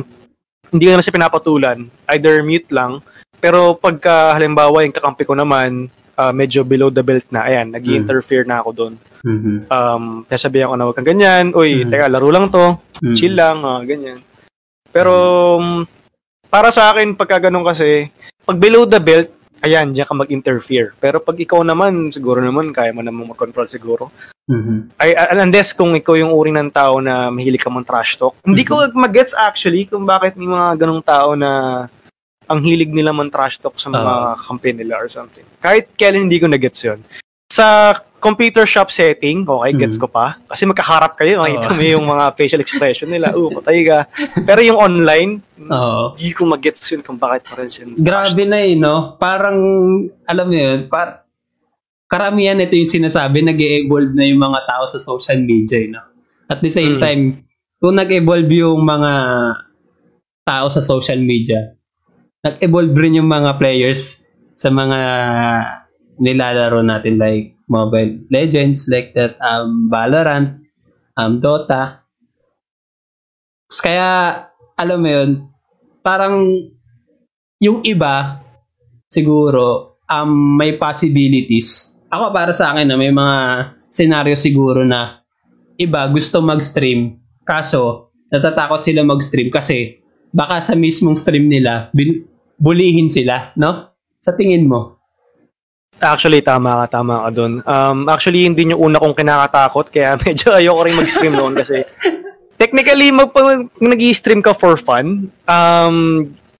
hindi 0.71 0.83
ko 0.87 0.95
na 0.95 1.03
siya 1.03 1.17
pinapatulan. 1.19 1.91
Either 2.07 2.39
mute 2.39 2.71
lang, 2.71 3.03
pero 3.47 3.79
pagka 3.79 4.35
halimbawa 4.35 4.83
yung 4.83 4.91
kakampi 4.91 5.23
ko 5.23 5.31
naman, 5.31 5.87
uh, 6.19 6.35
medyo 6.35 6.67
below 6.67 6.91
the 6.91 6.99
belt 6.99 7.23
na, 7.31 7.47
ayan, 7.47 7.71
nag 7.71 7.87
interfere 7.87 8.43
mm. 8.43 8.49
na 8.51 8.59
ako 8.59 8.69
doon. 8.75 8.93
Mm-hmm. 9.23 9.57
Um, 9.71 10.03
sasabihan 10.27 10.67
ko 10.67 10.75
na 10.75 10.83
wag 10.83 10.99
kang 10.99 11.07
ganyan, 11.07 11.55
uy, 11.55 11.87
mm-hmm. 11.87 11.91
teka, 11.95 12.11
laro 12.11 12.27
lang 12.27 12.51
to, 12.51 12.75
mm-hmm. 12.75 13.15
chill 13.15 13.39
lang, 13.39 13.63
uh, 13.63 13.79
ganyan. 13.87 14.19
Pero, 14.91 15.13
um, 15.63 15.87
para 16.51 16.75
sa 16.75 16.91
akin, 16.91 17.15
pagka 17.15 17.47
ganun 17.47 17.63
kasi, 17.63 18.11
pag 18.43 18.59
below 18.59 18.83
the 18.83 18.99
belt, 18.99 19.31
ayan, 19.63 19.95
diyan 19.95 20.03
ka 20.03 20.15
mag-interfere. 20.27 20.91
Pero 20.99 21.23
pag 21.23 21.39
ikaw 21.39 21.63
naman, 21.63 22.11
siguro 22.11 22.43
naman, 22.43 22.75
kaya 22.75 22.91
mo 22.91 22.99
naman 22.99 23.31
mag-control 23.31 23.71
siguro. 23.71 24.11
Mm-hmm. 24.51 24.99
Ay, 24.99 25.15
unless 25.39 25.71
kung 25.71 25.95
ikaw 25.95 26.19
yung 26.19 26.35
uri 26.35 26.51
ng 26.51 26.67
tao 26.67 26.99
na 26.99 27.31
mahilig 27.31 27.63
ka 27.63 27.71
mong 27.71 27.87
trash 27.87 28.19
talk. 28.19 28.35
Mm-hmm. 28.43 28.47
Hindi 28.51 28.63
ko 28.67 28.75
mag-gets 28.91 29.31
actually 29.31 29.87
kung 29.87 30.03
bakit 30.03 30.35
may 30.35 30.51
mga 30.51 30.83
ganong 30.83 31.03
tao 31.03 31.31
na 31.35 31.83
ang 32.47 32.59
hilig 32.63 32.91
nila 32.91 33.11
man 33.11 33.27
trash 33.27 33.59
talk 33.59 33.75
sa 33.75 33.91
mga 33.91 34.13
uh, 34.31 34.35
kampi 34.39 34.71
nila 34.71 34.99
or 34.99 35.07
something. 35.11 35.43
Kahit 35.59 35.91
kailan 35.99 36.27
hindi 36.27 36.39
ko 36.39 36.47
na-gets 36.47 36.81
yun. 36.83 36.99
Sa 37.51 37.95
computer 38.17 38.65
shop 38.65 38.89
setting, 38.89 39.45
okay, 39.45 39.71
mm. 39.73 39.79
gets 39.79 39.97
ko 39.99 40.09
pa. 40.09 40.41
Kasi 40.49 40.65
magkaharap 40.65 41.15
kayo, 41.15 41.43
makita 41.43 41.69
mo 41.71 41.83
yung 41.85 42.05
mga 42.09 42.25
facial 42.33 42.61
expression 42.61 43.07
nila. 43.11 43.33
Oo, 43.37 43.53
patay 43.53 43.85
ka. 43.85 44.09
Pero 44.47 44.59
yung 44.65 44.79
online, 44.79 45.31
hindi 46.17 46.31
ko 46.33 46.49
mag-gets 46.49 46.81
yun 46.91 47.05
kung 47.05 47.21
bakit 47.21 47.45
pa 47.45 47.55
rin 47.61 47.69
siya. 47.69 47.87
Grabe 47.93 48.43
na 48.43 48.59
eh, 48.65 48.73
no? 48.73 49.15
Parang, 49.21 49.57
alam 50.25 50.45
mo 50.49 50.55
yun, 50.55 50.89
par 50.89 51.27
karamihan 52.07 52.57
ito 52.63 52.73
yung 52.73 52.89
sinasabi, 53.03 53.43
nag 53.43 53.59
evolve 53.59 54.15
na 54.15 54.23
yung 54.23 54.39
mga 54.39 54.59
tao 54.63 54.83
sa 54.87 54.97
social 54.97 55.43
media, 55.43 55.77
eh, 55.83 55.89
no? 55.91 56.01
At 56.47 56.63
the 56.63 56.71
same 56.71 56.97
mm. 56.97 57.03
time, 57.03 57.23
kung 57.77 57.99
nag-evolve 57.99 58.49
yung 58.49 58.81
mga 58.81 59.11
tao 60.47 60.67
sa 60.71 60.79
social 60.79 61.19
media, 61.19 61.75
nag-evolve 62.47 62.95
rin 62.95 63.19
yung 63.19 63.27
mga 63.27 63.59
players 63.59 64.23
sa 64.55 64.71
mga 64.71 64.99
nilalaro 66.17 66.79
natin 66.81 67.19
like 67.19 67.59
Mobile 67.67 68.23
Legends, 68.31 68.87
like 68.87 69.11
that 69.13 69.35
um, 69.43 69.91
Valorant, 69.91 70.63
um, 71.19 71.43
Dota. 71.43 72.07
Kaya, 73.67 74.39
alam 74.79 74.99
mo 75.03 75.09
yun, 75.11 75.29
parang 75.99 76.47
yung 77.59 77.83
iba, 77.83 78.39
siguro, 79.11 79.99
um, 80.07 80.55
may 80.55 80.79
possibilities. 80.79 81.99
Ako 82.07 82.31
para 82.31 82.55
sa 82.55 82.71
akin 82.71 82.87
na 82.87 82.95
may 82.95 83.11
mga 83.11 83.37
scenario 83.91 84.39
siguro 84.39 84.87
na 84.87 85.19
iba 85.75 86.07
gusto 86.07 86.39
mag-stream, 86.39 87.19
kaso 87.43 88.15
natatakot 88.31 88.83
sila 88.83 89.03
mag-stream 89.03 89.51
kasi 89.51 89.99
baka 90.31 90.63
sa 90.63 90.73
mismong 90.79 91.19
stream 91.19 91.51
nila, 91.51 91.91
bin, 91.91 92.23
bulihin 92.57 93.07
sila, 93.07 93.53
no? 93.55 93.93
Sa 94.17 94.33
tingin 94.33 94.65
mo? 94.65 94.97
Actually, 95.97 96.45
tama 96.45 96.85
ka, 96.85 97.01
tama 97.01 97.25
ka 97.25 97.29
doon. 97.33 97.53
Um, 97.65 98.05
actually, 98.05 98.45
hindi 98.45 98.69
yung 98.69 98.93
una 98.93 99.01
kong 99.01 99.17
kinakatakot, 99.17 99.89
kaya 99.89 100.13
medyo 100.25 100.53
ayoko 100.53 100.81
rin 100.85 100.97
mag-stream 100.97 101.33
noon 101.33 101.57
kasi 101.57 101.85
technically, 102.57 103.09
mag, 103.09 103.33
nag-stream 103.81 104.41
ka 104.41 104.53
for 104.53 104.77
fun, 104.77 105.29
um, 105.49 105.97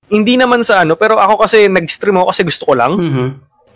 hindi 0.10 0.34
naman 0.40 0.66
sa 0.66 0.82
ano, 0.82 0.98
pero 0.98 1.22
ako 1.22 1.46
kasi 1.46 1.70
nag-stream 1.70 2.18
ako 2.18 2.28
kasi 2.34 2.42
gusto 2.46 2.64
ko 2.66 2.74
lang. 2.78 2.94
Mm-hmm. 2.98 3.28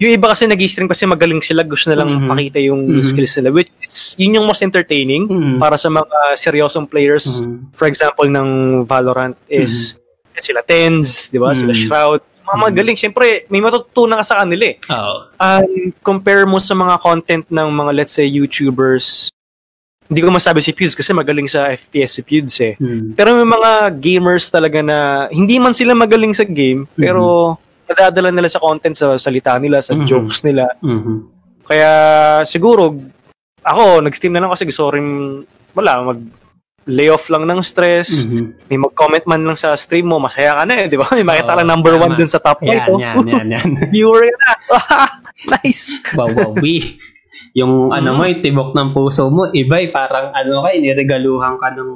Yung 0.02 0.14
iba 0.18 0.34
kasi 0.34 0.50
nag-stream 0.50 0.90
kasi 0.90 1.06
magaling 1.06 1.46
sila, 1.46 1.62
gusto 1.62 1.94
na 1.94 2.02
lang 2.02 2.10
mm-hmm. 2.10 2.30
pakita 2.34 2.58
yung 2.58 2.82
mm-hmm. 2.90 3.06
skills 3.06 3.34
nila, 3.38 3.50
which 3.54 3.70
is, 3.86 4.18
yun 4.18 4.42
yung 4.42 4.50
most 4.50 4.66
entertaining 4.66 5.30
mm-hmm. 5.30 5.62
para 5.62 5.78
sa 5.78 5.94
mga 5.94 6.42
seryosong 6.42 6.90
players. 6.90 7.38
Mm-hmm. 7.38 7.78
For 7.78 7.86
example, 7.86 8.26
ng 8.26 8.50
Valorant 8.90 9.38
is, 9.46 9.74
mm-hmm 9.94 10.01
sila 10.40 10.64
Tens, 10.64 11.28
di 11.28 11.36
ba? 11.36 11.52
Mm. 11.52 11.60
Sila 11.60 11.74
Shroud. 11.76 12.22
Mga 12.48 12.56
mm. 12.56 12.64
magaling. 12.64 12.98
Siyempre, 12.98 13.26
may 13.52 13.60
matutunan 13.60 14.24
ka 14.24 14.26
sa 14.26 14.40
kanila 14.46 14.72
eh. 14.72 14.76
Oo. 14.88 15.16
Um, 15.36 15.92
compare 16.00 16.48
mo 16.48 16.64
sa 16.64 16.72
mga 16.72 16.96
content 17.04 17.46
ng 17.52 17.68
mga, 17.68 17.92
let's 17.92 18.16
say, 18.16 18.24
YouTubers, 18.24 19.28
hindi 20.12 20.20
ko 20.20 20.28
masabi 20.28 20.60
si 20.60 20.76
Pewds 20.76 20.92
kasi 20.92 21.16
magaling 21.16 21.48
sa 21.48 21.72
FPS 21.72 22.20
si 22.20 22.22
Pewds 22.28 22.56
eh. 22.60 22.76
Mm. 22.76 23.16
Pero 23.16 23.32
may 23.32 23.48
mga 23.48 23.96
gamers 23.96 24.52
talaga 24.52 24.84
na 24.84 25.32
hindi 25.32 25.56
man 25.56 25.72
sila 25.72 25.96
magaling 25.96 26.36
sa 26.36 26.44
game, 26.44 26.84
mm-hmm. 26.84 27.00
pero 27.00 27.56
nadadala 27.88 28.28
nila 28.28 28.52
sa 28.52 28.60
content, 28.60 28.92
sa 28.92 29.16
salita 29.16 29.56
nila, 29.56 29.80
sa 29.80 29.96
mm-hmm. 29.96 30.08
jokes 30.12 30.44
nila. 30.44 30.68
Mm-hmm. 30.84 31.18
Kaya 31.64 31.92
siguro, 32.44 32.92
ako, 33.64 34.04
nag-steam 34.04 34.36
na 34.36 34.44
lang 34.44 34.52
kasi 34.52 34.68
gusto 34.68 34.92
rin, 34.92 35.40
wala, 35.72 36.04
mag 36.04 36.20
layoff 36.90 37.30
lang 37.30 37.46
ng 37.46 37.62
stress, 37.62 38.26
mm-hmm. 38.26 38.70
may 38.70 38.78
mag-comment 38.82 39.26
man 39.30 39.42
lang 39.46 39.58
sa 39.58 39.78
stream 39.78 40.10
mo, 40.10 40.18
masaya 40.18 40.58
ka 40.58 40.64
na 40.66 40.74
eh, 40.82 40.86
di 40.90 40.98
ba? 40.98 41.06
May 41.18 41.26
makita 41.26 41.54
oh, 41.54 41.58
lang 41.62 41.70
number 41.70 41.94
tama. 41.94 42.04
one 42.10 42.14
dun 42.18 42.32
sa 42.32 42.42
top 42.42 42.66
5. 42.66 42.66
Yan, 42.66 42.90
yan, 42.98 43.18
yan, 43.28 43.48
yan. 43.54 43.70
Viewer 43.94 44.26
ka 44.26 44.38
na. 44.42 44.52
nice. 45.62 45.94
Wow, 46.18 46.34
wow, 46.34 46.52
we. 46.58 46.98
Yung 47.54 47.92
mm-hmm. 47.92 47.98
ano 48.02 48.10
mo, 48.18 48.24
tibok 48.26 48.72
ng 48.74 48.90
puso 48.98 49.30
mo, 49.30 49.54
iba 49.54 49.78
eh, 49.78 49.94
parang 49.94 50.34
ano 50.34 50.66
ka, 50.66 50.70
iniregaluhan 50.74 51.62
ka 51.62 51.70
ng 51.78 51.92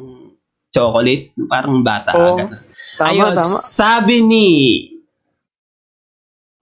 chocolate, 0.70 1.34
parang 1.48 1.82
bata 1.82 2.12
oh, 2.14 2.36
ka. 2.38 2.46
Tama, 3.00 3.10
Ayun, 3.10 3.32
tama. 3.34 3.58
sabi 3.64 4.16
ni 4.22 4.48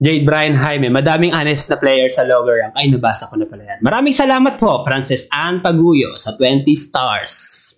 Jade 0.04 0.26
Brian 0.26 0.52
Jaime, 0.52 0.92
madaming 0.92 1.32
honest 1.32 1.72
na 1.72 1.80
player 1.80 2.12
sa 2.12 2.28
lower 2.28 2.60
rank. 2.60 2.76
Ay, 2.76 2.92
nabasa 2.92 3.24
ko 3.24 3.40
na 3.40 3.48
pala 3.48 3.64
yan. 3.64 3.78
Maraming 3.80 4.12
salamat 4.12 4.60
po, 4.60 4.84
Francis 4.84 5.24
Ann 5.32 5.64
Paguyo 5.64 6.20
sa 6.20 6.36
20 6.36 6.68
stars. 6.76 7.32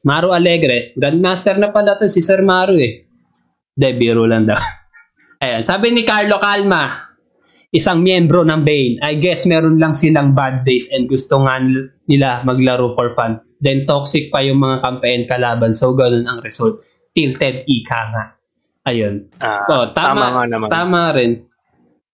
Maru 0.06 0.30
Alegre, 0.30 0.94
Grandmaster 0.94 1.58
na 1.58 1.74
pala 1.74 1.98
to 1.98 2.06
si 2.06 2.22
Sir 2.22 2.46
Maru 2.46 2.78
eh. 2.78 3.10
De, 3.74 3.90
biro 3.98 4.22
lang 4.22 4.46
daw. 4.46 4.56
Ayan, 5.42 5.66
sabi 5.66 5.90
ni 5.90 6.06
Carlo 6.06 6.38
Calma, 6.38 7.10
isang 7.74 8.06
miyembro 8.06 8.46
ng 8.46 8.62
Bane, 8.62 9.02
I 9.02 9.18
guess 9.18 9.50
meron 9.50 9.82
lang 9.82 9.98
silang 9.98 10.32
bad 10.32 10.62
days 10.62 10.94
and 10.94 11.10
gusto 11.10 11.42
nga 11.42 11.58
nila 12.06 12.46
maglaro 12.46 12.94
for 12.94 13.18
fun. 13.18 13.42
Then 13.58 13.84
toxic 13.84 14.30
pa 14.30 14.46
yung 14.46 14.62
mga 14.62 14.86
campaign 14.86 15.26
kalaban, 15.26 15.74
so 15.74 15.92
ganun 15.92 16.24
ang 16.30 16.40
result. 16.40 16.86
Tilted 17.12 17.66
ika 17.66 18.00
nga. 18.14 18.24
Ayun. 18.86 19.26
Ah, 19.42 19.66
oh, 19.66 19.84
tama, 19.90 20.14
tama 20.14 20.26
nga 20.30 20.44
naman. 20.46 20.68
Tama 20.70 21.00
rin. 21.18 21.32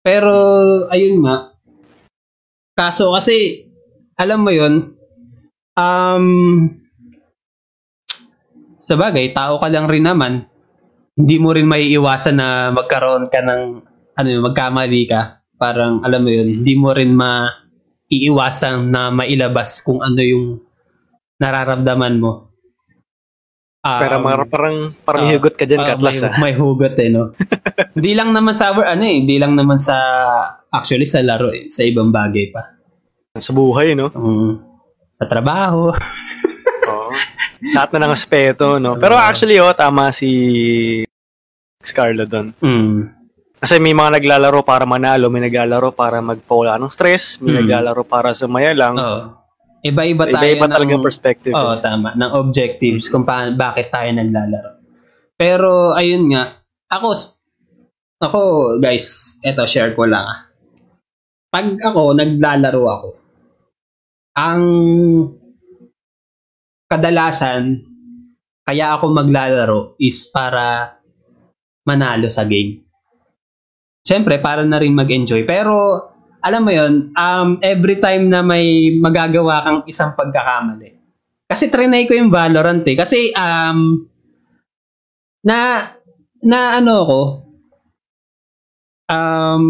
Pero, 0.00 0.32
ayun 0.88 1.20
nga. 1.20 1.52
Kaso 2.72 3.12
kasi, 3.12 3.68
alam 4.16 4.40
mo 4.40 4.50
yun, 4.50 4.96
um, 5.76 6.26
sa 8.82 8.94
bagay, 8.98 9.30
tao 9.30 9.62
ka 9.62 9.70
lang 9.70 9.86
rin 9.86 10.04
naman, 10.04 10.46
hindi 11.14 11.36
mo 11.38 11.54
rin 11.54 11.66
may 11.70 11.86
iwasan 11.94 12.36
na 12.36 12.74
magkaroon 12.74 13.30
ka 13.30 13.40
ng, 13.40 13.62
ano 14.18 14.28
yun, 14.28 14.42
magkamali 14.42 15.02
ka. 15.06 15.44
Parang, 15.54 16.02
alam 16.02 16.26
mo 16.26 16.30
yun, 16.34 16.50
hindi 16.50 16.74
mo 16.74 16.90
rin 16.90 17.14
ma 17.14 17.46
iiwasan 18.12 18.92
na 18.92 19.08
mailabas 19.08 19.80
kung 19.80 20.04
ano 20.04 20.20
yung 20.20 20.60
nararamdaman 21.40 22.20
mo. 22.20 22.52
Um, 23.82 23.98
Pero 23.98 24.16
mar- 24.22 24.46
parang 24.46 24.94
parang 25.02 25.26
uh, 25.26 25.30
hugot 25.34 25.58
ka 25.58 25.66
diyan, 25.66 25.80
uh, 25.82 25.88
Katlas. 25.96 26.22
May, 26.22 26.28
ah. 26.28 26.38
may 26.38 26.54
hugot 26.54 26.94
eh, 27.02 27.10
no? 27.10 27.34
hindi 27.98 28.12
lang 28.14 28.30
naman 28.30 28.54
sa 28.54 28.70
ano 28.78 29.02
eh, 29.02 29.16
hindi 29.26 29.42
lang 29.42 29.58
naman 29.58 29.82
sa 29.82 29.96
actually 30.70 31.08
sa 31.08 31.18
laro 31.24 31.50
eh, 31.50 31.66
sa 31.66 31.82
ibang 31.82 32.14
bagay 32.14 32.54
pa. 32.54 32.78
Sa 33.42 33.50
buhay, 33.50 33.98
no? 33.98 34.12
Um, 34.14 34.62
sa 35.10 35.26
trabaho. 35.26 35.90
Lahat 37.62 37.94
na 37.94 38.10
ng 38.10 38.14
aspeto, 38.18 38.82
no? 38.82 38.98
Pero 38.98 39.14
actually, 39.14 39.62
oh, 39.62 39.70
tama 39.70 40.10
si 40.10 40.30
Scarlett 41.78 42.26
doon. 42.26 42.50
Mm. 42.58 42.98
Kasi 43.62 43.78
may 43.78 43.94
mga 43.94 44.18
naglalaro 44.18 44.66
para 44.66 44.82
manalo, 44.82 45.30
may 45.30 45.46
naglalaro 45.46 45.94
para 45.94 46.18
magpawala 46.18 46.82
ng 46.82 46.90
stress, 46.90 47.38
may 47.38 47.54
mm. 47.54 47.58
naglalaro 47.62 48.02
para 48.02 48.34
sumaya 48.34 48.74
lang. 48.74 48.98
Oo. 48.98 49.38
Iba-iba 49.82 50.26
tayo 50.26 50.42
Iba-iba 50.42 50.66
talaga 50.66 50.94
ng, 50.98 51.06
perspective. 51.06 51.54
Oo, 51.54 51.74
oh, 51.74 51.78
tama. 51.78 52.14
Ng 52.18 52.32
objectives 52.38 53.06
kung 53.10 53.22
paano, 53.22 53.54
bakit 53.54 53.90
tayo 53.90 54.10
naglalaro. 54.14 54.70
Pero, 55.38 55.94
ayun 55.94 56.30
nga, 56.34 56.62
ako, 56.90 57.14
ako, 58.22 58.40
guys, 58.78 59.38
eto, 59.42 59.66
share 59.66 59.94
ko 59.94 60.06
lang. 60.06 60.22
Ah. 60.22 60.38
Pag 61.50 61.78
ako, 61.82 62.14
naglalaro 62.14 62.82
ako, 62.86 63.10
ang 64.38 64.64
kadalasan, 66.92 67.88
kaya 68.68 68.92
ako 68.94 69.16
maglalaro 69.16 69.80
is 69.96 70.28
para 70.28 71.00
manalo 71.88 72.28
sa 72.28 72.44
game. 72.44 72.84
syempre, 74.02 74.42
para 74.42 74.66
na 74.66 74.82
rin 74.82 74.94
mag-enjoy. 74.94 75.46
Pero, 75.46 75.74
alam 76.42 76.62
mo 76.66 76.74
yon 76.74 77.14
um, 77.14 77.48
every 77.62 78.02
time 78.02 78.26
na 78.26 78.42
may 78.42 78.98
magagawa 78.98 79.62
kang 79.62 79.80
isang 79.86 80.18
pagkakamali. 80.18 80.98
Kasi 81.46 81.70
trinay 81.70 82.10
ko 82.10 82.18
yung 82.18 82.34
Valorant 82.34 82.82
eh. 82.82 82.98
Kasi, 82.98 83.30
um, 83.30 84.10
na, 85.46 85.86
na 86.42 86.82
ano 86.82 86.94
ko, 87.06 87.20
um, 89.06 89.64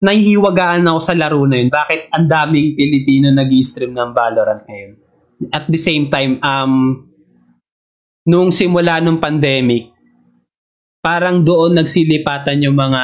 nahihiwagaan 0.00 0.88
ako 0.88 1.00
sa 1.02 1.18
laro 1.18 1.44
na 1.44 1.60
yun. 1.60 1.68
Bakit 1.68 2.14
ang 2.14 2.26
daming 2.30 2.78
Pilipino 2.78 3.28
nag-stream 3.28 3.92
ng 3.92 4.10
Valorant 4.16 4.64
ngayon? 4.64 5.07
At 5.54 5.70
the 5.70 5.78
same 5.78 6.10
time, 6.10 6.42
um, 6.42 7.06
nung 8.26 8.50
simula 8.50 8.98
nung 8.98 9.22
pandemic, 9.22 9.94
parang 10.98 11.46
doon 11.46 11.78
nagsilipatan 11.78 12.60
yung 12.66 12.74
mga 12.74 13.02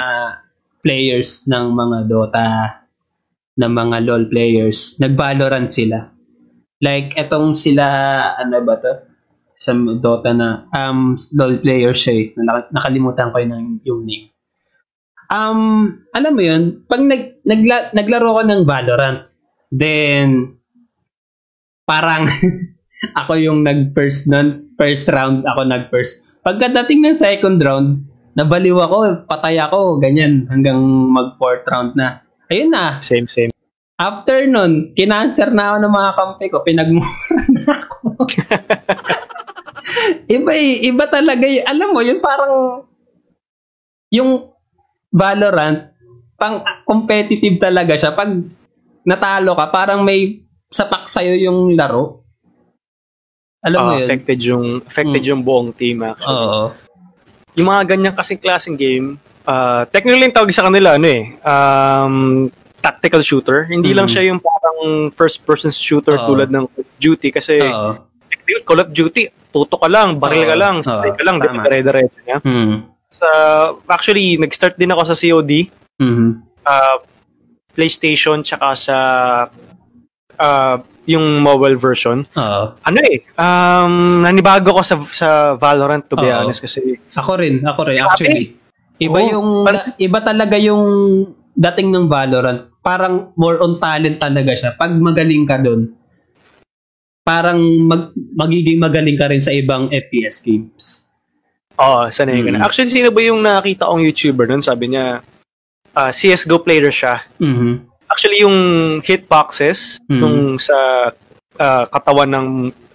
players 0.84 1.48
ng 1.48 1.72
mga 1.72 1.98
Dota, 2.10 2.48
ng 3.56 3.72
mga 3.72 3.96
LoL 4.04 4.24
players. 4.28 4.98
Nag-Valorant 5.00 5.70
sila. 5.70 6.12
Like, 6.82 7.16
etong 7.16 7.56
sila, 7.56 7.86
ano 8.36 8.60
ba 8.60 8.74
to? 8.76 8.92
Sa 9.54 9.72
Dota 9.72 10.36
na, 10.36 10.68
um, 10.74 11.16
LoL 11.16 11.62
player 11.62 11.94
siya 11.96 12.12
eh. 12.18 12.26
Nakalimutan 12.74 13.32
ko 13.32 13.40
yung, 13.40 13.80
yung 13.86 14.02
name. 14.04 14.34
Um, 15.32 15.60
alam 16.12 16.32
mo 16.36 16.42
yun, 16.44 16.84
pag 16.84 17.00
nag, 17.00 17.40
nagla, 17.46 17.94
naglaro 17.96 18.36
ko 18.36 18.42
ng 18.44 18.62
Valorant, 18.68 19.24
then, 19.72 20.60
parang, 21.84 22.28
ako 23.20 23.32
yung 23.36 23.64
nag-first 23.64 24.28
nun, 24.32 24.72
first 24.76 25.08
round 25.12 25.44
ako 25.44 25.64
nag-first. 25.68 26.24
Pagkadating 26.44 27.04
ng 27.04 27.16
second 27.16 27.60
round, 27.60 28.04
nabaliw 28.36 28.76
ako, 28.80 29.24
patay 29.24 29.56
ako, 29.60 30.00
ganyan, 30.02 30.44
hanggang 30.50 30.80
mag-fourth 31.08 31.64
round 31.70 31.96
na. 31.96 32.20
Ayun 32.52 32.74
na. 32.74 33.00
Same, 33.00 33.30
same. 33.30 33.54
After 33.94 34.44
nun, 34.50 34.90
kinanser 34.92 35.54
na 35.54 35.72
ako 35.72 35.76
ng 35.80 35.94
mga 35.94 36.10
kampi 36.18 36.46
ko, 36.50 36.56
pinagmura 36.66 37.38
na 37.56 37.72
ako. 37.78 38.26
iba 40.26 40.52
eh, 40.52 40.90
iba 40.90 41.04
talaga 41.06 41.46
yun. 41.46 41.64
Alam 41.64 41.88
mo, 41.94 42.00
yun 42.02 42.18
parang, 42.18 42.84
yung 44.10 44.50
Valorant, 45.14 45.94
pang 46.34 46.66
competitive 46.82 47.62
talaga 47.62 47.94
siya. 47.94 48.18
Pag 48.18 48.34
natalo 49.06 49.54
ka, 49.54 49.70
parang 49.70 50.02
may 50.02 50.43
sapak 50.74 51.06
sa'yo 51.06 51.38
yung 51.38 51.78
laro. 51.78 52.26
Alam 53.62 53.78
mo 53.80 53.88
Ah, 53.88 53.96
yun? 53.96 54.04
affected 54.04 54.38
yung 54.42 54.64
affected 54.82 55.22
Mm. 55.22 55.30
yung 55.30 55.40
buong 55.40 55.70
team 55.72 56.02
actually. 56.02 56.34
Oo. 56.50 56.64
Yung 57.54 57.68
mga 57.70 57.82
ganyan 57.87 58.12
kasing 58.12 58.42
klaseng 58.42 58.74
game, 58.74 59.16
uh, 59.46 59.87
technically 59.88 60.26
yung 60.26 60.34
tawag 60.34 60.50
sa 60.50 60.66
kanila 60.66 60.98
ano 60.98 61.06
eh, 61.06 61.22
um, 61.40 62.14
tactical 62.82 63.22
shooter. 63.22 63.64
Hindi 63.64 63.94
lang 63.94 64.04
Mm. 64.04 64.12
siya 64.12 64.22
yung 64.28 64.40
parang 64.42 64.78
first 65.14 65.40
person 65.40 65.70
shooter 65.70 66.18
Oo. 66.18 66.26
tulad 66.28 66.50
ng 66.50 66.66
Call 66.66 66.82
of 66.82 66.92
Duty 66.98 67.28
kasi 67.30 67.62
technically, 68.28 68.60
Call 68.66 68.82
of 68.82 68.90
Duty, 68.90 69.22
tuto 69.48 69.78
ka 69.78 69.87
lang, 69.87 70.18
baril 70.18 70.44
ka 70.44 70.56
lang, 70.58 70.82
spray 70.82 71.14
ka 71.14 71.22
lang, 71.22 71.38
dire-diretso 71.38 72.18
niya. 72.20 72.38
Hmm. 72.42 72.90
Sa, 73.14 73.28
actually, 73.87 74.34
nag-start 74.37 74.74
din 74.74 74.90
ako 74.90 75.06
sa 75.06 75.14
COD, 75.14 75.70
Mhm. 75.96 76.28
uh, 76.66 76.96
PlayStation, 77.72 78.42
tsaka 78.42 78.74
sa 78.74 78.96
uh, 80.36 80.76
yung 81.04 81.38
mobile 81.38 81.76
version. 81.76 82.24
Oo. 82.32 82.62
Ano 82.74 82.98
eh, 83.02 83.24
um, 83.36 84.20
nanibago 84.20 84.72
ko 84.72 84.80
sa 84.80 84.96
sa 85.04 85.28
Valorant 85.54 86.00
to 86.02 86.16
be 86.16 86.24
Oo. 86.24 86.36
honest 86.40 86.60
kasi 86.60 86.96
Ako 87.12 87.36
rin, 87.36 87.60
ako 87.60 87.80
rin 87.84 88.00
actually. 88.00 88.56
Iba 88.96 89.18
Oo. 89.18 89.28
yung 89.28 89.48
Parang- 89.62 89.92
iba 89.96 90.18
talaga 90.20 90.56
yung 90.56 90.82
dating 91.52 91.90
ng 91.90 92.06
Valorant. 92.06 92.72
Parang 92.80 93.32
more 93.34 93.60
on 93.60 93.76
talent 93.76 94.16
talaga 94.18 94.52
siya. 94.52 94.70
Pag 94.74 94.96
magaling 94.96 95.44
ka 95.44 95.56
doon, 95.58 95.92
parang 97.20 97.56
mag, 97.80 98.12
magiging 98.34 98.76
magaling 98.76 99.16
ka 99.16 99.28
rin 99.28 99.40
sa 99.40 99.50
ibang 99.50 99.88
FPS 99.88 100.40
games. 100.40 101.08
Oo, 101.74 102.06
sanay 102.06 102.38
ka 102.38 102.48
Mm. 102.48 102.54
na. 102.54 102.62
Actually, 102.62 102.92
sino 102.92 103.10
ba 103.10 103.20
yung 103.20 103.40
nakita 103.40 103.88
kong 103.88 104.04
YouTuber 104.04 104.46
nun? 104.46 104.62
Sabi 104.62 104.92
niya, 104.92 105.24
ah, 105.90 106.10
CSGO 106.10 106.60
player 106.60 106.86
siya. 106.88 107.24
Mhm. 107.36 107.93
Actually, 108.06 108.44
yung 108.44 108.56
hitboxes 109.00 110.00
Mm. 110.06 110.20
nung 110.20 110.38
sa 110.56 110.76
ah, 111.54 111.84
katawan 111.86 112.26
ng 112.26 112.46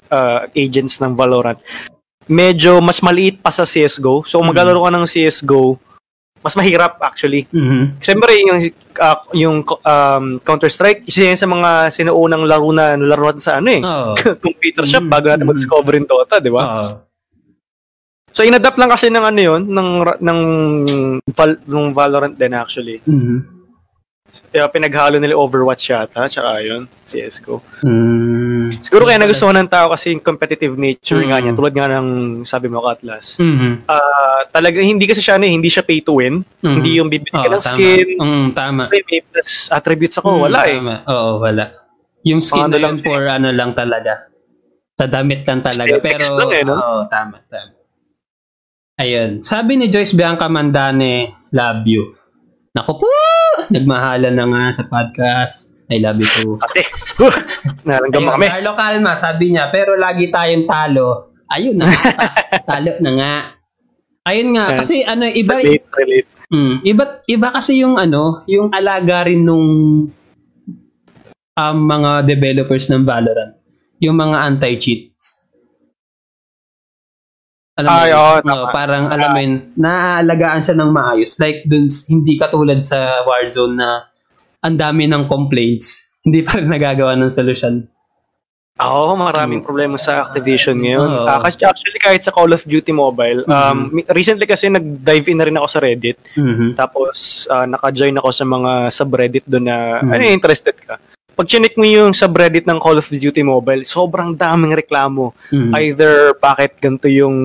ah, 0.10 0.44
agents 0.52 1.00
ng 1.00 1.16
Valorant, 1.16 1.56
medyo 2.26 2.82
mas 2.82 3.00
maliit 3.00 3.40
pa 3.40 3.50
sa 3.50 3.64
CSGO. 3.64 4.26
So, 4.26 4.38
kung 4.38 4.50
Mm. 4.50 4.52
maglalaro 4.52 4.80
ka 4.84 4.92
ng 4.92 5.06
CSGO, 5.06 5.78
mas 6.40 6.56
mahirap 6.56 6.96
actually. 7.00 7.48
Mhm. 7.52 8.00
Siyempre, 8.00 8.32
yung, 8.40 8.60
ah, 8.98 9.20
yung 9.34 9.58
um, 9.64 10.26
Counter-Strike, 10.40 11.04
isa 11.04 11.28
yan 11.28 11.36
sa 11.36 11.46
mga 11.46 11.92
sinuunang 11.92 12.48
laro 12.48 12.72
na 12.72 12.96
nalaro 12.96 13.28
natin 13.28 13.44
sa 13.44 13.60
ano 13.60 13.70
eh. 13.70 13.82
Oo. 13.84 14.12
computer 14.48 14.84
shop 14.84 15.04
Mm, 15.04 15.12
bago 15.12 15.26
natin 15.28 15.44
mm. 15.44 15.52
mag-discover 15.52 15.94
yung 15.96 16.08
Dota, 16.08 16.40
di 16.40 16.52
ba? 16.52 16.64
Oo. 16.64 16.88
So 18.32 18.46
inadapt 18.46 18.78
lang 18.78 18.88
kasi 18.88 19.10
ng 19.10 19.26
ano 19.26 19.40
'yon, 19.42 19.62
ng 19.68 19.90
ng 20.22 20.40
Val, 21.34 21.58
ng 21.60 21.92
Valorant 21.92 22.32
din 22.32 22.54
actually. 22.54 23.02
Mhm. 23.04 23.59
Kaya 24.50 24.66
pinaghalo 24.68 25.18
nila 25.18 25.34
Overwatch 25.34 25.90
yata, 25.90 26.26
tsaka 26.26 26.60
'yon, 26.60 26.86
CS:GO. 27.04 27.62
Mm. 27.82 28.70
Siguro 28.80 29.04
kaya 29.04 29.18
nagustuhan 29.18 29.58
ng 29.58 29.68
tao 29.68 29.90
kasi 29.90 30.14
yung 30.14 30.22
competitive 30.22 30.74
nature 30.74 31.22
nga 31.24 31.38
Mm. 31.38 31.44
niya, 31.44 31.54
tulad 31.54 31.74
nga 31.74 31.88
ng 31.92 32.08
sabi 32.44 32.68
mo 32.68 32.84
Atlas. 32.84 33.38
Mhm. 33.38 33.86
Ah, 33.86 34.46
talaga 34.48 34.78
hindi 34.78 35.06
kasi 35.06 35.20
siya 35.20 35.36
ano, 35.36 35.46
eh, 35.46 35.54
hindi 35.54 35.68
siya 35.68 35.82
pay 35.82 36.00
to 36.00 36.18
win. 36.18 36.42
Mhm. 36.62 36.74
Hindi 36.76 36.92
yung 36.96 37.10
bibili 37.10 37.32
ka 37.32 37.46
ng 37.46 37.58
tama. 37.58 37.66
skin, 37.66 38.08
Mm, 38.16 38.48
tama. 38.54 38.84
may 38.88 39.22
plus 39.22 39.70
attributes 39.70 40.18
ako, 40.18 40.30
Mm, 40.32 40.42
wala 40.42 40.60
eh. 40.64 40.78
tama. 40.78 40.96
Oo, 41.06 41.32
wala. 41.40 41.66
Yung 42.22 42.40
skin 42.40 42.68
Ano 42.68 42.76
na 42.76 42.80
lang 42.80 42.96
for 43.02 43.22
ano 43.24 43.50
lang 43.50 43.72
talaga. 43.74 44.28
Sa 44.94 45.08
damit 45.08 45.42
lang 45.44 45.64
talaga. 45.64 45.96
Aesthetics 45.96 46.28
Pero, 46.28 46.38
lang 46.38 46.50
eh, 46.52 46.64
no? 46.64 46.76
oo, 46.76 47.00
tama, 47.08 47.40
tama. 47.48 47.72
Ayun. 48.98 49.40
Sabi 49.40 49.80
ni 49.80 49.88
Joyce 49.88 50.12
Bianca 50.12 50.46
Mandane, 50.46 51.32
love 51.50 51.88
you. 51.88 52.19
Naku 52.80 52.96
po! 53.04 53.12
Nagmahalan 53.76 54.40
na 54.40 54.46
nga 54.48 54.64
sa 54.72 54.88
podcast. 54.88 55.76
I 55.92 56.00
love 56.00 56.16
you 56.16 56.30
too. 56.40 56.56
Kasi, 56.64 56.88
huh, 57.20 57.36
naranggam 57.84 58.24
Ayun, 58.24 58.32
kami. 58.40 58.46
Carlo 58.48 58.72
Calma, 58.80 59.12
sabi 59.20 59.52
niya, 59.52 59.68
pero 59.68 60.00
lagi 60.00 60.32
tayong 60.32 60.64
talo. 60.64 61.36
Ayun 61.52 61.76
na 61.76 61.92
talo 62.72 62.96
na 63.04 63.12
nga. 63.20 63.36
Ayun 64.32 64.56
nga, 64.56 64.80
kasi 64.80 65.04
ano, 65.04 65.28
iba, 65.28 65.60
Relate, 65.60 65.92
relate. 65.92 66.30
Mm, 66.50 66.76
iba 66.88 67.04
iba 67.28 67.48
kasi 67.52 67.84
yung 67.84 68.00
ano, 68.00 68.48
yung 68.48 68.72
alaga 68.72 69.28
rin 69.28 69.44
nung 69.44 69.68
um, 71.60 71.78
mga 71.84 72.12
developers 72.32 72.88
ng 72.88 73.04
Valorant, 73.04 73.60
yung 74.00 74.16
mga 74.16 74.38
anti-cheats. 74.56 75.39
Alam 77.80 77.88
mo, 77.88 77.96
Ay, 77.96 78.12
oo, 78.12 78.20
Oo, 78.20 78.40
tama. 78.42 78.70
parang 78.70 79.04
Saka- 79.04 79.16
alam 79.16 79.30
mo 79.30 79.40
yun, 79.40 79.54
naaalagaan 79.74 80.62
siya 80.62 80.76
ng 80.76 80.92
maayos. 80.92 81.32
Like 81.38 81.64
dun, 81.64 81.88
hindi 82.08 82.36
katulad 82.36 82.84
sa 82.84 83.24
Warzone 83.24 83.76
na 83.76 83.90
ang 84.60 84.76
dami 84.76 85.06
ng 85.06 85.26
complaints, 85.26 86.04
hindi 86.26 86.44
pa 86.44 86.58
rin 86.58 86.68
nagagawa 86.68 87.16
ng 87.16 87.32
solusyon. 87.32 87.88
Oo, 88.80 89.12
maraming 89.14 89.60
problema 89.60 89.96
sa 89.96 90.24
Activision 90.24 90.80
ngayon. 90.80 91.28
Ah, 91.28 91.44
kasi 91.44 91.68
actually, 91.68 92.00
kahit 92.00 92.24
sa 92.24 92.32
Call 92.32 92.48
of 92.50 92.64
Duty 92.64 92.92
Mobile, 92.92 93.44
um, 93.46 93.92
mi- 93.92 94.08
recently 94.10 94.48
kasi 94.48 94.72
nag-dive 94.72 95.28
in 95.28 95.36
na 95.36 95.44
rin 95.44 95.60
ako 95.60 95.68
sa 95.68 95.84
Reddit. 95.84 96.16
Mhm. 96.32 96.80
Tapos, 96.80 97.44
ah, 97.46 97.68
naka-join 97.68 98.16
ako 98.16 98.32
sa 98.32 98.48
mga 98.48 98.72
subreddit 98.90 99.44
doon 99.44 99.68
na, 99.68 100.00
Mhm. 100.00 100.10
ano 100.10 100.22
interested 100.26 100.76
ka? 100.80 100.96
Pag 101.40 101.48
chinik 101.48 101.80
mo 101.80 101.88
yung 101.88 102.12
subreddit 102.12 102.68
ng 102.68 102.84
Call 102.84 103.00
of 103.00 103.08
Duty 103.08 103.48
Mobile, 103.48 103.88
sobrang 103.88 104.36
daming 104.36 104.76
reklamo. 104.76 105.32
Mhm. 105.48 105.72
Either 105.72 106.36
bakit 106.36 106.76
ganito 106.84 107.08
yung 107.08 107.36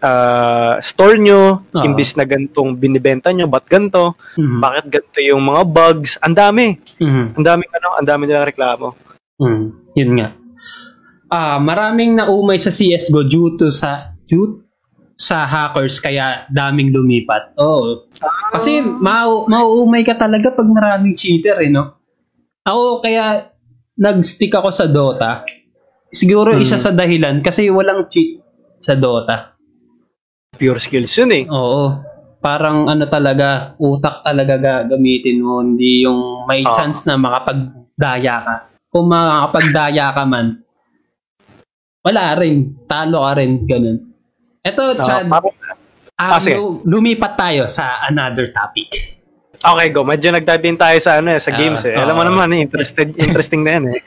ah, 0.00 0.80
store 0.80 1.20
nyo, 1.20 1.60
Oo. 1.68 1.84
imbis 1.84 2.16
na 2.16 2.24
gantong 2.24 2.72
binibenta 2.80 3.28
nyo, 3.36 3.44
ba't 3.44 3.68
ganito? 3.68 4.16
Mhm. 4.40 4.56
Bakit 4.64 4.84
ganito 4.88 5.20
yung 5.20 5.44
mga 5.52 5.62
bugs? 5.68 6.16
Ang 6.24 6.32
dami. 6.32 6.80
Mhm. 6.96 7.36
Ang 7.36 7.44
daming 7.44 7.70
ano, 7.76 7.88
ang 8.00 8.06
dami 8.08 8.22
nilang 8.24 8.48
reklamo. 8.48 8.96
Mm, 9.36 9.64
yun 9.92 10.10
nga. 10.16 10.28
Ah, 11.28 11.60
maraming 11.60 12.16
naumay 12.16 12.56
sa 12.56 12.72
CS:GO 12.72 13.20
due 13.28 13.60
to 13.60 13.68
sa 13.68 14.16
due 14.24 14.64
sa 15.12 15.44
hackers 15.44 16.00
kaya 16.00 16.48
daming 16.48 16.88
lumipat. 16.88 17.52
Oo. 17.60 18.08
Kasi 18.48 18.80
mau 18.80 19.44
mauumay 19.44 20.08
ka 20.08 20.16
talaga 20.16 20.56
pag 20.56 20.68
maraming 20.72 21.12
cheater 21.12 21.60
eh, 21.60 21.68
no? 21.68 22.00
Ako 22.66 22.98
kaya 22.98 23.54
nag-stick 23.96 24.50
ako 24.50 24.74
sa 24.74 24.90
Dota. 24.90 25.46
Siguro 26.10 26.54
Hmm. 26.54 26.62
isa 26.62 26.76
sa 26.76 26.90
dahilan 26.90 27.40
kasi 27.40 27.70
walang 27.70 28.10
cheat 28.10 28.42
sa 28.82 28.98
Dota. 28.98 29.54
Pure 30.56 30.80
skills 30.82 31.12
yun 31.14 31.30
eh. 31.32 31.44
Oo. 31.46 32.02
Parang 32.42 32.86
ano 32.86 33.06
talaga, 33.06 33.74
utak 33.78 34.22
talaga 34.22 34.58
gagamitin 34.58 35.42
mo, 35.42 35.62
hindi 35.62 36.02
yung 36.02 36.46
may 36.46 36.62
Oo. 36.62 36.74
chance 36.74 37.06
na 37.06 37.14
makapagdaya 37.16 38.36
ka. 38.42 38.56
Kung 38.90 39.10
makakapagdaya 39.10 40.14
ka 40.14 40.24
man, 40.24 40.62
wala 42.02 42.24
rin. 42.38 42.78
Talo 42.86 43.26
ka 43.26 43.32
rin. 43.34 43.66
Ganun. 43.66 43.98
Ito, 44.62 44.82
Ah, 44.94 45.02
Chad, 45.02 45.26
parang, 45.26 45.54
Ah, 46.16 46.38
Ah, 46.38 46.40
sige. 46.40 46.56
lumipat 46.88 47.36
tayo 47.36 47.68
sa 47.68 48.08
another 48.08 48.48
topic. 48.48 49.20
Okay, 49.60 49.88
go. 49.90 50.04
Medyo 50.04 50.32
nagdive 50.32 50.62
din 50.62 50.76
tayo 50.76 50.98
sa 51.00 51.18
ano 51.20 51.32
eh, 51.32 51.40
sa 51.40 51.52
Ah, 51.52 51.58
games 51.58 51.82
eh. 51.86 51.96
Alam 51.96 52.16
mo 52.16 52.24
naman, 52.24 52.52
eh, 52.52 52.64
interested, 52.64 53.14
interesting 53.24 53.62
na 53.64 53.70
yan 53.78 53.84
eh. 53.92 54.00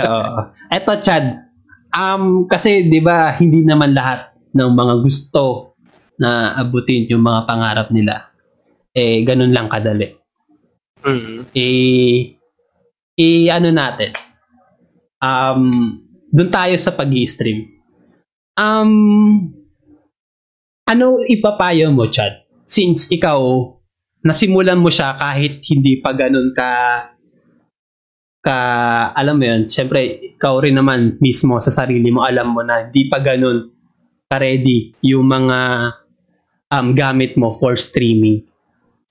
Oo. 0.00 0.48
Eto, 0.76 0.92
Chad. 0.98 1.50
Um, 1.94 2.46
kasi, 2.50 2.88
di 2.90 2.98
ba, 2.98 3.34
hindi 3.36 3.62
naman 3.62 3.94
lahat 3.94 4.34
ng 4.54 4.70
mga 4.74 4.94
gusto 5.02 5.74
na 6.18 6.54
abutin 6.58 7.10
yung 7.10 7.22
mga 7.22 7.46
pangarap 7.46 7.88
nila. 7.90 8.30
Eh, 8.94 9.26
ganun 9.26 9.50
lang 9.50 9.66
kadali. 9.66 10.14
mm. 11.02 11.50
Eh, 11.54 12.38
eh, 13.14 13.46
ano 13.50 13.68
natin? 13.70 14.10
Um, 15.18 15.70
doon 16.30 16.50
tayo 16.50 16.74
sa 16.78 16.94
pag-stream. 16.94 17.70
Um, 18.54 19.50
ano 20.86 21.18
ipapayo 21.26 21.90
mo, 21.90 22.06
Chad? 22.06 22.46
Since 22.66 23.10
ikaw, 23.10 23.73
nasimulan 24.24 24.80
mo 24.80 24.88
siya 24.88 25.20
kahit 25.20 25.60
hindi 25.68 26.00
pa 26.00 26.16
ganun 26.16 26.56
ka 26.56 26.70
ka 28.44 28.58
alam 29.16 29.40
mo 29.40 29.44
yun, 29.44 29.68
syempre 29.68 30.04
ikaw 30.36 30.60
rin 30.60 30.76
naman 30.76 31.16
mismo 31.20 31.56
sa 31.60 31.72
sarili 31.72 32.12
mo 32.12 32.24
alam 32.24 32.52
mo 32.52 32.60
na 32.60 32.88
di 32.88 33.08
pa 33.08 33.20
ganun 33.20 33.72
ka-ready 34.28 34.96
yung 35.04 35.28
mga 35.28 35.60
um, 36.72 36.96
gamit 36.96 37.36
mo 37.38 37.54
for 37.56 37.76
streaming. 37.78 38.42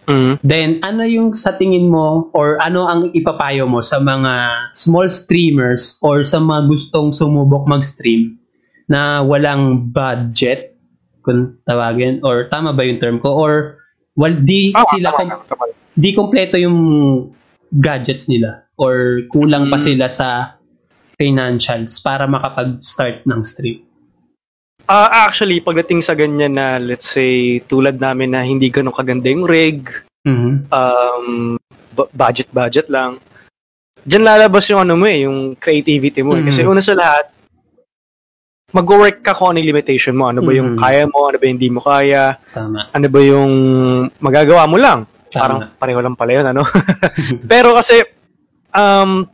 Mm. 0.03 0.43
Then, 0.43 0.69
ano 0.83 1.07
yung 1.07 1.31
sa 1.31 1.55
tingin 1.55 1.87
mo 1.87 2.27
or 2.35 2.59
ano 2.59 2.91
ang 2.91 3.15
ipapayo 3.15 3.71
mo 3.71 3.79
sa 3.79 4.03
mga 4.03 4.33
small 4.75 5.07
streamers 5.07 5.95
or 6.03 6.27
sa 6.27 6.43
mga 6.43 6.67
gustong 6.67 7.15
sumubok 7.15 7.63
mag-stream 7.63 8.35
na 8.91 9.23
walang 9.23 9.95
budget, 9.95 10.75
kung 11.23 11.55
tawagin, 11.63 12.19
or 12.19 12.51
tama 12.51 12.75
ba 12.75 12.83
yung 12.83 12.99
term 12.99 13.23
ko, 13.23 13.31
or 13.31 13.79
wal, 14.13 14.33
di 14.35 14.71
Ah, 14.71 14.85
sila, 14.85 15.09
tama, 15.11 15.19
kom- 15.19 15.45
tama, 15.47 15.63
di 15.91 16.09
kompleto 16.11 16.55
yung 16.55 16.77
gadgets 17.69 18.27
nila 18.27 18.65
or 18.75 19.25
kulang 19.27 19.67
pa 19.67 19.77
Mm. 19.77 19.83
sila 19.83 20.05
sa 20.07 20.29
financials 21.15 21.97
para 21.97 22.25
makapag-start 22.25 23.25
ng 23.25 23.41
stream. 23.41 23.81
Ah, 24.83 25.23
actually, 25.23 25.57
pagdating 25.57 26.03
sa 26.03 26.11
ganyan 26.11 26.53
na, 26.53 26.75
let's 26.75 27.07
say, 27.07 27.63
tulad 27.63 27.95
namin 27.95 28.29
na 28.29 28.43
hindi 28.43 28.67
ganun 28.67 28.91
kaganda 28.91 29.31
yung 29.31 29.47
rig, 29.47 29.87
Mhm. 30.21 30.67
um, 30.67 31.55
bu- 31.89 32.11
budget-budget 32.11 32.89
lang, 32.89 33.17
Diyan 34.03 34.27
lalabas 34.27 34.67
yung 34.67 34.83
ano 34.83 34.99
mo 34.99 35.07
eh, 35.07 35.23
yung 35.23 35.55
creativity 35.55 36.19
mo 36.19 36.35
eh. 36.35 36.43
Kasi 36.43 36.59
Mhm. 36.59 36.67
una 36.67 36.83
sa 36.83 36.91
lahat, 36.91 37.31
mag-work 38.73 39.21
ka 39.21 39.31
kung 39.31 39.53
ano 39.53 39.61
yung 39.61 39.69
limitation 39.69 40.17
mo. 40.17 40.27
Ano 40.27 40.41
ba 40.41 40.51
yung 40.51 40.75
Mhm. 40.75 40.79
kaya 40.81 41.05
mo, 41.05 41.29
ano 41.29 41.37
ba 41.37 41.45
yung 41.45 41.55
hindi 41.55 41.69
mo 41.69 41.79
kaya, 41.79 42.41
Tama. 42.49 42.89
ano 42.89 43.07
ba 43.07 43.19
yung 43.21 43.51
magagawa 44.17 44.65
mo 44.65 44.77
lang. 44.81 45.05
Tama. 45.29 45.37
Parang 45.39 45.59
pareho 45.77 45.99
lang 46.01 46.17
pala 46.17 46.31
yun, 46.33 46.45
ano? 46.49 46.61
Pero 47.51 47.77
kasi, 47.77 48.01
um, 48.73 49.29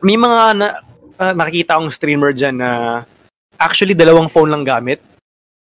may 0.00 0.14
mga 0.14 0.40
na, 0.54 0.66
ah, 1.18 1.34
nakikita 1.34 1.74
akong 1.74 1.90
streamer 1.90 2.30
dyan 2.30 2.56
na 2.56 3.02
actually 3.58 3.92
dalawang 3.92 4.30
phone 4.30 4.48
lang 4.48 4.62
gamit. 4.62 5.02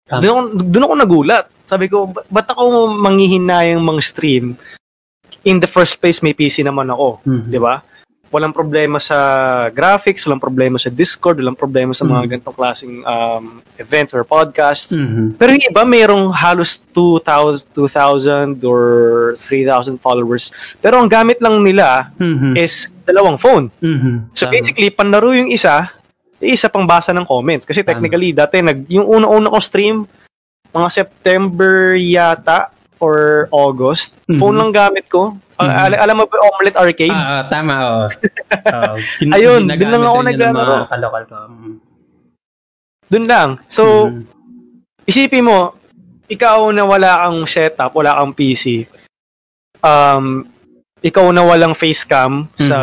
Tama. 0.05 0.21
Doon 0.21 0.31
ako, 0.31 0.41
doon 0.69 0.85
ako 0.85 0.95
nagulat. 0.95 1.45
Sabi 1.65 1.85
ko, 1.87 2.05
"Ba- 2.05 2.27
ba't 2.29 2.51
ako 2.51 2.93
manghihinayang 2.93 3.81
mang 3.81 3.97
stream? 3.97 4.53
In 5.41 5.57
the 5.57 5.65
first 5.65 5.97
place, 5.97 6.21
may 6.21 6.33
PC 6.33 6.61
naman 6.61 6.89
ako. 6.89 7.21
Mhm. 7.23 7.49
Di 7.49 7.57
ba? 7.57 7.79
Walang 8.33 8.51
problema 8.51 8.97
sa 8.99 9.17
graphics, 9.69 10.25
walang 10.25 10.41
problema 10.41 10.75
sa 10.75 10.89
Discord, 10.89 11.39
walang 11.39 11.55
problema 11.55 11.93
sa 11.93 12.03
mga 12.03 12.21
Mm. 12.25 12.29
ganitong 12.35 12.57
klaseng 12.57 12.93
um, 13.05 13.61
events 13.77 14.11
or 14.11 14.25
podcasts. 14.25 14.97
Mhm. 14.97 15.37
Pero 15.37 15.55
yung 15.55 15.65
iba, 15.71 15.81
mayroong 15.85 16.33
halos 16.33 16.81
2,000, 16.91 17.63
2,000 17.71 18.59
or 18.65 18.81
3,000 19.37 20.01
followers. 20.01 20.49
Pero 20.81 20.99
ang 20.99 21.07
gamit 21.07 21.39
lang 21.39 21.61
nila 21.63 22.11
Mhm. 22.17 22.57
is 22.57 22.91
dalawang 23.05 23.37
phone. 23.37 23.69
Mhm. 23.79 24.33
So 24.33 24.49
basically, 24.49 24.89
panlaro 24.89 25.31
yung 25.31 25.53
isa, 25.53 25.93
yung 26.41 26.51
isa 26.51 26.67
pang 26.67 26.83
basa 26.83 27.15
ng 27.15 27.23
comments. 27.23 27.63
Kasi 27.63 27.85
Tama. 27.85 27.95
technically, 27.95 28.33
dati, 28.33 28.59
nag, 28.59 28.89
yung 28.89 29.05
una-una 29.05 29.47
ko 29.47 29.61
stream, 29.63 30.03
mga 30.75 30.89
September 30.91 31.95
yata 31.95 32.74
or 33.05 33.15
August, 33.53 34.17
Mhm. 34.25 34.39
phone 34.41 34.57
lang 34.57 34.73
gamit 34.73 35.05
ko. 35.07 35.37
Mhm. 35.55 35.71
al- 35.71 36.01
alam 36.03 36.15
mo 36.19 36.25
ba 36.25 36.35
Omelette 36.51 36.75
Arcade? 36.75 37.15
Ah, 37.15 37.39
ah, 37.39 37.43
tama, 37.47 37.73
oo. 37.79 38.05
Oo. 38.75 38.93
Kin- 39.21 39.31
Ayun, 39.31 39.61
dun 39.69 39.87
lang 39.87 40.03
ako 40.03 40.19
naglalaro. 40.25 40.75
kalokal 40.89 41.23
ko. 41.23 41.35
Mhm. 41.47 41.73
Doon 43.07 43.25
lang. 43.25 43.49
So, 43.69 43.83
Mhm. 44.09 44.21
isipin 45.05 45.45
mo, 45.45 45.79
ikaw 46.25 46.73
na 46.73 46.83
wala 46.83 47.23
kang 47.23 47.45
setup, 47.45 47.93
wala 47.93 48.17
kang 48.17 48.33
PC, 48.33 48.83
um, 49.79 50.43
ikaw 50.99 51.29
na 51.29 51.45
walang 51.45 51.71
facecam 51.71 52.49
sa 52.57 52.77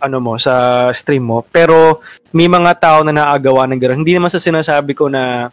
ano 0.00 0.16
mo, 0.16 0.40
sa 0.40 0.88
stream 0.96 1.28
mo, 1.28 1.44
pero 1.44 2.00
may 2.32 2.48
mga 2.48 2.72
tao 2.80 2.98
na 3.04 3.12
naagawa 3.12 3.68
ng 3.68 3.76
gano'n. 3.76 4.00
Hindi 4.00 4.16
naman 4.16 4.32
sa 4.32 4.40
sinasabi 4.40 4.96
ko 4.96 5.12
na 5.12 5.52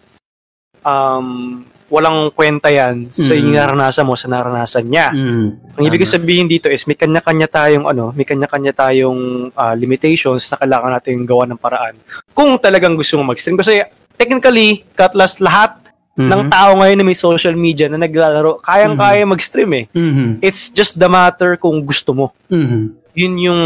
um, 0.82 1.68
walang 1.88 2.32
kwenta 2.36 2.68
yan 2.68 3.08
sa 3.08 3.32
yung 3.32 3.56
naranasan 3.56 4.04
mo 4.04 4.20
sa 4.20 4.28
naranasan 4.28 4.86
niya. 4.88 5.08
Mhm. 5.16 5.80
Ang 5.80 5.84
ibig 5.88 6.04
sabihin 6.04 6.48
dito 6.52 6.68
is 6.68 6.84
may 6.84 7.00
kanya-kanya 7.00 7.48
tayong 7.48 7.88
ano, 7.88 8.12
may 8.12 8.28
kanya-kanya 8.28 8.76
tayong 8.76 9.52
ah, 9.56 9.72
limitations 9.72 10.52
na 10.52 10.60
kailangan 10.60 10.92
natin 11.00 11.24
gawa 11.24 11.48
ng 11.48 11.60
paraan. 11.60 11.96
Kung 12.36 12.60
talagang 12.60 13.00
gusto 13.00 13.16
mo 13.16 13.32
mag-stream 13.32 13.56
kasi 13.56 13.84
technically, 14.20 14.84
katlas 14.98 15.40
lahat 15.40 15.80
Mhm. 16.18 16.28
ng 16.28 16.42
tao 16.50 16.72
ngayon 16.82 16.98
na 16.98 17.06
may 17.06 17.16
social 17.16 17.54
media 17.54 17.86
na 17.88 18.02
naglalaro, 18.02 18.58
kayang-kaya 18.66 19.24
mag-stream 19.24 19.72
eh. 19.78 19.86
Mhm. 19.94 20.42
It's 20.42 20.74
just 20.74 20.98
the 20.98 21.08
matter 21.08 21.56
kung 21.56 21.86
gusto 21.86 22.12
mo. 22.12 22.34
Mhm. 22.50 22.98
Yun 23.14 23.34
yung 23.38 23.62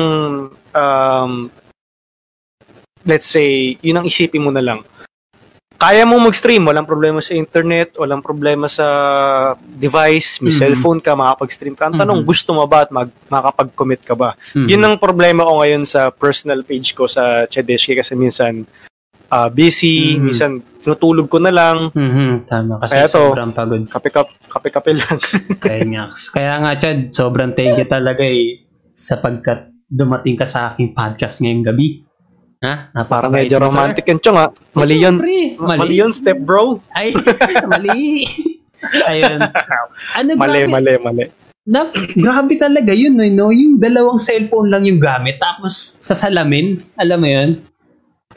um, 0.71 1.31
let's 3.03 3.25
say, 3.25 3.75
yun 3.81 3.97
ang 3.97 4.05
isipin 4.05 4.43
mo 4.43 4.51
na 4.53 4.61
lang. 4.61 4.79
Kaya 5.81 6.05
mo 6.05 6.21
mag-stream, 6.21 6.61
walang 6.69 6.85
problema 6.85 7.17
sa 7.25 7.33
internet, 7.33 7.97
walang 7.97 8.21
problema 8.21 8.69
sa 8.69 8.85
device, 9.57 10.37
may 10.37 10.53
Mhm. 10.53 10.59
cellphone 10.61 11.01
ka, 11.01 11.17
makapag-stream 11.17 11.73
ka. 11.73 11.89
Ang 11.89 11.97
tanong, 11.97 12.21
Mhm. 12.21 12.27
gusto 12.29 12.53
mo 12.53 12.69
ba 12.69 12.85
at 12.85 12.93
mag, 12.93 13.09
makakapag-commit 13.25 14.05
ka 14.05 14.13
ba? 14.13 14.37
Mhm. 14.53 14.67
Yun 14.69 14.81
ang 14.85 14.95
problema 15.01 15.41
ko 15.41 15.57
ngayon 15.57 15.81
sa 15.81 16.13
personal 16.13 16.61
page 16.61 16.93
ko 16.93 17.09
sa 17.09 17.49
Chedeshki 17.49 17.97
kasi 17.97 18.13
minsan 18.13 18.61
ah, 19.31 19.47
busy, 19.47 20.19
Mhm. 20.19 20.23
minsan 20.27 20.51
tinutulog 20.83 21.31
ko 21.31 21.39
na 21.39 21.55
lang, 21.55 21.87
Mhm. 21.95 22.51
Tama. 22.51 22.83
Kasi 22.83 22.99
Kaya 22.99 23.07
to, 23.07 23.31
sobrang 23.31 23.55
pagod. 23.55 23.79
kape-kape, 23.87 24.31
kape-kape 24.51 24.91
lang. 24.91 25.17
Kaya 25.63 25.83
nga, 25.87 26.03
kaya 26.35 26.53
nga 26.59 26.71
Chad, 26.75 27.15
sobrang 27.15 27.55
thank 27.55 27.79
you 27.79 27.87
talaga 27.87 28.27
eh 28.27 28.67
sapagkat 28.91 29.71
dumating 29.87 30.35
ka 30.35 30.43
sa 30.43 30.75
aking 30.75 30.91
podcast 30.91 31.39
ngayong 31.39 31.63
gabi. 31.63 32.03
Ha? 32.61 32.93
Para 33.09 33.25
medyo 33.25 33.57
romantic 33.57 34.05
yun, 34.05 34.21
Chong, 34.21 34.37
ah. 34.37 34.53
Mali 34.77 35.01
yun. 35.01 35.17
Siyempre, 35.17 35.57
Mali 35.57 35.95
yun, 35.97 36.13
step 36.13 36.37
bro. 36.37 36.77
Ay, 36.93 37.09
mali. 37.71 38.21
Ayun. 39.09 39.39
Ano 40.13 40.29
Mali, 40.37 40.59
grabe, 40.65 40.69
mali, 40.69 40.93
mali. 41.01 41.25
Na, 41.65 41.89
grabe 41.93 42.61
talaga 42.61 42.93
yun, 42.93 43.17
no, 43.17 43.25
no? 43.25 43.49
Yung 43.49 43.81
dalawang 43.81 44.21
cellphone 44.21 44.69
lang 44.69 44.85
yung 44.85 45.01
gamit, 45.01 45.41
tapos 45.41 45.97
sa 46.01 46.13
salamin, 46.13 46.77
alam 46.97 47.17
mo 47.17 47.29
yun? 47.29 47.49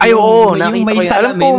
Ay, 0.01 0.17
Yung- 0.17 0.21
oo, 0.21 0.57
yung 0.57 0.61
nakita 0.61 0.85
may. 0.89 0.97
Alam 0.97 1.05
ko, 1.05 1.09
salamin, 1.09 1.57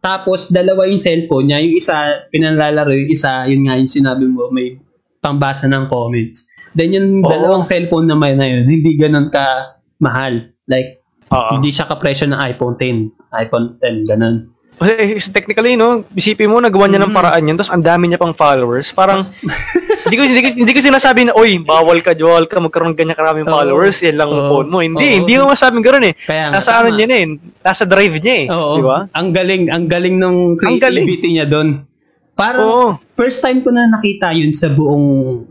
tapos 0.00 0.48
dalawa 0.48 0.88
yung 0.88 1.00
cellphone 1.00 1.52
niya, 1.52 1.60
yung 1.60 1.76
isa 1.76 2.24
pinalalaro, 2.32 2.96
yung 2.96 3.12
isa, 3.12 3.44
yun 3.44 3.68
nga 3.68 3.76
yung 3.76 3.92
sinabi 3.92 4.24
mo, 4.24 4.48
may 4.48 4.80
pambasa 5.20 5.68
ng 5.68 5.84
comments. 5.92 6.48
Then 6.72 6.96
yung 6.96 7.08
Oo. 7.20 7.28
dalawang 7.28 7.68
cellphone 7.68 8.08
naman 8.08 8.40
na 8.40 8.48
yun, 8.48 8.64
hindi 8.64 8.96
ganun 8.96 9.28
ka 9.28 9.76
mahal. 10.00 10.56
Like, 10.64 10.99
Oo. 11.30 11.50
hindi 11.54 11.70
siya 11.70 11.86
kapresyo 11.86 12.26
ng 12.28 12.40
iPhone 12.44 12.74
10. 12.74 13.10
iPhone 13.32 13.78
10, 13.78 14.02
ganun. 14.04 14.36
Kasi 14.80 14.92
eh, 14.96 15.20
technically, 15.20 15.76
no, 15.76 16.08
isipin 16.16 16.48
mo, 16.48 16.56
nagawa 16.56 16.88
niya 16.88 17.04
ng 17.04 17.12
Mhm. 17.12 17.18
paraan 17.20 17.44
yun, 17.44 17.56
tapos 17.60 17.68
ang 17.68 17.84
dami 17.84 18.08
niya 18.08 18.16
pang 18.16 18.32
followers. 18.32 18.90
Parang, 18.90 19.20
hindi 20.08 20.16
ko, 20.16 20.22
hindi 20.24 20.40
ko, 20.40 20.48
hindi 20.56 20.72
ko 20.72 20.80
sinasabi 20.80 21.28
na, 21.28 21.36
oy, 21.36 21.60
bawal 21.60 22.00
ka, 22.00 22.16
bawal 22.16 22.48
ka 22.48 22.56
magkaroon 22.58 22.96
ng 22.96 22.98
ganyan 22.98 23.12
karaming 23.12 23.44
Oo. 23.44 23.52
followers, 23.52 24.00
yan 24.00 24.16
lang 24.16 24.32
ang 24.32 24.40
Oo. 24.40 24.50
phone 24.56 24.68
mo. 24.72 24.78
Hindi, 24.80 25.04
Oo. 25.04 25.16
hindi 25.20 25.32
ko 25.36 25.44
masabing 25.46 25.84
gano'n 25.84 26.06
eh. 26.08 26.14
Kaya 26.16 26.48
Nasa 26.48 26.80
ano 26.80 26.96
niya 26.96 27.06
na 27.06 27.16
eh, 27.20 27.26
nasa 27.60 27.84
drive 27.84 28.24
niya 28.24 28.34
eh. 28.40 28.46
Oo. 28.48 28.72
Di 28.72 28.82
ba? 28.82 28.98
Ang 29.12 29.28
galing, 29.30 29.62
ang 29.68 29.84
galing 29.84 30.16
ng 30.16 30.36
galing. 30.56 30.80
creativity 30.80 31.28
niya 31.28 31.44
doon. 31.44 31.84
Parang, 32.32 32.64
Oo. 32.64 32.88
first 33.14 33.44
time 33.44 33.60
ko 33.60 33.68
na 33.68 33.84
nakita 33.84 34.32
yun 34.32 34.56
sa 34.56 34.72
buong 34.72 35.44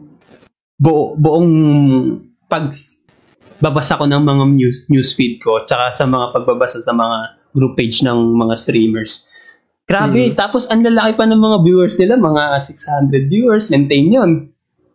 buo, 0.73 1.13
buong 1.13 1.49
pag 2.49 2.73
babasa 3.59 3.99
ko 3.99 4.07
ng 4.07 4.23
mga 4.23 4.43
news, 4.55 4.77
news 4.87 5.11
feed 5.15 5.43
ko 5.43 5.63
tsaka 5.63 5.91
sa 5.91 6.07
mga 6.07 6.31
pagbabasa 6.35 6.79
sa 6.83 6.95
mga 6.95 7.17
group 7.51 7.75
page 7.75 8.01
ng 8.03 8.15
mga 8.35 8.55
streamers. 8.55 9.27
Grabe, 9.89 10.31
Mhm. 10.31 10.37
tapos 10.37 10.69
ang 10.69 10.85
lalaki 10.85 11.17
pa 11.17 11.25
ng 11.25 11.41
mga 11.41 11.57
viewers 11.65 11.95
nila, 11.97 12.13
mga 12.15 12.61
600 12.61 13.25
viewers, 13.25 13.73
maintain 13.73 14.05
yun. 14.05 14.31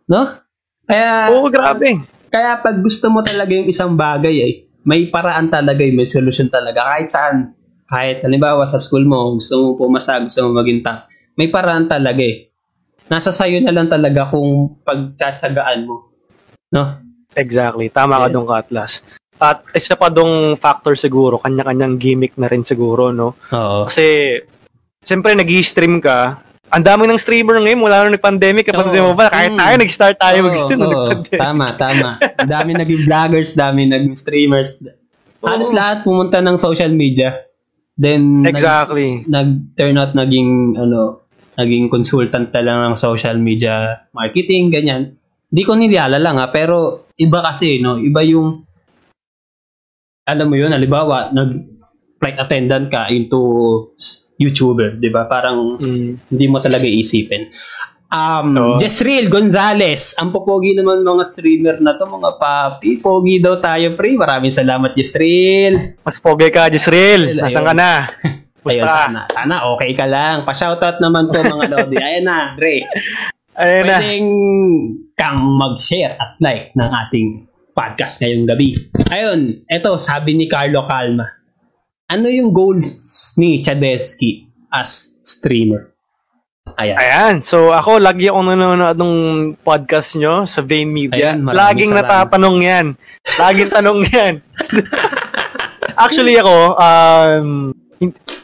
No? 0.07 0.39
Kaya, 0.87 1.35
Oo, 1.35 1.51
grabe. 1.51 1.99
kaya 2.31 2.63
pag 2.63 2.79
gusto 2.79 3.11
mo 3.11 3.19
talaga 3.19 3.51
yung 3.51 3.67
isang 3.67 3.99
bagay 3.99 4.35
eh, 4.39 4.53
may 4.87 5.09
paraan 5.11 5.51
talaga, 5.51 5.81
eh, 5.83 5.91
may 5.91 6.07
solusyon 6.07 6.47
talaga. 6.47 6.85
Kahit 6.85 7.09
saan. 7.11 7.37
Kahit 7.85 8.25
halimbawa 8.25 8.65
sa 8.65 8.81
school 8.81 9.05
mo, 9.05 9.37
gusto 9.37 9.53
mo 9.61 9.67
pumasa, 9.77 10.17
gusto 10.17 10.41
mo 10.47 10.57
maging 10.57 10.81
top. 10.81 11.05
May 11.35 11.51
paraan 11.51 11.85
talaga 11.85 12.23
eh. 12.23 12.49
nasa 13.05 13.29
sayo 13.29 13.61
na 13.61 13.69
lang 13.69 13.85
talaga 13.85 14.33
kung 14.33 14.81
pagtsatsagaan 14.81 15.85
mo. 15.85 16.09
No? 16.73 17.04
Exactly. 17.35 17.87
Tama 17.87 18.17
ka 18.17 18.27
Yeah. 18.27 18.33
doon, 18.33 18.47
Katlas. 18.47 18.93
At 19.35 19.67
isa 19.71 19.93
pa 19.93 20.07
dong 20.07 20.55
factor 20.55 20.95
siguro, 20.95 21.37
kanya-kanyang 21.37 21.99
gimmick 21.99 22.33
na 22.35 22.47
rin 22.47 22.63
siguro, 22.63 23.11
no? 23.11 23.35
Oo. 23.45 23.83
Kasi, 23.85 24.39
siyempre, 25.03 25.35
nag 25.35 25.47
stream 25.61 25.99
ka. 25.99 26.39
Ang 26.65 26.81
dami 26.81 27.05
ng 27.05 27.19
streamer 27.19 27.61
ngayon, 27.61 27.77
mula 27.77 28.01
nung 28.01 28.15
nag-pandemic, 28.15 28.65
napansin 28.65 29.05
mo 29.05 29.13
ba? 29.13 29.29
Kahit 29.29 29.53
Mm. 29.53 29.59
tayo, 29.59 29.73
nag-start 29.77 30.15
tayo 30.17 30.37
Oo, 30.39 30.45
mag-stream 30.49 30.79
oo. 30.79 30.87
nag-pandemic. 30.87 31.37
Tama, 31.37 31.65
tama. 31.77 32.09
Ang 32.17 32.49
dami 32.49 32.71
naging 32.81 33.01
vloggers, 33.05 33.49
dami 33.53 33.85
naging 33.85 34.15
streamers. 34.15 34.81
Halos 35.39 35.69
lahat 35.71 36.01
pumunta 36.01 36.41
ng 36.41 36.57
social 36.57 36.89
media. 36.89 37.37
Then, 37.93 38.41
nag- 38.41 38.57
Exactly. 38.57 39.23
nag-turn 39.23 39.95
out 39.95 40.15
naging, 40.15 40.73
ano, 40.73 41.21
naging 41.55 41.87
consultant 41.87 42.49
na 42.49 42.59
lang 42.59 42.77
ng 42.81 42.95
social 42.97 43.37
media 43.37 44.03
marketing, 44.11 44.73
ganyan. 44.73 45.15
Hindi 45.47 45.63
ko 45.63 45.77
nilala 45.77 46.17
lang 46.17 46.35
ha, 46.35 46.49
pero 46.49 47.04
iba 47.15 47.39
kasi, 47.41 47.79
no? 47.79 47.95
Iba 47.95 48.21
yung, 48.23 48.63
alam 50.25 50.47
mo 50.47 50.55
yun, 50.57 50.73
halimbawa, 50.73 51.31
nag 51.31 51.51
flight 52.19 52.39
attendant 52.39 52.87
ka 52.87 53.11
into 53.11 53.39
YouTuber, 54.35 54.99
di 54.99 55.11
ba? 55.11 55.27
Parang 55.27 55.79
Mm. 55.79 56.31
hindi 56.31 56.45
mo 56.47 56.59
talaga 56.59 56.83
isipin. 56.83 57.51
Um, 58.05 58.55
Oo. 58.55 58.75
Jezreel 58.79 59.27
Gonzalez, 59.27 60.15
ang 60.15 60.31
popogi 60.31 60.71
naman 60.71 61.03
mga 61.03 61.23
streamer 61.25 61.75
na 61.83 61.99
to, 61.99 62.07
mga 62.07 62.39
papi. 62.39 63.01
Pogi 63.01 63.43
daw 63.43 63.59
tayo, 63.59 63.97
pre. 63.97 64.15
Maraming 64.15 64.53
salamat, 64.53 64.95
Jezreel. 64.95 65.99
Mas 66.05 66.21
pogi 66.23 66.47
ka. 66.47 66.69
Ayun. 66.71 67.35
Nasaan 67.35 67.65
ka 67.65 67.73
na? 67.75 67.91
Ayun, 68.65 68.87
sana, 68.89 69.21
sana 69.29 69.55
okay 69.75 69.93
ka 69.93 70.09
lang. 70.09 70.41
Pa-shoutout 70.41 70.97
naman 70.97 71.29
to 71.29 71.37
mga 71.37 71.65
Lodi. 71.69 71.97
Ayan 72.01 72.25
na, 72.25 72.57
Dre. 72.57 72.81
Ayun 73.55 73.83
na. 73.87 73.97
Pwedeng 73.99 74.29
kang 75.15 75.39
mag-share 75.55 76.19
at 76.19 76.35
like 76.43 76.75
ng 76.75 76.91
ating 76.91 77.27
podcast 77.71 78.19
ngayong 78.19 78.47
gabi. 78.47 78.75
Ayun, 79.11 79.63
eto, 79.67 79.95
sabi 79.99 80.35
ni 80.35 80.47
Carlo 80.47 80.87
Calma. 80.87 81.27
Ano 82.05 82.29
yung 82.29 82.51
goals 82.51 83.33
ni 83.35 83.59
Chadesky 83.59 84.47
as 84.69 85.17
streamer? 85.23 85.95
Ayan. 86.75 86.97
Ayan. 86.97 87.35
So, 87.45 87.71
ako, 87.71 88.01
lagi 88.01 88.27
akong 88.27 88.51
nanonood 88.51 88.97
ng 88.97 89.15
podcast 89.61 90.17
nyo 90.17 90.43
sa 90.43 90.59
Vane 90.65 90.89
Media. 90.91 91.37
Ayan, 91.37 91.45
Laging 91.45 91.91
salamat. 91.93 92.09
natatanong 92.09 92.57
yan. 92.59 92.85
Laging 93.37 93.71
tanong 93.71 93.99
yan. 94.09 94.33
Actually, 96.03 96.35
ako, 96.35 96.75
um, 96.75 97.47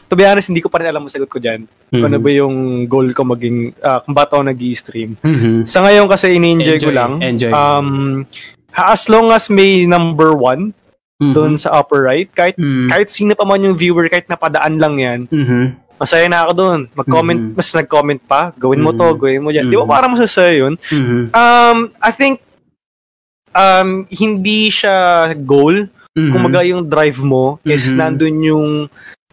to 0.08 0.14
be 0.14 0.24
honest, 0.24 0.48
hindi 0.52 0.60
ko 0.60 0.68
pa 0.68 0.80
rin 0.80 0.88
alam 0.88 1.04
ang 1.04 1.12
sagot 1.12 1.28
ko 1.28 1.40
dyan. 1.40 1.64
Kung 1.88 2.04
ano 2.04 2.16
Mhm. 2.18 2.24
ba 2.24 2.30
yung 2.32 2.56
goal 2.88 3.08
ko 3.12 3.24
maging, 3.24 3.72
ah, 3.80 4.00
kung 4.00 4.12
ba't 4.12 4.28
ako 4.28 4.42
nag 4.44 4.60
stream 4.72 5.16
Mhm. 5.20 5.64
Sa 5.64 5.80
ngayon 5.80 6.08
kasi, 6.08 6.36
ini-enjoy 6.36 6.78
ko 6.80 6.90
lang. 6.92 7.20
enjoy. 7.20 7.52
Um, 7.52 8.24
as 8.72 9.08
long 9.08 9.28
as 9.28 9.52
may 9.52 9.84
number 9.84 10.32
one 10.32 10.72
Mhm. 11.20 11.32
doon 11.32 11.52
sa 11.56 11.72
upper 11.76 12.02
right, 12.02 12.28
kahit 12.32 12.56
Mhm. 12.56 12.88
kahit 12.88 13.08
sino 13.08 13.32
pa 13.32 13.44
man 13.44 13.62
yung 13.62 13.76
viewer, 13.76 14.08
kahit 14.08 14.26
napadaan 14.26 14.80
lang 14.80 14.94
yan, 14.98 15.20
Mhm. 15.28 15.62
masaya 15.96 16.26
na 16.26 16.42
ako 16.42 16.52
doon. 16.56 16.80
Mag-comment, 16.92 17.40
Mhm. 17.40 17.54
mas 17.54 17.70
nag-comment 17.70 18.20
pa, 18.24 18.50
gawin 18.56 18.82
mo 18.82 18.90
to, 18.90 19.06
Mhm. 19.06 19.18
gawin 19.20 19.42
mo 19.44 19.50
yan. 19.52 19.70
Di 19.70 19.76
ba 19.78 19.86
Mhm. 19.86 19.92
parang 19.92 20.12
masasaya 20.12 20.66
yun? 20.66 20.74
Mhm. 20.90 21.30
Um, 21.30 21.78
I 22.00 22.10
think, 22.10 22.42
um, 23.52 24.04
hindi 24.08 24.66
siya 24.66 25.30
goal. 25.38 25.86
Mhm. 26.12 26.30
Kumaga 26.32 26.60
yung 26.66 26.84
drive 26.84 27.20
mo 27.20 27.56
is 27.62 27.88
Mhm. 27.88 27.96
nandun 27.96 28.36
yung 28.42 28.66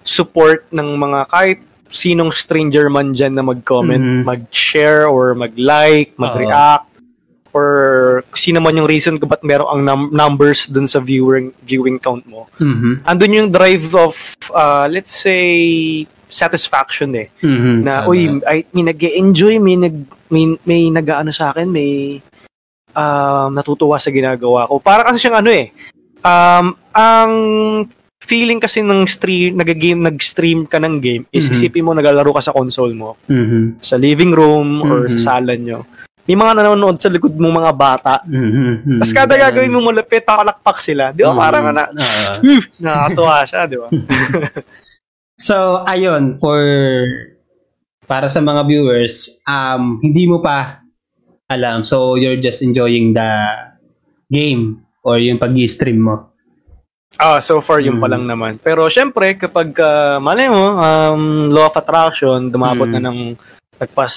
support 0.10 0.66
ng 0.74 0.98
mga 0.98 1.20
kahit 1.30 1.60
sinong 1.90 2.34
stranger 2.34 2.90
man 2.90 3.14
dyan 3.14 3.38
na 3.38 3.46
mag-comment, 3.46 4.02
Mhm. 4.02 4.22
mag-share 4.26 5.06
or 5.06 5.34
mag-like, 5.34 6.14
mag-react, 6.18 6.86
or 7.50 7.70
sino 8.34 8.62
man 8.62 8.78
yung 8.78 8.86
reason 8.86 9.18
kung 9.18 9.30
ba't 9.30 9.42
meron 9.42 9.70
ang 9.70 9.82
num- 9.82 10.12
numbers 10.14 10.70
dun 10.70 10.86
sa 10.86 11.02
viewing 11.02 11.50
viewing 11.66 11.98
count 11.98 12.26
mo. 12.30 12.46
Mhm. 12.62 13.06
Andun 13.06 13.38
yung 13.38 13.50
drive 13.50 13.90
of, 13.94 14.14
uh, 14.54 14.86
let's 14.86 15.14
say, 15.14 15.50
satisfaction 16.30 17.10
eh. 17.18 17.34
Mhm. 17.42 17.82
Na, 17.82 18.06
Tama. 18.06 18.10
uy, 18.14 18.38
ay, 18.46 18.70
may 18.70 18.86
nag 18.86 19.02
enjoy 19.02 19.58
may 19.58 19.78
nag, 19.78 19.98
may, 20.30 20.46
may 20.62 20.94
nag-ano 20.94 21.34
sa 21.34 21.50
akin, 21.50 21.74
may 21.74 22.22
um, 22.94 23.50
natutuwa 23.50 23.98
sa 23.98 24.14
ginagawa 24.14 24.70
ko. 24.70 24.78
Para 24.78 25.06
kasi 25.10 25.26
siyang 25.26 25.42
ano 25.42 25.50
eh, 25.50 25.74
um, 26.22 26.66
ang 26.94 27.34
feeling 28.20 28.60
kasi 28.60 28.84
ng 28.84 29.08
stream, 29.08 29.56
nag-game, 29.56 30.00
nag-stream 30.00 30.68
ka 30.68 30.78
ng 30.78 31.00
game, 31.00 31.24
is 31.32 31.48
Mhm. 31.48 31.54
isipin 31.56 31.86
mo 31.88 31.92
naglalaro 31.96 32.36
ka 32.36 32.44
sa 32.44 32.54
console 32.54 32.94
mo, 32.94 33.16
Mhm. 33.26 33.80
sa 33.80 33.96
living 33.96 34.36
room, 34.36 34.84
or 34.84 35.08
Mhm. 35.08 35.12
sa 35.18 35.40
sala 35.40 35.56
nyo. 35.56 35.82
May 36.30 36.38
mga 36.38 36.62
nanonood 36.62 37.02
sa 37.02 37.10
likod 37.10 37.34
mong 37.34 37.58
mga 37.58 37.74
bata. 37.74 38.14
Mhm. 38.22 39.02
Tapos 39.02 39.14
kada 39.18 39.34
gagawin 39.34 39.74
mo 39.74 39.82
malapit, 39.82 40.22
pakalakpak 40.22 40.78
sila. 40.78 41.10
Di 41.10 41.26
ba? 41.26 41.34
Mhm. 41.34 41.40
Parang 41.42 41.64
na, 41.74 41.90
Ah. 41.90 42.38
nakakatuwa 42.86 43.36
siya, 43.50 43.62
di 43.66 43.78
ba? 43.82 43.88
So, 45.40 45.88
ayun, 45.88 46.36
for 46.36 46.60
para 48.06 48.28
sa 48.28 48.44
mga 48.44 48.68
viewers, 48.68 49.40
um, 49.48 50.04
hindi 50.04 50.28
mo 50.28 50.44
pa 50.44 50.84
alam. 51.48 51.88
So, 51.88 52.14
you're 52.14 52.38
just 52.38 52.60
enjoying 52.60 53.16
the 53.16 53.32
game 54.28 54.84
or 55.02 55.16
yung 55.16 55.40
pag-stream 55.40 56.04
mo. 56.04 56.29
Ah, 57.16 57.40
so 57.40 57.58
far 57.58 57.80
yun 57.80 57.98
Mm. 57.98 58.02
pa 58.02 58.08
lang 58.08 58.24
naman. 58.24 58.54
Pero 58.58 58.86
syempre, 58.88 59.34
kapag 59.34 59.74
uh, 59.74 60.20
malay 60.20 60.46
mo, 60.46 60.78
um, 60.78 61.24
law 61.50 61.66
of 61.66 61.76
attraction, 61.76 62.48
dumabot 62.48 62.86
Mm. 62.86 62.96
na 62.96 63.02
ng 63.02 63.20
nagpas 63.76 64.14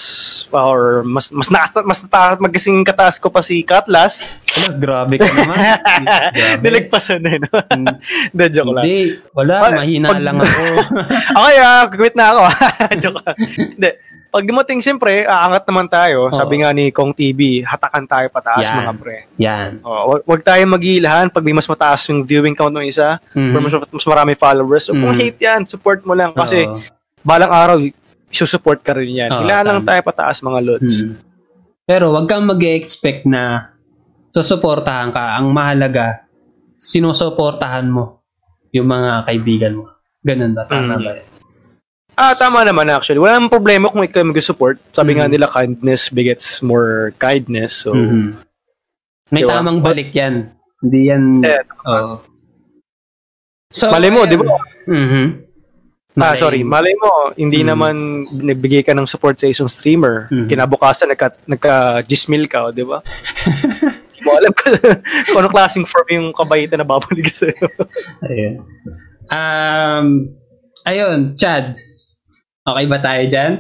or 0.50 1.00
mas 1.02 1.30
mas 1.30 1.46
na, 1.46 1.62
mas 1.82 2.02
ta, 2.02 2.34
magasing 2.36 2.82
kataas 2.82 3.16
ko 3.16 3.30
pa 3.30 3.40
si 3.40 3.62
Katlas. 3.62 4.18
Ano, 4.52 4.74
grabe 4.76 5.16
ka 5.16 5.30
naman. 5.30 5.56
Nilagpasan 6.62 7.22
na 7.22 7.30
yun. 7.32 7.42
Hindi, 8.34 8.44
joke 8.50 8.70
lang. 8.72 8.84
Hindi, 8.84 8.98
wala, 9.32 9.54
Pag- 9.62 9.78
mahina 9.78 10.06
pag- 10.10 10.20
lang 10.20 10.36
ako. 10.36 10.62
Okay, 11.38 11.56
ah, 11.58 11.82
quit 11.88 12.14
na 12.14 12.26
ako. 12.28 12.42
joke 12.98 13.18
lang. 13.18 13.36
Hindi. 13.38 13.90
Pag 14.32 14.48
dumating, 14.48 14.80
siyempre, 14.80 15.28
aangat 15.28 15.68
naman 15.68 15.92
tayo. 15.92 16.32
Sabi 16.32 16.64
nga 16.64 16.72
ni 16.72 16.88
Kong 16.88 17.12
TV, 17.12 17.60
hatakan 17.60 18.08
tayo 18.08 18.32
pataas 18.32 18.64
Yan. 18.64 18.76
mga 18.80 18.92
pre. 18.96 19.16
Yan. 19.36 19.70
Oh, 19.84 20.08
wag, 20.08 20.24
wag 20.24 20.40
tayo 20.40 20.64
mag-iilahan 20.64 21.28
pag 21.28 21.44
may 21.44 21.52
mas 21.52 21.68
mataas 21.68 22.00
yung 22.08 22.24
viewing 22.24 22.56
count 22.56 22.72
ng 22.72 22.88
isa, 22.88 23.20
Mhm. 23.36 23.52
or 23.52 23.60
mas, 23.60 23.74
mas 23.92 24.06
marami 24.08 24.32
followers. 24.32 24.88
So, 24.88 24.96
kung 24.96 25.12
Mhm. 25.12 25.20
hate 25.20 25.40
yan, 25.44 25.60
support 25.68 26.00
mo 26.08 26.16
lang. 26.16 26.32
Kasi, 26.32 26.64
Oo. 26.64 26.80
balang 27.20 27.52
araw, 27.52 27.76
isusupport 28.32 28.80
ka 28.80 28.96
rin 28.96 29.20
yan. 29.20 29.28
Oo, 29.28 29.44
lang 29.44 29.84
tayo 29.84 30.00
pataas 30.00 30.40
mga 30.40 30.60
lods. 30.64 31.04
Mhm. 31.04 31.14
Pero 31.84 32.16
wag 32.16 32.24
kang 32.24 32.48
mag-expect 32.48 33.28
na 33.28 33.68
susuportahan 34.32 35.12
ka. 35.12 35.36
Ang 35.36 35.52
mahalaga, 35.52 36.24
sinusuportahan 36.80 37.84
mo 37.84 38.24
yung 38.72 38.88
mga 38.88 39.28
kaibigan 39.28 39.76
mo. 39.76 39.92
Ganun 40.24 40.56
ba? 40.56 40.64
Tama 40.64 40.96
Mhm. 40.96 41.04
ba? 41.04 41.12
Ah, 42.12 42.36
tama 42.36 42.60
naman 42.62 42.86
actually. 42.86 43.16
Wala 43.16 43.40
namang 43.40 43.50
problema 43.50 43.88
kung 43.88 44.04
ikaw 44.04 44.20
mag-support. 44.22 44.76
Sabi 44.92 45.16
nga 45.16 45.24
Mhm. 45.24 45.32
nila, 45.32 45.46
kindness 45.48 46.08
begets 46.08 46.60
more 46.60 47.16
kindness. 47.16 47.82
So, 47.82 47.92
Mhm. 47.92 48.36
May 49.32 49.42
Diba? 49.42 49.56
tamang 49.56 49.80
balik 49.80 50.12
yan. 50.12 50.52
Hindi 50.84 51.08
yan... 51.08 51.40
Eh, 51.40 51.64
Oo. 51.88 52.20
So, 53.72 53.88
malay 53.88 54.12
mo, 54.12 54.28
di 54.28 54.36
ba? 54.36 54.44
Mhm. 54.84 55.24
Ah, 56.20 56.36
sorry. 56.36 56.60
Malay 56.60 56.92
mo, 57.00 57.32
hindi 57.32 57.64
Mhm. 57.64 57.68
naman 57.72 57.94
nagbigay 58.28 58.84
ka 58.84 58.92
ng 58.92 59.08
support 59.08 59.40
sa 59.40 59.48
isang 59.48 59.72
streamer. 59.72 60.28
Mhm. 60.28 60.52
Kinabukasan, 60.52 61.08
nagka, 61.08 61.32
nagka-gismil 61.48 62.44
ka, 62.44 62.68
di 62.70 62.84
ba? 62.84 63.00
Hindi 64.12 64.28
mo 64.28 64.38
alam 64.38 64.52
ka, 64.52 64.68
kung 65.26 65.38
anong 65.40 65.50
klaseng 65.50 65.82
form 65.82 66.06
yung 66.12 66.28
kabaitan 66.30 66.78
na 66.78 66.86
babalik 66.86 67.26
sa'yo. 67.26 67.58
Ayun. 68.22 68.54
Um, 69.26 70.06
ayun, 70.84 71.34
Chad. 71.34 71.74
Okay 72.62 72.84
ba 72.86 72.98
tayo 73.02 73.22
dyan? 73.26 73.52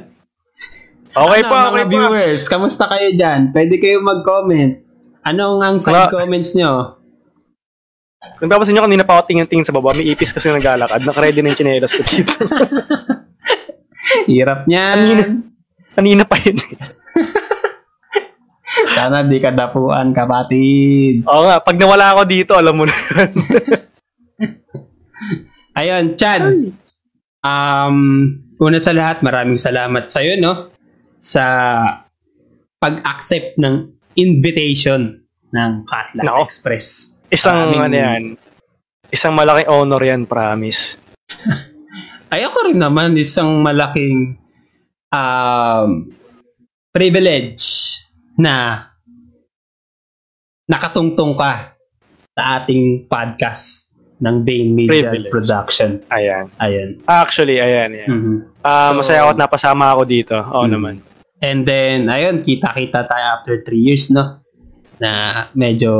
Okay 1.12 1.40
Ano, 1.42 1.50
pa, 1.50 1.56
mga 1.58 1.68
okay 1.68 1.82
pa. 1.82 1.90
viewers, 1.90 2.42
kamusta 2.46 2.86
kayo 2.86 3.08
dyan? 3.12 3.50
Pwede 3.50 3.74
kayo 3.76 3.98
mag-comment. 4.00 4.78
Anong 5.22 5.58
ang 5.58 5.76
side 5.76 6.06
Wala. 6.06 6.14
comments 6.14 6.54
nyo? 6.54 7.02
Kung 8.38 8.46
tapos 8.46 8.70
nyo 8.70 8.78
kanina 8.80 9.02
pa 9.02 9.18
ako 9.18 9.26
tingin-tingin 9.28 9.66
sa 9.66 9.74
baba, 9.74 9.92
may 9.92 10.06
ipis 10.06 10.30
kasi 10.30 10.48
naglalakad. 10.48 11.02
Nakaready 11.02 11.42
na 11.42 11.50
yung 11.50 11.58
chinelas 11.58 11.90
ko 11.90 12.00
dito. 12.00 12.46
Hirap 14.30 14.70
niyan. 14.70 14.96
Kanina. 14.96 15.24
kanina 15.92 16.22
pa 16.22 16.38
yun. 16.38 16.56
Sana 18.96 19.26
di 19.26 19.36
ka 19.36 19.50
dapuan, 19.50 20.14
kapatid. 20.14 21.26
Oo 21.26 21.44
nga, 21.44 21.58
pag 21.58 21.76
nawala 21.76 22.14
ako 22.14 22.22
dito, 22.24 22.54
alam 22.54 22.78
mo 22.78 22.86
na 22.86 22.94
yun. 22.94 23.30
Ayun, 25.78 26.04
Chad. 26.14 26.42
Um, 27.42 27.98
una 28.62 28.78
sa 28.78 28.94
lahat, 28.94 29.26
maraming 29.26 29.58
salamat 29.58 30.06
sa 30.06 30.22
iyo, 30.22 30.38
no? 30.38 30.70
Sa 31.18 31.44
pag-accept 32.78 33.58
ng 33.58 33.90
invitation 34.14 35.18
ng 35.50 35.72
Katlas 35.86 36.24
Nako. 36.24 36.46
Express. 36.46 36.86
Isang, 37.32 37.74
Maraming- 37.74 37.82
ano 37.82 37.96
yan, 37.96 38.22
isang 39.10 39.34
malaking 39.34 39.70
honor 39.70 40.02
yan, 40.02 40.22
promise. 40.30 40.94
Ay, 42.32 42.48
ako 42.48 42.72
rin 42.72 42.80
naman, 42.80 43.12
isang 43.18 43.60
malaking 43.60 44.40
um, 45.12 46.08
privilege 46.88 48.00
na 48.40 48.88
nakatungtong 50.64 51.36
ka 51.36 51.76
sa 52.32 52.42
ating 52.60 53.04
podcast 53.04 53.91
ng 54.22 54.36
Bane 54.40 54.70
Media 54.70 55.10
Privilege. 55.10 55.28
Production. 55.28 55.90
Ayan. 56.08 56.46
Ayan. 56.56 57.02
Actually, 57.04 57.58
ayan, 57.58 57.90
yan. 57.92 58.08
Mhm. 58.08 58.34
Ah, 58.62 58.94
So- 58.94 59.02
masaya 59.02 59.20
ako 59.22 59.30
at 59.30 59.40
napasama 59.40 59.90
ako 59.90 60.02
dito. 60.04 60.36
Oo 60.38 60.62
Mm. 60.62 60.70
naman. 60.70 60.94
And 61.42 61.66
then, 61.66 62.06
ayun, 62.06 62.40
kita-kita 62.40 63.02
tayo 63.02 63.24
after 63.34 63.60
three 63.60 63.82
years, 63.82 64.08
no? 64.08 64.38
Na 64.96 65.10
medyo 65.52 65.90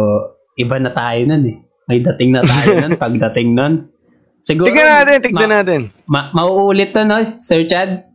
iba 0.55 0.79
na 0.79 0.89
tayo 0.89 1.27
nun 1.27 1.43
eh. 1.45 1.59
May 1.85 1.99
dating 1.99 2.31
na 2.31 2.47
tayo 2.47 2.79
nun, 2.79 2.95
pagdating 2.95 3.51
nun. 3.51 3.91
Siguro, 4.39 4.71
Tignan 4.71 4.87
natin, 5.03 5.19
tignan 5.21 5.43
ma- 5.45 5.57
natin. 5.57 5.81
Ma- 6.05 6.31
mauulit 6.33 6.91
to, 6.91 7.03
no, 7.03 7.19
Sir 7.39 7.67
Chad? 7.67 8.07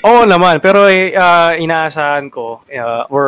Oo 0.00 0.26
naman, 0.26 0.58
pero 0.58 0.90
eh, 0.90 1.14
ah, 1.14 1.54
inaasahan 1.54 2.26
ko, 2.28 2.66
uh, 2.66 3.06
or 3.08 3.26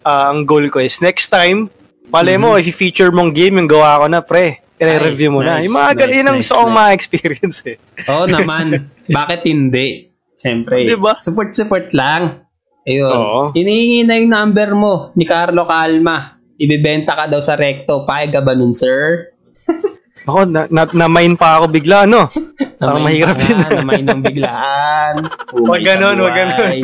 ah, 0.00 0.32
ang 0.32 0.44
goal 0.44 0.64
ko 0.68 0.80
is 0.80 0.96
next 0.98 1.28
time, 1.28 1.68
palay 2.08 2.36
mo, 2.36 2.56
i-feature 2.56 3.12
mong 3.12 3.32
game 3.32 3.56
yung 3.58 3.68
gawa 3.68 4.00
ko 4.00 4.06
na, 4.06 4.20
pre. 4.20 4.61
I-review 4.82 5.30
mo 5.30 5.40
na. 5.42 5.58
nice, 5.58 5.64
Yung 5.68 5.76
mga 5.76 5.92
nice, 5.92 6.00
nice, 6.02 6.16
yun 6.16 6.26
ang 6.26 6.36
nice, 6.36 6.42
gusto 6.46 6.54
kong 6.58 6.72
nice. 6.72 6.78
ma-experience 6.80 7.58
eh. 7.70 7.76
Oo 8.10 8.24
naman. 8.26 8.66
Bakit 9.06 9.40
hindi? 9.46 9.86
Siyempre. 10.34 10.74
Diba? 10.82 11.18
Support-support 11.22 11.94
lang. 11.94 12.42
Ayun. 12.82 13.14
Oo. 13.14 13.42
Hinihingi 13.54 14.02
na 14.02 14.18
yung 14.18 14.30
number 14.30 14.74
mo 14.74 14.94
ni 15.14 15.22
Carlo 15.22 15.62
Calma. 15.66 16.34
Ibibenta 16.58 17.14
ka 17.14 17.30
daw 17.30 17.38
sa 17.38 17.54
recto. 17.54 18.02
Payag 18.02 18.34
ka 18.34 18.40
ba 18.42 18.58
nun, 18.58 18.74
sir? 18.74 19.30
Ako, 20.26 20.46
na, 20.46 20.70
na, 20.70 20.86
na-mine 20.86 21.34
pa 21.34 21.58
ako 21.58 21.66
bigla, 21.70 22.06
no? 22.06 22.30
Parang 22.78 23.02
mahirap 23.02 23.38
yun. 23.42 23.58
Namain 23.58 24.06
ng 24.06 24.22
biglaan. 24.22 25.14
Wag 25.54 25.82
Umay 25.82 25.82
ganun, 25.82 26.18
sa 26.18 26.22
wag 26.26 26.34
ganun. 26.34 26.78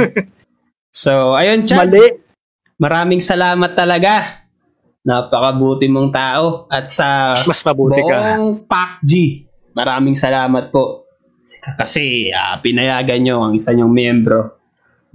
So, 0.90 1.12
ayun, 1.34 1.66
Chad. 1.66 1.90
Mali. 1.90 2.18
Maraming 2.78 3.22
salamat 3.22 3.74
talaga. 3.74 4.37
Napakabuti 5.08 5.88
mong 5.88 6.12
tao. 6.12 6.68
At 6.68 6.92
sa 6.92 7.32
Mas 7.48 7.64
mabuti 7.64 8.04
ka. 8.04 8.36
buong 8.36 8.68
PAC-G, 8.68 9.12
maraming 9.72 10.12
salamat 10.12 10.68
po. 10.68 11.08
Kasi 11.80 12.28
ah, 12.28 12.60
pinayagan 12.60 13.24
nyo 13.24 13.40
ang 13.40 13.56
isa 13.56 13.72
nyong 13.72 13.88
miyembro 13.88 14.60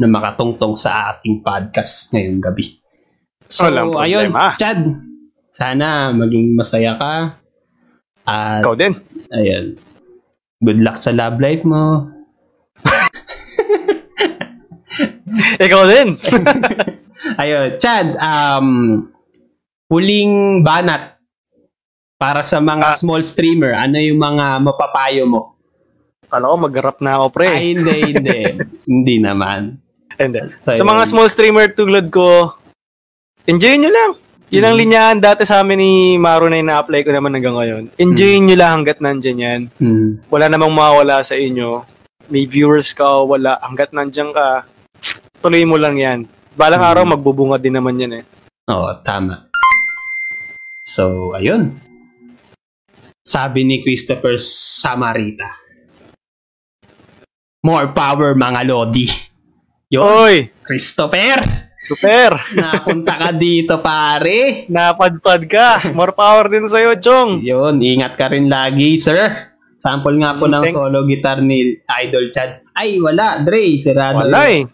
na 0.02 0.10
makatungtong 0.10 0.74
sa 0.74 1.14
ating 1.14 1.46
podcast 1.46 2.10
ngayong 2.10 2.42
gabi. 2.42 2.82
So, 3.46 3.70
Walang 3.70 3.94
ayun, 4.02 4.34
problema. 4.34 4.58
Chad, 4.58 4.82
sana 5.54 6.10
maging 6.10 6.58
masaya 6.58 6.98
ka. 6.98 7.38
At, 8.26 8.66
Ikaw 8.66 8.74
din. 8.74 8.98
ayun, 9.30 9.78
good 10.58 10.82
luck 10.82 10.98
sa 10.98 11.14
love 11.14 11.38
life 11.38 11.62
mo. 11.62 12.10
Ikaw 15.62 15.82
din. 15.86 16.18
Ayun, 17.42 17.78
Chad, 17.78 18.18
um, 18.18 18.68
huling 19.94 20.34
banat 20.66 21.22
para 22.18 22.42
sa 22.42 22.58
mga 22.58 22.88
Ah. 22.88 22.98
small 22.98 23.22
streamer, 23.22 23.78
ano 23.78 23.94
yung 23.96 24.18
mga 24.18 24.58
mapapayo 24.60 25.30
mo? 25.30 25.42
Kala 26.26 26.50
ko 26.50 26.56
mag-rap 26.58 26.98
na 26.98 27.12
ako, 27.16 27.26
pre. 27.30 27.46
Ay, 27.48 27.78
hindi, 27.78 27.98
hindi. 28.10 28.40
hindi 28.90 29.16
naman. 29.22 29.78
And 30.18 30.34
then, 30.34 30.50
So, 30.52 30.74
sa 30.74 30.82
mga 30.82 31.06
small 31.06 31.30
streamer 31.30 31.70
tulad 31.70 32.10
ko, 32.10 32.58
enjoy 33.46 33.78
nyo 33.78 33.92
lang. 33.92 34.12
Yun 34.50 34.64
ang 34.64 34.78
Mm. 34.78 34.82
linyahan 34.82 35.18
dati 35.20 35.44
sa 35.44 35.62
amin 35.62 35.78
ni 35.78 35.92
Maro 36.16 36.46
na 36.46 36.58
ina-apply 36.58 37.02
ko 37.02 37.10
naman 37.10 37.34
hanggang 37.34 37.54
ngayon. 37.54 37.84
Enjoy 37.98 38.38
nyo 38.40 38.54
lang 38.54 38.82
hanggat 38.82 38.98
nandyan 38.98 39.38
yan. 39.40 39.62
Hmm. 39.76 40.22
Wala 40.30 40.46
namang 40.46 40.70
mawawala 40.70 41.22
sa 41.22 41.34
inyo. 41.34 41.82
May 42.30 42.46
viewers 42.46 42.94
ka 42.94 43.04
o 43.04 43.26
wala. 43.28 43.58
Hanggat 43.60 43.92
nandyan 43.92 44.30
ka, 44.30 44.62
tuloy 45.38 45.66
mo 45.66 45.76
lang 45.76 45.98
yan. 45.98 46.20
Balang 46.54 46.82
Mm. 46.82 46.88
araw, 46.88 47.04
magbubunga 47.10 47.58
din 47.58 47.74
naman 47.74 47.98
yan 47.98 48.22
eh. 48.22 48.24
Oo, 48.70 48.94
tama. 49.02 49.50
So, 50.84 51.32
ayun. 51.32 51.80
Sabi 53.24 53.64
ni 53.64 53.80
Christopher 53.80 54.36
Samarita. 54.36 55.48
More 57.64 57.96
power, 57.96 58.36
mga 58.36 58.68
Lodi. 58.68 59.08
Yun, 59.88 60.04
Oy! 60.04 60.36
Christopher! 60.68 61.40
Super! 61.88 62.36
Napunta 62.60 63.16
ka 63.16 63.32
dito, 63.32 63.80
pare. 63.80 64.68
Napadpad 64.68 65.42
ka! 65.48 65.70
More 65.96 66.12
power 66.12 66.52
din 66.52 66.68
sa'yo, 66.68 67.00
Chong! 67.00 67.40
Yun, 67.40 67.80
ingat 67.80 68.20
ka 68.20 68.28
rin 68.28 68.52
lagi, 68.52 69.00
sir. 69.00 69.56
Sample 69.80 70.20
nga 70.20 70.36
po 70.36 70.52
ng 70.52 70.68
Thank- 70.68 70.76
solo 70.76 71.08
guitar 71.08 71.40
ni 71.40 71.80
Idol 71.80 72.28
Chad. 72.28 72.68
Ay, 72.76 73.00
wala, 73.00 73.40
Dre. 73.40 73.80
Sirado. 73.80 74.28
Wala 74.28 74.52
eh. 74.52 74.68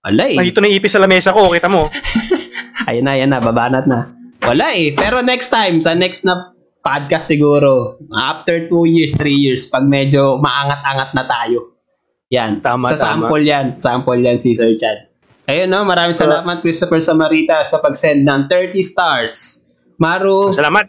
Wala 0.00 0.24
eh. 0.24 0.40
Nakito 0.40 0.64
na 0.64 0.72
ipis 0.72 0.96
sa 0.96 1.04
lamesa 1.04 1.36
ko, 1.36 1.52
kita 1.52 1.68
mo. 1.68 1.92
Ayun 2.88 3.04
na, 3.04 3.20
yan 3.20 3.28
na, 3.28 3.44
babanat 3.44 3.84
na. 3.84 4.19
Wala 4.42 4.72
eh. 4.72 4.96
Pero 4.96 5.20
next 5.20 5.48
time, 5.48 5.78
sa 5.78 5.92
next 5.92 6.24
na 6.24 6.52
podcast 6.80 7.28
siguro, 7.28 8.00
after 8.10 8.64
2 8.66 8.88
years, 8.88 9.12
3 9.14 9.28
years, 9.30 9.68
pag 9.68 9.84
medyo 9.84 10.40
maangat-angat 10.40 11.10
na 11.12 11.24
tayo. 11.28 11.76
Yan. 12.30 12.62
Tama, 12.62 12.94
sa 12.94 12.96
tama. 12.96 13.26
sample 13.28 13.44
yan. 13.44 13.66
Sample 13.76 14.22
yan 14.22 14.38
si 14.38 14.54
Sir 14.54 14.78
Chad. 14.78 15.10
Ayun 15.44 15.66
no, 15.66 15.82
maraming 15.82 16.14
So- 16.14 16.30
salamat 16.30 16.62
Christopher 16.62 17.02
Samarita 17.02 17.66
sa 17.66 17.82
pag-send 17.82 18.22
ng 18.22 18.46
30 18.46 18.80
stars. 18.80 19.66
Maru, 19.98 20.54
Salamat! 20.54 20.86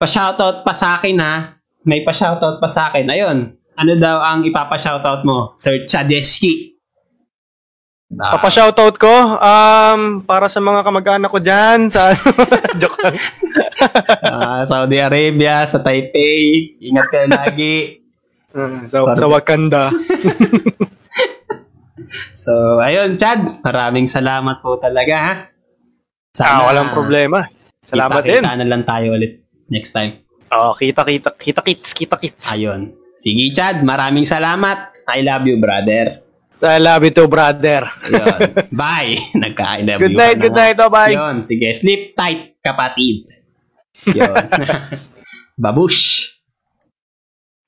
pa-shoutout 0.00 0.64
pa 0.64 0.72
sa 0.72 0.96
akin 0.98 1.20
ha. 1.20 1.60
May 1.84 2.02
pa-shoutout 2.02 2.58
pa 2.58 2.66
sa 2.66 2.88
akin. 2.88 3.06
Ayun. 3.06 3.38
Ano 3.72 3.92
daw 3.94 4.18
ang 4.18 4.42
ipapa-shoutout 4.42 5.22
mo? 5.22 5.54
Sir 5.54 5.84
Chadeski. 5.84 6.71
Ah, 8.20 8.36
Papa-shoutout 8.36 9.00
ko, 9.00 9.14
um, 9.40 10.20
para 10.28 10.44
sa 10.44 10.60
mga 10.60 10.84
kamag-anak 10.84 11.30
ko 11.32 11.40
dyan, 11.40 11.88
sa... 11.88 12.12
Joke 12.80 13.00
lang. 13.00 13.16
ah, 14.28 14.60
Saudi 14.68 15.00
Arabia, 15.00 15.64
sa 15.64 15.80
Taipei. 15.80 16.76
Ingat 16.80 17.06
ka 17.08 17.20
lagi. 17.24 18.04
Uh, 18.52 18.84
sa, 18.92 19.16
sa 19.16 19.26
Wakanda. 19.30 19.88
So, 22.32 22.82
ayun, 22.82 23.16
Chad. 23.16 23.62
Maraming 23.62 24.10
salamat 24.10 24.60
po 24.60 24.76
talaga, 24.76 25.14
ha? 25.16 25.34
Ah, 26.42 26.66
walang 26.68 26.90
problema. 26.90 27.46
Salamat 27.86 28.24
din. 28.24 28.42
Kita 28.42 28.58
na 28.58 28.66
lang 28.66 28.82
tayo 28.82 29.14
ulit 29.14 29.46
next 29.70 29.94
time. 29.94 30.26
Oh, 30.52 30.74
kita, 30.76 31.06
kita, 31.06 31.30
kita 31.38 31.60
kits, 31.62 31.90
kita 31.94 32.16
kits. 32.18 32.52
Ayun. 32.52 32.92
Sige, 33.16 33.48
Chad. 33.54 33.80
Maraming 33.86 34.26
salamat. 34.26 35.06
I 35.08 35.22
love 35.22 35.46
you, 35.46 35.56
brother. 35.62 36.21
I 36.62 36.78
love 36.78 37.02
you 37.02 37.10
too, 37.10 37.26
brother. 37.26 37.90
Ayun. 38.06 38.38
Bye. 38.72 39.18
Nagka-I 39.34 39.82
love 39.82 39.98
Good 39.98 40.14
you 40.14 40.20
night, 40.22 40.38
na 40.38 40.42
good 40.46 40.56
night, 40.56 40.76
bye-bye. 40.78 41.14
Yun. 41.14 41.36
Sige, 41.42 41.74
sleep 41.74 42.14
tight, 42.14 42.56
kapatid. 42.62 43.26
Yun. 44.06 44.46
Babush. 45.62 46.30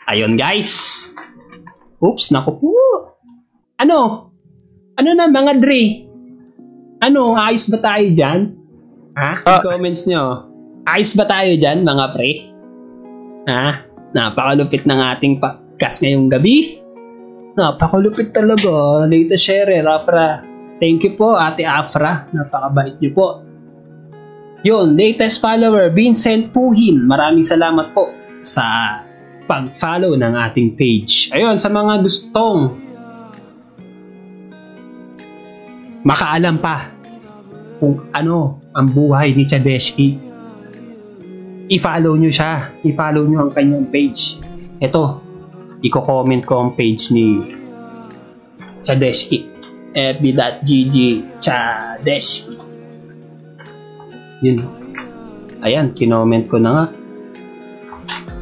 Ayun, 0.06 0.38
guys. 0.38 1.10
Oops, 1.98 2.24
naku 2.30 2.50
po. 2.60 2.70
Ano? 3.80 4.30
Ano 4.94 5.10
na, 5.16 5.26
mga 5.26 5.58
Dre? 5.58 6.06
Ano, 7.02 7.34
ayos 7.34 7.66
ba 7.66 7.82
tayo 7.82 8.06
dyan? 8.06 8.54
Ha? 9.18 9.32
Ah. 9.42 9.60
Comments 9.60 10.06
nyo. 10.06 10.54
Ayos 10.86 11.18
ba 11.18 11.26
tayo 11.26 11.50
dyan, 11.58 11.82
mga 11.82 12.04
pre? 12.14 12.30
Ha? 13.50 13.90
Napakalupit 14.14 14.86
ng 14.86 15.00
ating 15.16 15.42
podcast 15.42 15.98
ngayong 16.04 16.30
gabi. 16.30 16.83
Napakalupit 17.54 18.34
talaga. 18.34 19.06
Latest 19.06 19.46
share, 19.46 19.78
Afra. 19.86 20.42
Thank 20.82 21.06
you 21.06 21.14
po, 21.14 21.38
Ate 21.38 21.62
Afra. 21.62 22.26
Napakabait 22.34 22.98
niyo 22.98 23.14
po. 23.14 23.28
Yun, 24.64 24.98
latest 24.98 25.38
follower, 25.44 25.92
Vincent 25.94 26.50
Puhin. 26.50 27.06
Maraming 27.06 27.46
salamat 27.46 27.94
po 27.94 28.10
sa 28.42 28.64
pag-follow 29.44 30.16
ng 30.16 30.34
ating 30.50 30.74
page. 30.74 31.30
Ayun, 31.30 31.60
sa 31.60 31.68
mga 31.68 32.00
gustong 32.00 32.74
makaalam 36.04 36.60
pa 36.60 36.90
kung 37.78 38.08
ano 38.12 38.60
ang 38.72 38.88
buhay 38.88 39.36
ni 39.36 39.44
Chadeski, 39.44 40.16
i-follow 41.68 42.16
nyo 42.16 42.32
siya. 42.32 42.72
I-follow 42.84 43.24
nyo 43.28 43.48
ang 43.48 43.52
kanyang 43.52 43.88
page. 43.92 44.40
Ito, 44.80 45.23
i-comment 45.84 46.42
ko 46.48 46.54
ang 46.64 46.70
page 46.72 47.12
ni 47.12 47.44
Chadeski. 48.80 49.52
fb.gg 49.94 50.96
Chadeski. 51.38 52.56
Yun. 54.42 54.58
Ayan, 55.64 55.94
kinoment 55.94 56.48
ko 56.48 56.56
na 56.58 56.70
nga. 56.72 56.84